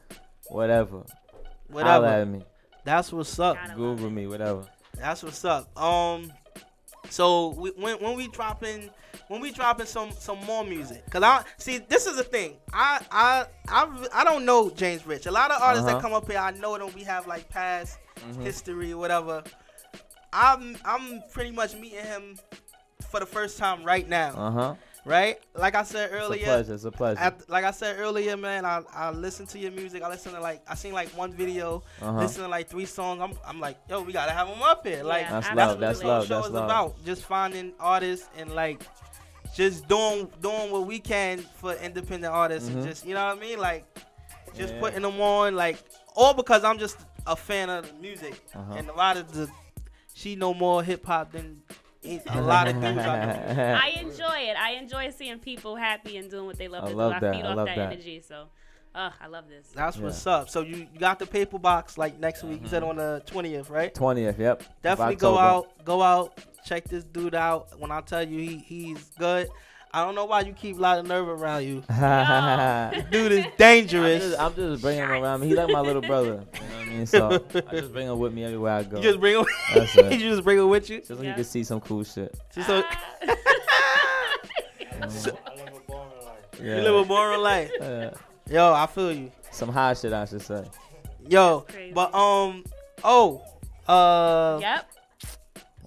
[0.48, 1.04] whatever.
[1.68, 2.06] Whatever.
[2.08, 2.44] Holla at me.
[2.86, 3.58] That's what's up.
[3.76, 4.64] Google me, whatever.
[4.96, 5.78] That's what's up.
[5.78, 6.32] Um,
[7.10, 8.90] so we, when when we dropping
[9.28, 12.56] when we dropping some some more music, cause I see this is the thing.
[12.74, 15.26] I I I I don't know James Rich.
[15.26, 15.98] A lot of artists Uh-huh.
[15.98, 16.92] that come up here, I know them.
[16.96, 18.44] We have like past Mhm.
[18.44, 19.44] history or whatever.
[20.34, 22.38] I'm I'm pretty much meeting him
[23.10, 24.34] for the first time right now.
[24.36, 24.76] Uh huh.
[25.06, 25.40] Right?
[25.56, 26.44] Like I said It's a earlier.
[26.46, 26.74] pleasure.
[26.74, 27.20] It's a pleasure.
[27.20, 30.04] at- like I said earlier, man, I, I listen to your music.
[30.04, 32.18] I listen to like I seen like one video, Uh-huh.
[32.20, 33.22] listen to like three songs.
[33.22, 35.04] I'm, I'm like, yo, we gotta have them up here.
[35.04, 36.66] Like That's that's love, what that's this whole love, show that's is love.
[36.66, 37.06] about.
[37.06, 38.84] Just finding artists and like
[39.56, 42.74] just doing doing what we can for independent artists Mhm.
[42.76, 43.86] and just you know what I mean, like
[44.56, 44.80] just Yeah.
[44.82, 45.78] putting them on, like
[46.16, 48.74] all because I'm just a fan of the music Uh-huh.
[48.76, 49.50] and a lot of the
[50.14, 51.62] she know more hip hop than
[52.30, 53.80] a lot of dudes I know.
[53.82, 54.58] I enjoy it.
[54.58, 57.28] I enjoy seeing people happy and doing what they love I to love do.
[57.28, 57.92] I feed I off love that, that.
[57.92, 58.22] energy.
[58.26, 58.48] So,
[58.96, 59.68] uh, I love this.
[59.76, 60.50] That's what's up.
[60.50, 62.62] So you, you got the paper box like next week.
[62.62, 63.94] You said on the twentieth, right?
[63.94, 64.64] 20th, yep.
[64.82, 67.80] Definitely go out, go out, check this dude out.
[67.80, 69.50] When I tell you he he's good,
[69.92, 71.84] I don't know why you keep a lot of nerve around you.
[71.90, 74.24] This dude is dangerous.
[74.24, 75.48] I'm just, I'm just bringing him around me.
[75.48, 76.44] He's like my little brother.
[76.54, 77.06] You know what I mean?
[77.08, 78.98] So I just bring him with me everywhere I go.
[78.98, 79.46] You just bring him.
[79.74, 80.12] That's it.
[80.14, 80.98] you just bring him with you.
[81.00, 82.38] Just so you can see some cool shit.
[82.54, 82.84] Just so,
[86.62, 86.76] Yeah.
[86.78, 87.72] you live a moral life.
[87.80, 88.12] Yeah.
[88.50, 89.32] Yo, I feel you.
[89.52, 90.66] Some high shit, I should say.
[91.28, 92.64] Yo, but um,
[93.04, 93.42] oh,
[93.88, 94.89] uh, Yep.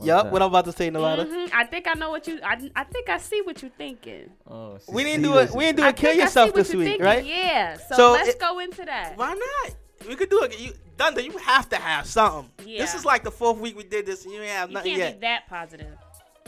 [0.05, 0.25] Yup.
[0.25, 0.33] that?
[0.33, 1.25] What I'm about to say, Nevada.
[1.25, 1.51] Mhm.
[1.55, 2.41] I think I know what you.
[2.43, 4.31] I, I think I see what you're thinking.
[4.47, 5.51] Oh, We didn't do it.
[5.53, 5.97] We didn't do I it.
[5.97, 7.07] Kill think I see yourself this you're week, thinking.
[7.07, 7.25] right?
[7.25, 7.77] Yeah.
[7.77, 9.17] So, So let's it- go into that.
[9.17, 9.75] Why not?
[10.09, 10.59] We could do it.
[10.59, 12.51] You, Thunder, you have to have something.
[12.67, 12.81] Yeah.
[12.83, 14.91] This is like the fourth week we did this, and you ain't have You nothing
[14.93, 15.15] can't yet.
[15.15, 15.97] be that positive.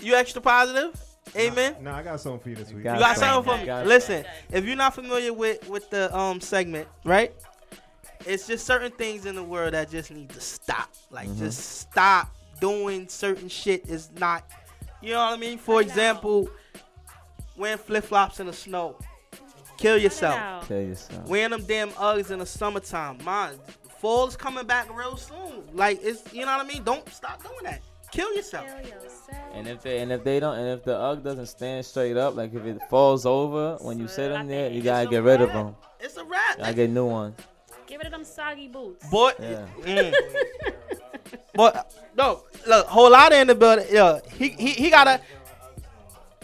[0.02, 1.00] You extra positive?
[1.36, 1.76] Amen.
[1.80, 2.78] Nah, I got something for you this week.
[2.78, 3.72] You got something for me?
[3.84, 7.32] Listen, if you're not familiar with with the um segment, right?
[8.26, 10.90] It's just certain things in the world that just need to stop.
[11.10, 11.38] Like Mhm.
[11.38, 14.42] just stop doing certain shit is not
[15.04, 15.58] you know what I mean?
[15.58, 16.48] For example,
[17.58, 18.96] wearing flip flops in the snow.
[19.76, 20.66] Kill yourself.
[20.66, 21.28] Kill yourself.
[21.28, 23.18] Wearing them damn Uggs in the summertime.
[23.22, 23.50] Man,
[23.98, 25.64] fall's coming back real soon.
[25.74, 26.82] Like it's you know what I mean?
[26.84, 27.82] Don't stop doing that.
[28.12, 28.66] Kill yourself.
[29.52, 32.34] And if they and if they don't and if the UGG doesn't stand straight up,
[32.34, 35.52] like if it falls over when you sit on there, you gotta get rid of
[35.52, 35.76] them.
[36.00, 36.62] It's a wrap.
[36.62, 37.36] I get new ones.
[37.86, 39.06] Give it to them soggy boots.
[39.10, 39.66] But Yeah.
[39.82, 40.14] mm.
[41.54, 43.86] but no, look, whole lot in the building.
[43.90, 45.20] Yeah, he he he gotta.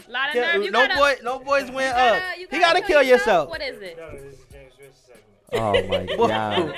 [0.09, 0.63] Lot of nerve.
[0.63, 2.19] You no gotta, boy, no boys win you up.
[2.19, 3.49] gotta- you He gotta kill yourself.
[3.49, 3.97] What is it?
[5.53, 6.73] Oh my god.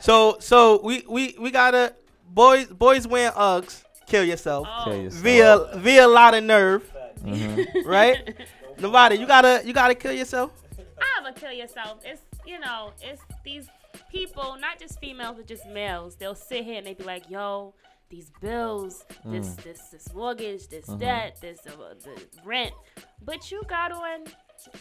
[0.00, 1.94] So so we we we gotta
[2.28, 3.82] boys boys wearing Uggs.
[4.06, 4.68] Kill yourself.
[4.84, 5.22] Kill yourself.
[5.22, 6.82] Via via a lot of nerve.
[7.22, 7.84] Mhm.
[7.86, 8.36] Right.
[8.78, 10.50] Nobody, you gotta you gotta kill yourself.
[11.00, 12.00] I have a kill yourself.
[12.04, 13.68] It's you know, it's these
[14.10, 16.16] people, not just females, but just males.
[16.16, 17.74] They'll sit here and they be like, "Yo,
[18.08, 19.62] these bills, this Mm.
[19.64, 20.98] this this mortgage, this Mhm.
[20.98, 22.72] debt, this uh, the rent,"
[23.22, 24.24] but you got on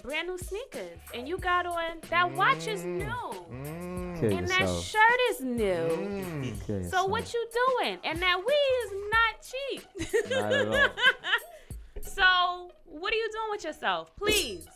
[0.02, 3.58] brand new sneakers and you got on that watch is new
[4.20, 6.12] Kill and that shirt is new.
[6.66, 7.48] Kill So what you
[7.80, 7.98] doing?
[8.04, 10.30] And that weed is not cheap.
[10.30, 10.92] Not
[12.02, 14.16] so what are you doing with yourself?
[14.16, 14.68] Please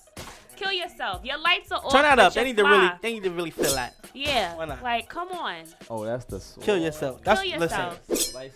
[0.58, 1.24] kill yourself.
[1.24, 1.92] Your lights are off.
[1.92, 2.34] Turn that up.
[2.34, 3.96] They need to really they need to really feel that.
[4.14, 4.56] Yeah.
[4.56, 4.84] Why not?
[4.84, 5.64] Like, come on.
[5.90, 6.66] Oh, that's the sword.
[6.66, 7.24] Kill yourself.
[7.24, 8.00] That's Kill yourself.
[8.10, 8.52] listen.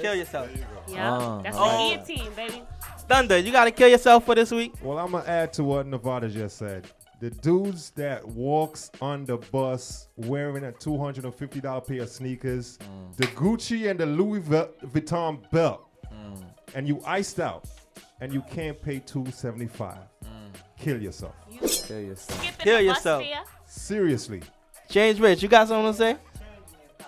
[0.00, 0.50] Kill yourself.
[0.88, 1.16] Yeah.
[1.16, 1.90] Oh, That's oh.
[1.90, 2.62] the guillotine, baby.
[3.08, 4.74] Thunder, you gotta kill yourself for this week.
[4.82, 6.86] Well, I'm gonna add to what Nevada just said.
[7.20, 12.02] The dudes that walks on the bus wearing a two hundred and fifty dollar pair
[12.02, 13.16] of sneakers, mm.
[13.16, 16.44] the Gucci and the Louis Vuitton belt, mm.
[16.74, 17.64] and you iced out,
[18.20, 19.98] and you can't pay two seventy five.
[20.24, 20.28] Mm.
[20.78, 21.34] Kill yourself.
[21.86, 22.58] Kill yourself.
[22.58, 23.24] Kill yourself.
[23.66, 24.42] Seriously.
[24.88, 26.16] James Rich, you got something to say?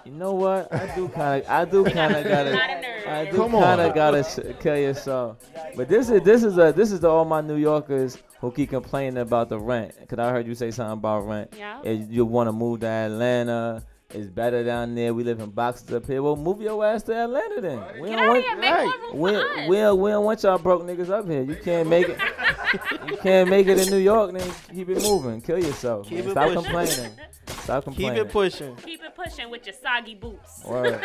[0.05, 0.73] You know what?
[0.73, 4.55] I do kind of, I do kind of gotta, I do kind of gotta sh-
[4.61, 5.39] kill yourself.
[5.77, 8.71] But this is, this is a, this is to all my New Yorkers who keep
[8.71, 9.95] complaining about the rent.
[10.09, 11.55] Cause I heard you say something about rent.
[11.57, 11.81] Yeah.
[11.85, 15.13] If you want to move to Atlanta, it's better down there.
[15.15, 16.23] We live in boxes up here.
[16.23, 17.83] Well, move your ass to Atlanta then.
[18.01, 18.57] We Get don't out want, of here.
[18.57, 19.69] Make more room we, for us.
[19.69, 21.43] we, don't- we don't want y'all broke niggas up here.
[21.43, 22.19] You can't make it.
[23.09, 24.33] you can't make it in New York.
[24.33, 25.41] Then keep it moving.
[25.41, 26.07] Kill yourself.
[26.09, 26.29] Keep man.
[26.29, 26.63] it Stop pushing.
[26.65, 27.13] complaining.
[27.47, 28.15] Stop complaining.
[28.17, 28.77] Keep it pushing.
[28.77, 30.65] Keep it pushing with your soggy boots.
[30.65, 31.01] Word.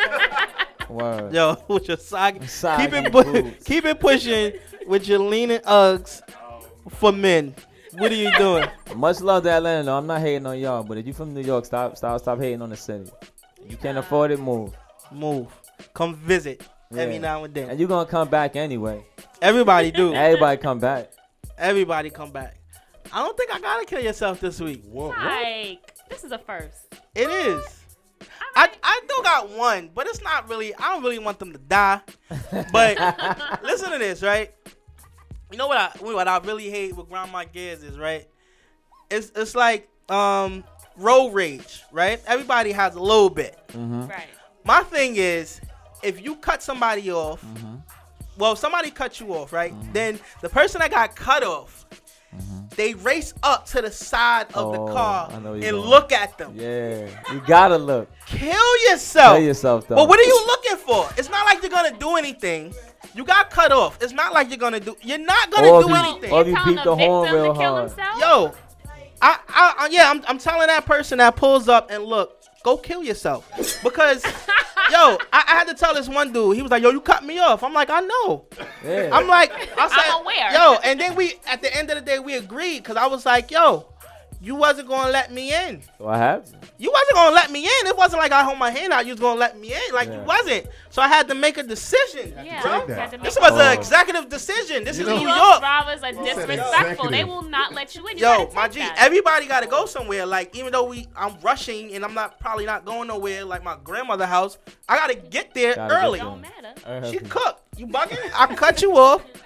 [0.88, 1.34] Word.
[1.34, 3.64] Yo, with your soggy, Soggy keep it pu- boots.
[3.64, 4.52] keep it pushing
[4.86, 6.22] with your leaning Uggs
[6.90, 7.54] for men.
[7.92, 8.68] What are you doing?
[8.94, 9.84] Much love to Atlanta.
[9.84, 9.96] though.
[9.96, 12.60] I'm not hating on y'all, but if you from New York, stop, stop, stop hating
[12.62, 13.10] on the city.
[13.68, 14.76] You can't afford it, move.
[15.10, 15.48] Move.
[15.94, 16.62] Come visit
[16.92, 17.20] every Yeah.
[17.20, 17.70] now and then.
[17.70, 19.04] And you're gonna come back anyway.
[19.42, 20.14] Everybody do.
[20.14, 21.10] Everybody come back.
[21.58, 22.58] Everybody come back.
[23.12, 24.82] I don't think I gotta kill yourself this week.
[24.92, 26.94] Like, this is a first.
[27.14, 27.64] It is.
[28.56, 30.74] I, I do got one, but it's not really.
[30.74, 32.00] I don't really want them to die.
[32.72, 34.52] But listen to this, right?
[35.50, 38.26] You know what I what I really hate with Grandma Gears is right.
[39.10, 40.64] It's it's like um
[40.96, 42.20] road rage, right?
[42.26, 43.56] Everybody has a little bit.
[43.68, 44.06] Mm-hmm.
[44.08, 44.28] Right.
[44.64, 45.60] My thing is,
[46.02, 47.76] if you cut somebody off, Mm-hmm.
[48.38, 49.74] Well, if somebody cut you off, right?
[49.92, 51.86] Then the person that got cut off,
[52.76, 54.90] they race up to the side of the Mm-hmm.
[54.90, 55.72] Oh, car and going.
[55.72, 56.52] look at them.
[56.54, 58.10] Yeah, you gotta look.
[58.26, 59.36] Kill yourself.
[59.38, 59.94] Kill yourself, though.
[59.96, 61.08] But what are you looking for?
[61.16, 62.74] It's not like you're gonna do anything.
[63.14, 63.96] You got cut off.
[64.02, 64.96] It's not like you're gonna do.
[65.00, 66.32] You're not gonna Or do if you- anything.
[66.32, 67.92] or if you beat the horn real hard.
[68.20, 68.52] Yo,
[69.22, 72.35] I, I, I, yeah, I'm, I'm telling that person that pulls up and look,
[72.66, 73.48] go kill yourself,
[73.84, 74.24] because,
[74.90, 76.56] yo, I, I had to tell this one dude.
[76.56, 77.62] He was like, yo, you cut me off.
[77.62, 78.46] I'm like, I know.
[78.84, 79.10] Yeah.
[79.12, 80.52] I'm like, I said, I'm aware.
[80.52, 83.24] yo, and then we, at the end of the day, we agreed because I was
[83.24, 83.86] like, yo,
[84.40, 85.80] you wasn't gonna let me in.
[85.98, 86.65] What happened?
[86.78, 87.86] You wasn't gonna let me in.
[87.86, 89.06] It wasn't like I hold my hand out.
[89.06, 89.94] You was gonna let me in.
[89.94, 90.66] Like you wasn't.
[90.90, 92.34] So I had to make a decision.
[92.44, 92.86] Yeah, bro.
[92.86, 94.84] you had This was an executive decision.
[94.84, 95.60] This is New New York York.
[95.60, 97.10] drivers are disrespectful.
[97.10, 98.18] They will not let you in.
[98.18, 98.96] You Yo, my G, that.
[98.98, 100.26] everybody got to go somewhere.
[100.26, 103.44] Like even though we, I'm rushing and I'm not probably not going nowhere.
[103.44, 104.58] Like my grandmother house,
[104.88, 106.18] I gotta get there Gotta early.
[106.18, 106.28] there.
[106.28, 107.10] Don't matter.
[107.10, 107.62] She cooked.
[107.78, 108.18] You bugging?
[108.34, 109.22] I cut you off.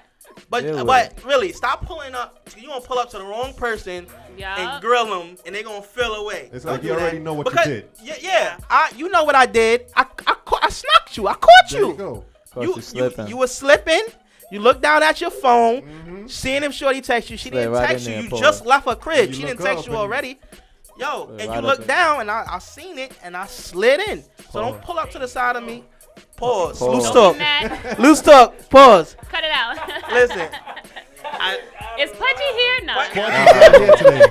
[0.50, 2.50] But Deal with but really, stop pulling up.
[2.58, 4.56] You gonna pull up to the wrong person Yeah.
[4.74, 6.50] and grill them, and they gonna feel away.
[6.52, 7.22] It's Don't like you already that.
[7.22, 7.88] know what you Because- did.
[8.02, 8.56] Yeah, yeah.
[8.68, 9.86] I, you know what I did.
[9.94, 10.04] I, I,
[10.44, 11.28] ca- I snuck you.
[11.28, 11.88] I caught There you.
[11.88, 12.24] you go.
[12.52, 13.26] Caught You, you you, slipping.
[13.28, 14.02] you were slipping.
[14.50, 16.28] You look down at your phone, Mhm.
[16.28, 17.36] seeing if Shorty text you.
[17.36, 18.16] She Slid didn't right text you.
[18.16, 18.40] You Paul.
[18.40, 19.28] just left her crib.
[19.28, 20.40] You She didn't text you already.
[20.98, 23.46] Yo, Slid and right you up look down, and I, I seen it, and I
[23.46, 24.24] slid in.
[24.52, 25.84] So don't pull up to the side of me.
[26.36, 26.78] Pause.
[26.78, 26.94] Pause.
[26.94, 27.96] Loose Don't talk.
[27.96, 28.02] be.
[28.02, 28.70] Loose talk.
[28.70, 29.16] Pause.
[29.28, 29.76] Cut it out.
[30.12, 30.48] Listen,
[31.98, 32.80] Is Pudgy here?
[32.84, 34.26] No.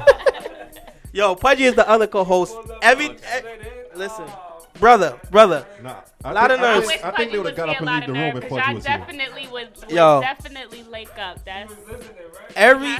[1.13, 2.55] Yo, Pudgy is the other co-host.
[2.83, 3.41] Every, eh,
[3.95, 4.25] listen,
[4.79, 5.65] brother, brother.
[5.81, 6.87] Nah, a lot of I nerves.
[6.87, 8.75] think, I think they would have got up and leave the room if Pudgy Y'all
[8.75, 8.97] was here.
[8.97, 10.21] definitely would, would Yo.
[10.21, 11.43] definitely lake up.
[11.45, 11.73] That's
[12.55, 12.97] Every,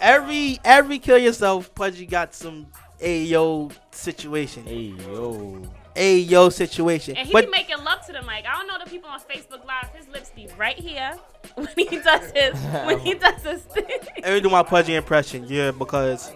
[0.00, 1.72] every, every kill yourself.
[1.74, 2.66] Pudgy got some
[3.00, 4.64] ayo situation.
[4.64, 5.68] Ayo.
[5.94, 7.16] Ayo situation.
[7.16, 8.44] And he But be making love to the mic.
[8.48, 9.90] I don't know the people on Facebook Live.
[9.94, 11.16] His lips be right here
[11.54, 13.84] when he does his when he does his thing.
[14.22, 15.44] let me do my Pudgy impression.
[15.48, 16.32] Yeah, because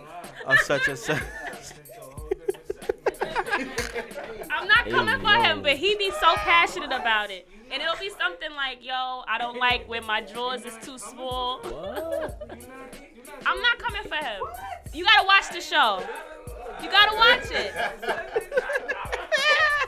[0.47, 1.23] of such and such.
[4.51, 7.49] I'm not coming for him, but he be so passionate about it.
[7.73, 11.61] And it'll be something like, yo, I don't like when my drawers is too small.
[13.45, 14.41] I'm not coming for him.
[14.93, 16.03] You gotta watch the show.
[16.83, 19.13] You gotta watch it.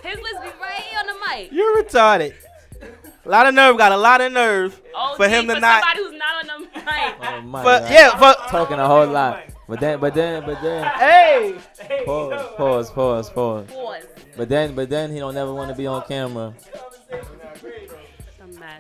[0.02, 1.52] His lips be right here on the mic.
[1.52, 2.34] You're retarded.
[3.24, 3.76] A lot of nerve.
[3.76, 5.82] Got a lot of nerve Oh, for him gee, to not.
[5.82, 7.14] somebody who's not on the mic.
[7.22, 7.90] Oh my But, God.
[7.92, 9.42] yeah, but- talking a whole lot.
[9.68, 10.84] But then, but then, but then.
[10.86, 11.54] Hey.
[12.06, 13.66] Pause, pause, pause, pause.
[13.70, 14.06] Pause.
[14.36, 16.54] But then, but then he don't never want to be on camera.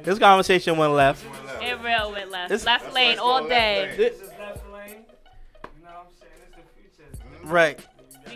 [0.02, 1.24] This conversation went left.
[1.60, 2.48] It real went left.
[2.48, 3.92] This- left lane all day.
[3.96, 4.88] This is left lane.
[4.88, 6.32] You know what I'm saying?
[6.46, 7.52] It's the future.
[7.52, 7.78] right.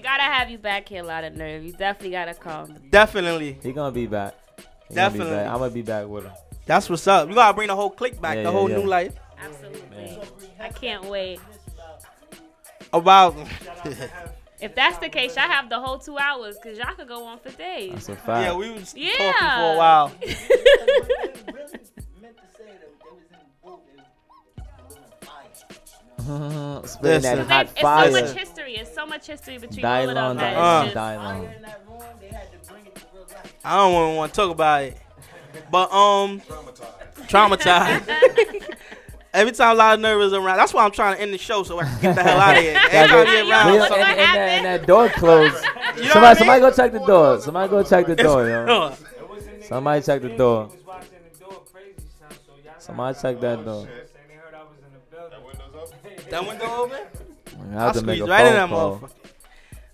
[0.02, 1.62] We gotta have you back here, a lot of nerve.
[1.62, 2.74] You definitely gotta come.
[2.90, 3.56] Definitely.
[3.62, 4.34] He gonna be back.
[4.58, 5.30] He gonna be Definitely.
[5.36, 5.46] back.
[5.46, 6.32] I'm gonna be back with him.
[6.66, 7.28] That's what's up.
[7.28, 8.78] You gotta bring the whole clique back, Yeah, the yeah, whole yeah.
[8.78, 9.14] new life.
[9.38, 10.18] Absolutely.
[10.58, 11.38] I can't wait.
[12.92, 13.36] About.
[14.60, 17.38] If that's the case, y'all have the whole two hours because y'all could go on
[17.40, 17.92] for days.
[17.92, 18.44] That's a fact.
[18.46, 19.10] Yeah, we was Yeah.
[19.16, 20.12] talking for a while.
[26.86, 28.10] Spitting that hot It's fire.
[28.12, 28.76] so much history.
[28.76, 30.36] It's so much history between all of Dylon, them.
[30.38, 30.82] that Uh.
[30.84, 31.48] it's just- Dylon.
[33.64, 34.96] I don't even want to talk about it.
[35.70, 36.40] But um,
[37.28, 38.08] traumatized.
[39.34, 41.38] Every time a lot of nerve is around, that's why I'm trying to end the
[41.38, 42.78] show so I can get the hell out of here.
[42.90, 45.54] Every time he We- around, and, something- and that, and that door closed.
[45.96, 46.36] know somebody, I mean?
[46.36, 47.40] somebody go check the door.
[47.40, 48.92] Somebody go check the door, yo.
[49.62, 50.70] Somebody check the door.
[52.78, 53.88] Somebody check that door.
[56.32, 56.98] That window open.
[57.70, 58.98] I have I to squeezed right in that call.
[58.98, 59.10] motherfucker.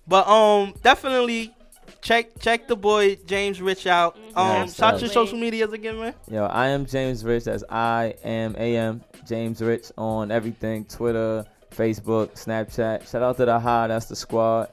[0.06, 1.55] But um, definitely
[2.01, 4.16] check check the boy James Rich out.
[4.35, 6.15] Um, Yes, shout your social medias again, man.
[6.31, 7.44] Yo, I am James Rich.
[7.44, 13.10] That's I am A M James Rich on everything Twitter, Facebook, Snapchat.
[13.10, 13.89] Shout out to the High.
[13.89, 14.70] That's the squad.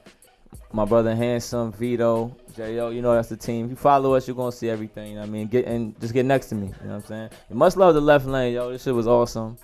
[0.72, 2.90] My brother Handsome, Vito, J.O.
[2.90, 3.66] You know that's the team.
[3.66, 5.08] If you follow us, you're gonna see everything.
[5.08, 6.66] You know what I mean, get and just get next to me.
[6.66, 7.30] You know what I'm saying?
[7.50, 8.72] You must love the left lane, yo.
[8.72, 9.58] This shit was awesome.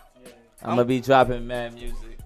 [0.62, 2.18] I'm gonna be dropping mad music.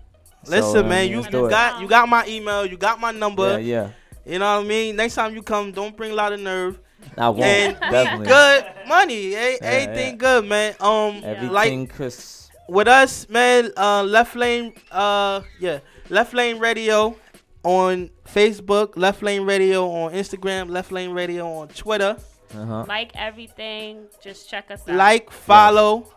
[0.46, 3.60] Listen, I mean, man, you, you got you got my email, you got my number.
[3.60, 3.90] Yeah,
[4.26, 4.32] yeah.
[4.32, 4.96] You know what I mean?
[4.96, 6.78] Next time you come, don't bring a lot of nerve.
[7.16, 7.42] I won't.
[7.42, 8.26] And definitely.
[8.26, 9.56] good money, eh?
[9.60, 10.16] Yeah, everything yeah.
[10.16, 10.74] good, man.
[10.80, 12.50] Um, Everything like Chris.
[12.68, 13.70] with us, man.
[13.76, 17.16] Uh, left lane, uh, yeah, left lane radio
[17.62, 22.16] on Facebook, left lane radio on Instagram, left lane radio on Twitter.
[22.54, 22.84] Uh-huh.
[22.88, 24.94] Like everything, just check us out.
[24.94, 26.12] Like, follow,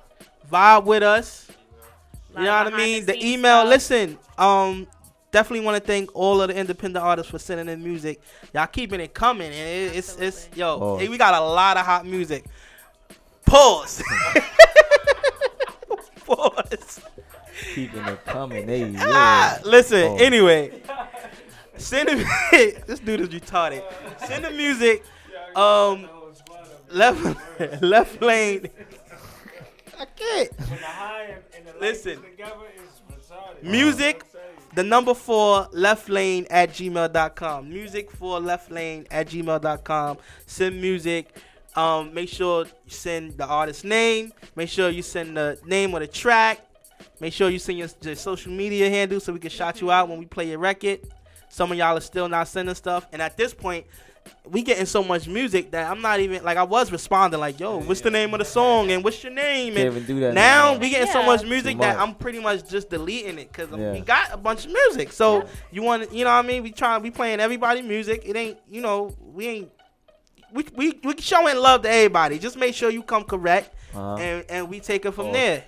[0.51, 1.47] vibe with us.
[2.37, 3.05] You know what I mean?
[3.05, 3.59] The behind-the-scenes email.
[3.61, 3.69] stuff.
[3.69, 4.87] Listen, um,
[5.31, 8.21] definitely want to thank all of the independent artists for sending in music.
[8.53, 9.47] Y'all keeping it coming.
[9.47, 11.01] And it- it's it's yo, Pause.
[11.01, 12.45] hey, we got a lot of hot music.
[13.45, 14.03] Pause.
[16.25, 17.01] Pause.
[17.73, 18.67] Keeping it coming.
[18.67, 20.09] Hey, Ah, listen.
[20.11, 20.21] Pause.
[20.21, 20.81] Anyway,
[21.77, 23.83] send the this dude is retarded.
[24.27, 25.03] Send the music.
[25.55, 26.07] Um,
[26.91, 27.19] left
[27.81, 28.67] left lane.
[29.99, 30.49] I can't.
[31.79, 32.19] Listen.
[33.61, 34.23] Music,
[34.73, 37.69] the number four left lane at gmail.com.
[37.69, 40.17] Music for left lane at gmail.com.
[40.45, 41.35] Send music.
[41.75, 44.33] Um, make sure you send the artist's name.
[44.55, 46.65] Make sure you send the name of the track.
[47.19, 50.09] Make sure you send your, your social media handle so we can shout you out
[50.09, 51.01] when we play your record.
[51.49, 53.85] Some of y'all are still not sending stuff, and at this point,
[54.45, 57.79] we getting so much music that I'm not even like I was responding like, "Yo,
[57.81, 60.33] what's the name of the song and what's your name?" Can't And even do that
[60.33, 60.81] now anymore.
[60.81, 61.99] we getting so much music Too that.
[61.99, 63.91] I'm pretty much just deleting it because Yeah.
[63.93, 65.11] we got a bunch of music.
[65.11, 66.63] So you want, you know what I mean?
[66.63, 68.23] We trying, we playing everybody music.
[68.25, 69.71] It ain't, you know, we ain't.
[70.51, 72.39] We, we, we showing love to everybody.
[72.39, 74.15] Just make sure you come correct, Uh-huh.
[74.15, 75.33] and, and we take it from Pause.
[75.33, 75.63] there.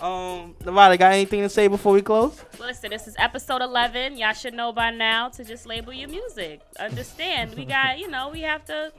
[0.00, 2.44] Um, Nevada, got anything to say before we close?
[2.60, 4.18] Listen, this is episode 11.
[4.18, 6.60] Y'all should know by now to just label your music.
[6.78, 7.54] Understand?
[7.54, 8.92] we got, you know, we have to,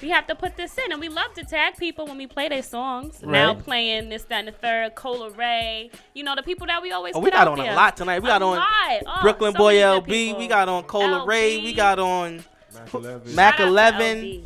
[0.00, 2.48] we have to put this in, and we love to tag people when we play
[2.48, 3.22] their songs.
[3.22, 4.94] Now playing this, that, and the third.
[4.94, 7.14] Cola Ray, you know, the people that we always.
[7.16, 7.72] Oh, we got out on there.
[7.72, 8.20] a lot tonight.
[8.20, 9.02] We got A on lot.
[9.06, 10.06] Oh, Brooklyn so Boy many LB.
[10.06, 10.38] people.
[10.38, 11.26] We got on Cola LB.
[11.26, 11.58] Ray.
[11.58, 12.44] We got on
[12.74, 13.34] Mac 11.
[13.34, 14.44] Mac Shout out to 11.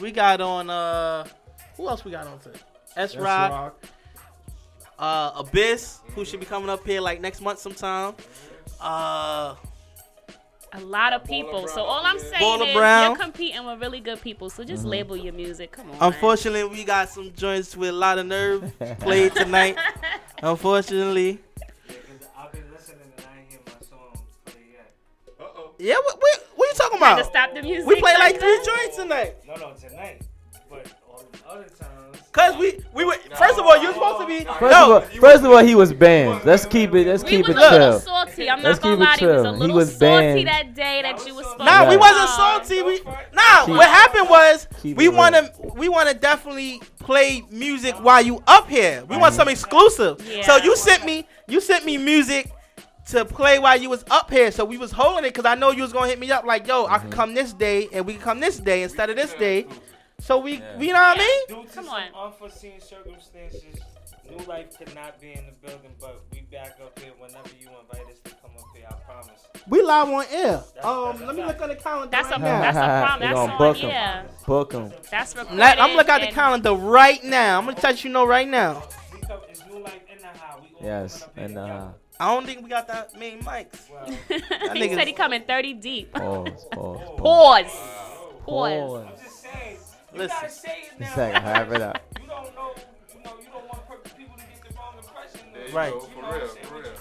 [0.00, 1.26] We got on uh,
[1.76, 2.58] who else we got on today?
[2.96, 3.78] S Rock.
[4.98, 5.34] Rock.
[5.36, 8.14] uh, Abyss, who should be coming up here like next month sometime.
[8.80, 9.54] Uh,
[10.72, 11.68] A lot of people.
[11.68, 13.10] So all I'm saying Baller is Brown.
[13.12, 14.50] you're competing with really good people.
[14.50, 14.88] So just Mhm.
[14.88, 15.72] label your music.
[15.72, 15.96] Come on.
[16.00, 19.76] unfortunately, we got some joints with a lot of nerve played tonight.
[20.42, 21.38] Unfortunately.
[25.78, 27.18] Yeah, what, what, what you talking Had about?
[27.18, 29.34] to stop the music We played like like three joints tonight.
[29.46, 30.22] No, no, tonight.
[30.70, 32.05] But all the other times.
[32.36, 34.98] Cause we we were first of all you were supposed to be First no.
[34.98, 36.44] of all, first of all, he was banned.
[36.44, 37.06] Let's keep it.
[37.06, 37.98] Let's We keep it chill.
[38.00, 38.50] salty.
[38.50, 39.30] I'm Let's not gonna keep it lie, to you.
[39.30, 39.66] was a chill.
[39.66, 40.48] He was salty banned.
[40.48, 42.82] that day that you was supposed Nah, to we wasn't salty.
[42.82, 43.00] We
[43.32, 43.64] nah.
[43.64, 49.02] Keep- what happened was we wanna we wanna definitely play music while you up here.
[49.08, 50.20] We want some exclusive.
[50.42, 52.52] So you sent me you sent me music
[53.06, 54.50] to play while you was up here.
[54.50, 56.66] So we was holding it because I know you was gonna hit me up like,
[56.66, 57.18] yo, I can mm-hmm.
[57.18, 59.64] come this day and we can come this day instead of this day.
[60.18, 61.62] So we, we you know what I mean?
[61.62, 63.76] Due to some unforeseen circumstances,
[64.28, 67.68] New Life could not be in the building, but we back up here whenever you
[67.80, 68.86] invite us to come up here.
[68.90, 69.46] I promise.
[69.68, 70.62] We live on air.
[70.82, 72.10] Um, let me look on the calendar.
[72.10, 72.60] That's right a now.
[72.60, 73.20] that's a problem.
[73.20, 73.90] We That's gonna on book him.
[73.90, 74.24] yeah.
[74.46, 74.92] Book him.
[75.10, 75.58] That's recorded.
[75.58, 77.58] Let, I'm looking at the and- calendar right now.
[77.58, 78.82] I'm gonna let you know right now.
[80.82, 81.88] Yes, and uh,
[82.20, 83.76] I don't think we got that many mics.
[84.76, 86.12] he said he coming 30 deep.
[86.12, 87.18] pause, pause, pause.
[87.18, 87.66] Pause.
[88.46, 89.06] Pause.
[89.06, 89.85] Pause.
[90.16, 90.36] Listen.
[90.42, 90.66] Just
[91.00, 92.00] a second, have it up.
[95.72, 95.92] Right.
[95.92, 96.92] For real, for real.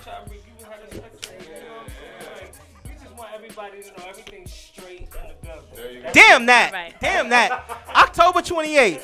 [2.84, 6.04] We just want everybody to know everything's straight in the building.
[6.14, 6.96] Damn that.
[7.00, 7.64] Damn that.
[7.96, 9.02] October 28th.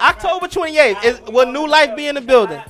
[0.00, 1.04] October 28th.
[1.04, 2.60] Is, will New Life be in the building?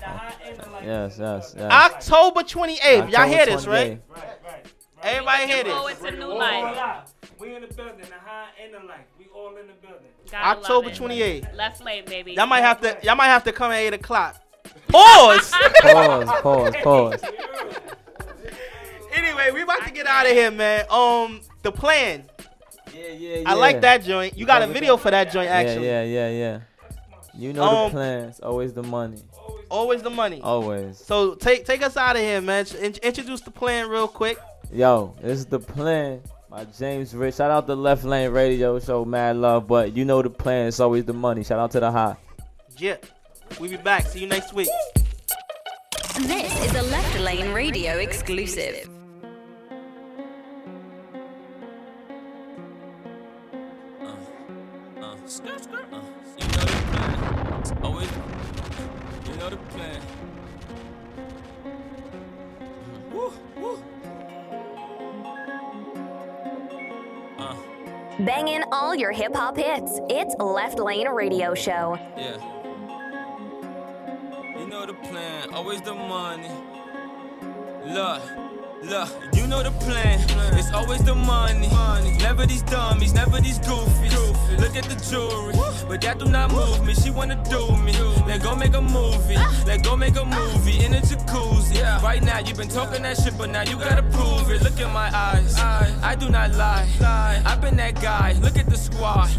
[0.85, 1.71] Yes, yes, yes.
[1.71, 3.11] October 28th.
[3.11, 4.01] Y'all hear this, right?
[4.11, 4.29] 28th.
[5.05, 5.99] Everybody hear Oh, this.
[5.99, 7.15] it's a new All life.
[7.39, 9.01] We in the building, the high and the life.
[9.43, 10.07] We all in the building.
[10.31, 10.95] Gotta October it.
[10.95, 11.57] 28th.
[11.57, 12.33] Left lane, baby.
[12.35, 12.97] Y'all might have to.
[13.03, 14.41] Y'all might have to come at eight o'clock.
[14.89, 15.53] Pause.
[15.81, 17.23] Pause, pause, pause.
[19.15, 20.85] anyway, we about to get out of here, man.
[20.91, 22.25] Um, the plan.
[22.95, 23.51] Yeah, yeah, yeah.
[23.51, 24.37] I like that joint.
[24.37, 25.87] You got a video for that joint, actually.
[25.87, 26.61] Yeah, yeah, yeah, yeah.
[27.35, 28.41] You know Um, the plans.
[28.41, 29.23] Always the money.
[29.71, 30.41] Always the money.
[30.43, 30.99] Always.
[30.99, 32.67] So take take us out of here, man.
[33.03, 34.39] Introduce the plan real quick.
[34.71, 36.21] Yo, this is the plan
[36.53, 37.37] by James Rich.
[37.37, 39.67] Shout out to Left Lane Radio Show, Mad Love.
[39.67, 40.67] But you know the plan.
[40.69, 41.43] It's always the money.
[41.43, 42.17] Shout out to the high.
[42.77, 42.97] Yeah.
[43.59, 44.07] We be back.
[44.07, 44.69] See you next week.
[46.19, 48.87] This is a Left Lane Radio exclusive.
[55.01, 55.87] Uh, skirt, skirt.
[55.91, 56.01] Uh,
[56.37, 57.83] you know the plan.
[57.83, 58.09] Always,
[68.25, 69.99] Banging all your hip hop hits.
[70.09, 71.99] It's Left Lane Radio Show.
[72.17, 72.37] yeah.
[74.59, 75.53] You know the plan.
[75.53, 76.51] Always the money.
[77.87, 78.23] Look.
[78.85, 80.19] Look, you know the plan.
[80.59, 81.69] It's always the money.
[82.19, 84.59] Never these dummies, never these goofies.
[84.59, 85.55] Look at the jewelry,
[85.89, 86.95] but that do not move me.
[86.95, 87.93] She wanna do me.
[88.27, 89.37] Let go make a movie.
[89.67, 91.81] Let go make a movie in a jacuzzi.
[92.03, 94.63] Right now you been talking that shit, but now you gotta prove it.
[94.63, 95.57] Look in my eyes.
[96.03, 96.89] I do not lie.
[97.47, 98.37] I've been that guy.
[98.41, 99.31] Look at the squad.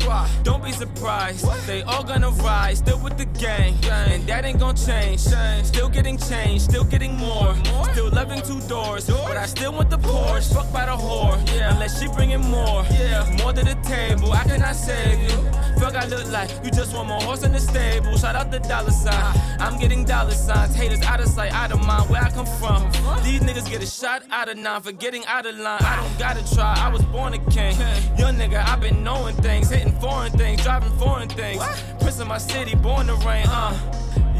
[0.43, 1.45] Don't be surprised.
[1.67, 2.79] They all gonna rise.
[2.79, 5.21] Still with the gang, and that ain't gonna change.
[5.65, 6.63] Still getting changed.
[6.65, 7.55] Still getting more.
[7.91, 10.53] Still loving two doors, but I still want the Porsche.
[10.53, 11.73] Fuck by the whore, Yeah.
[11.73, 12.85] unless she bringing more.
[12.91, 13.25] yeah.
[13.41, 14.31] More to the table.
[14.31, 15.37] I cannot save you.
[15.79, 18.15] Fuck, I look like you just want more horse in the stable.
[18.15, 19.33] Shout out the dollar sign.
[19.59, 20.75] I'm getting dollar signs.
[20.75, 22.09] Haters out of sight, out of mind.
[22.11, 22.83] Where I come from.
[23.23, 25.81] These niggas get a shot out of nine for getting out of line.
[25.81, 26.75] I don't gotta try.
[26.77, 27.75] I was born a king.
[28.19, 31.63] Young nigga, I've been knowing things, hitting foreign things, driving foreign things.
[31.99, 33.47] Prince of my city, born to reign.
[33.47, 33.73] Uh.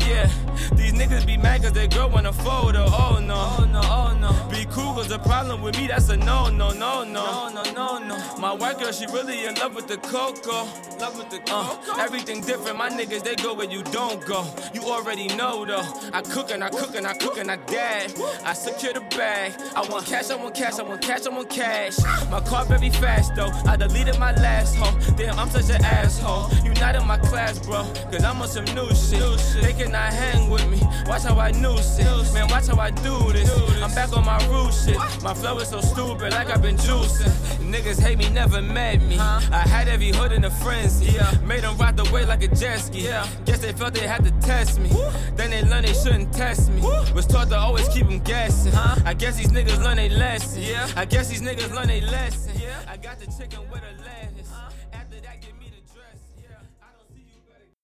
[0.08, 0.28] Yeah,
[0.76, 2.86] these niggas be mad cause they girl want a photo.
[2.88, 4.50] Oh no, oh no, oh no.
[4.50, 7.50] Be cool cause the problem with me, that's a no, no, no, no.
[7.50, 8.38] No, no, no, no.
[8.38, 10.66] My white girl, she really in love with the cocoa.
[11.00, 12.00] Love with the uh, cocoa.
[12.02, 14.46] everything different, my niggas, they go where you don't go.
[14.74, 15.84] You already know though.
[16.14, 18.14] I cook and I cook and I cook and I dad.
[18.44, 19.54] I secure the bag.
[19.76, 21.98] I want cash, I want cash, I want cash, I want cash.
[22.30, 23.52] My car very fast though.
[23.66, 25.16] I deleted my last hoe.
[25.16, 26.50] Damn, I'm such an asshole.
[26.64, 27.84] You not in my class, bro.
[28.12, 29.62] Cause I'm on some new shit.
[29.62, 30.80] They cannot hang with me.
[31.06, 32.34] Watch how I noose it.
[32.34, 33.50] Man, watch how I do this.
[33.82, 34.98] I'm back on my root shit.
[35.22, 37.32] My flow is so stupid, like I've been juicing.
[37.72, 39.20] Niggas hate me, never met me.
[39.20, 41.18] I had every hood in a frenzy.
[41.46, 43.04] Made them ride the way like a jet ski.
[43.46, 44.90] Guess they felt they had to test me.
[45.36, 46.82] Then they learned they shouldn't test me.
[47.14, 48.74] Was taught to always keep them guessing.
[48.74, 50.64] I guess these niggas learn they lesson.
[50.96, 52.52] I guess these niggas learn they lesson.
[52.88, 54.03] I got the chicken with a